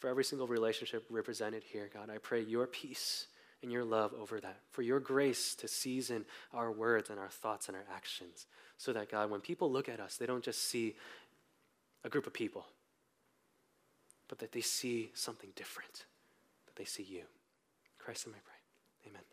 for 0.00 0.10
every 0.10 0.24
single 0.24 0.48
relationship 0.48 1.04
represented 1.08 1.62
here, 1.62 1.88
God, 1.94 2.10
I 2.10 2.18
pray 2.18 2.42
your 2.42 2.66
peace 2.66 3.28
and 3.62 3.70
your 3.70 3.84
love 3.84 4.12
over 4.20 4.40
that, 4.40 4.56
for 4.72 4.82
your 4.82 4.98
grace 4.98 5.54
to 5.54 5.68
season 5.68 6.24
our 6.52 6.72
words 6.72 7.08
and 7.08 7.20
our 7.20 7.28
thoughts 7.28 7.68
and 7.68 7.76
our 7.76 7.84
actions, 7.94 8.48
so 8.78 8.92
that, 8.94 9.08
God, 9.08 9.30
when 9.30 9.40
people 9.40 9.70
look 9.70 9.88
at 9.88 10.00
us, 10.00 10.16
they 10.16 10.26
don't 10.26 10.42
just 10.42 10.68
see 10.68 10.96
a 12.02 12.08
group 12.08 12.26
of 12.26 12.32
people, 12.32 12.66
but 14.26 14.40
that 14.40 14.50
they 14.50 14.60
see 14.60 15.12
something 15.14 15.50
different, 15.54 16.06
that 16.66 16.74
they 16.74 16.84
see 16.84 17.04
you. 17.04 17.22
Christ, 17.96 18.26
in 18.26 18.32
my 18.32 18.38
prayer. 18.38 18.58
Amen. 19.06 19.31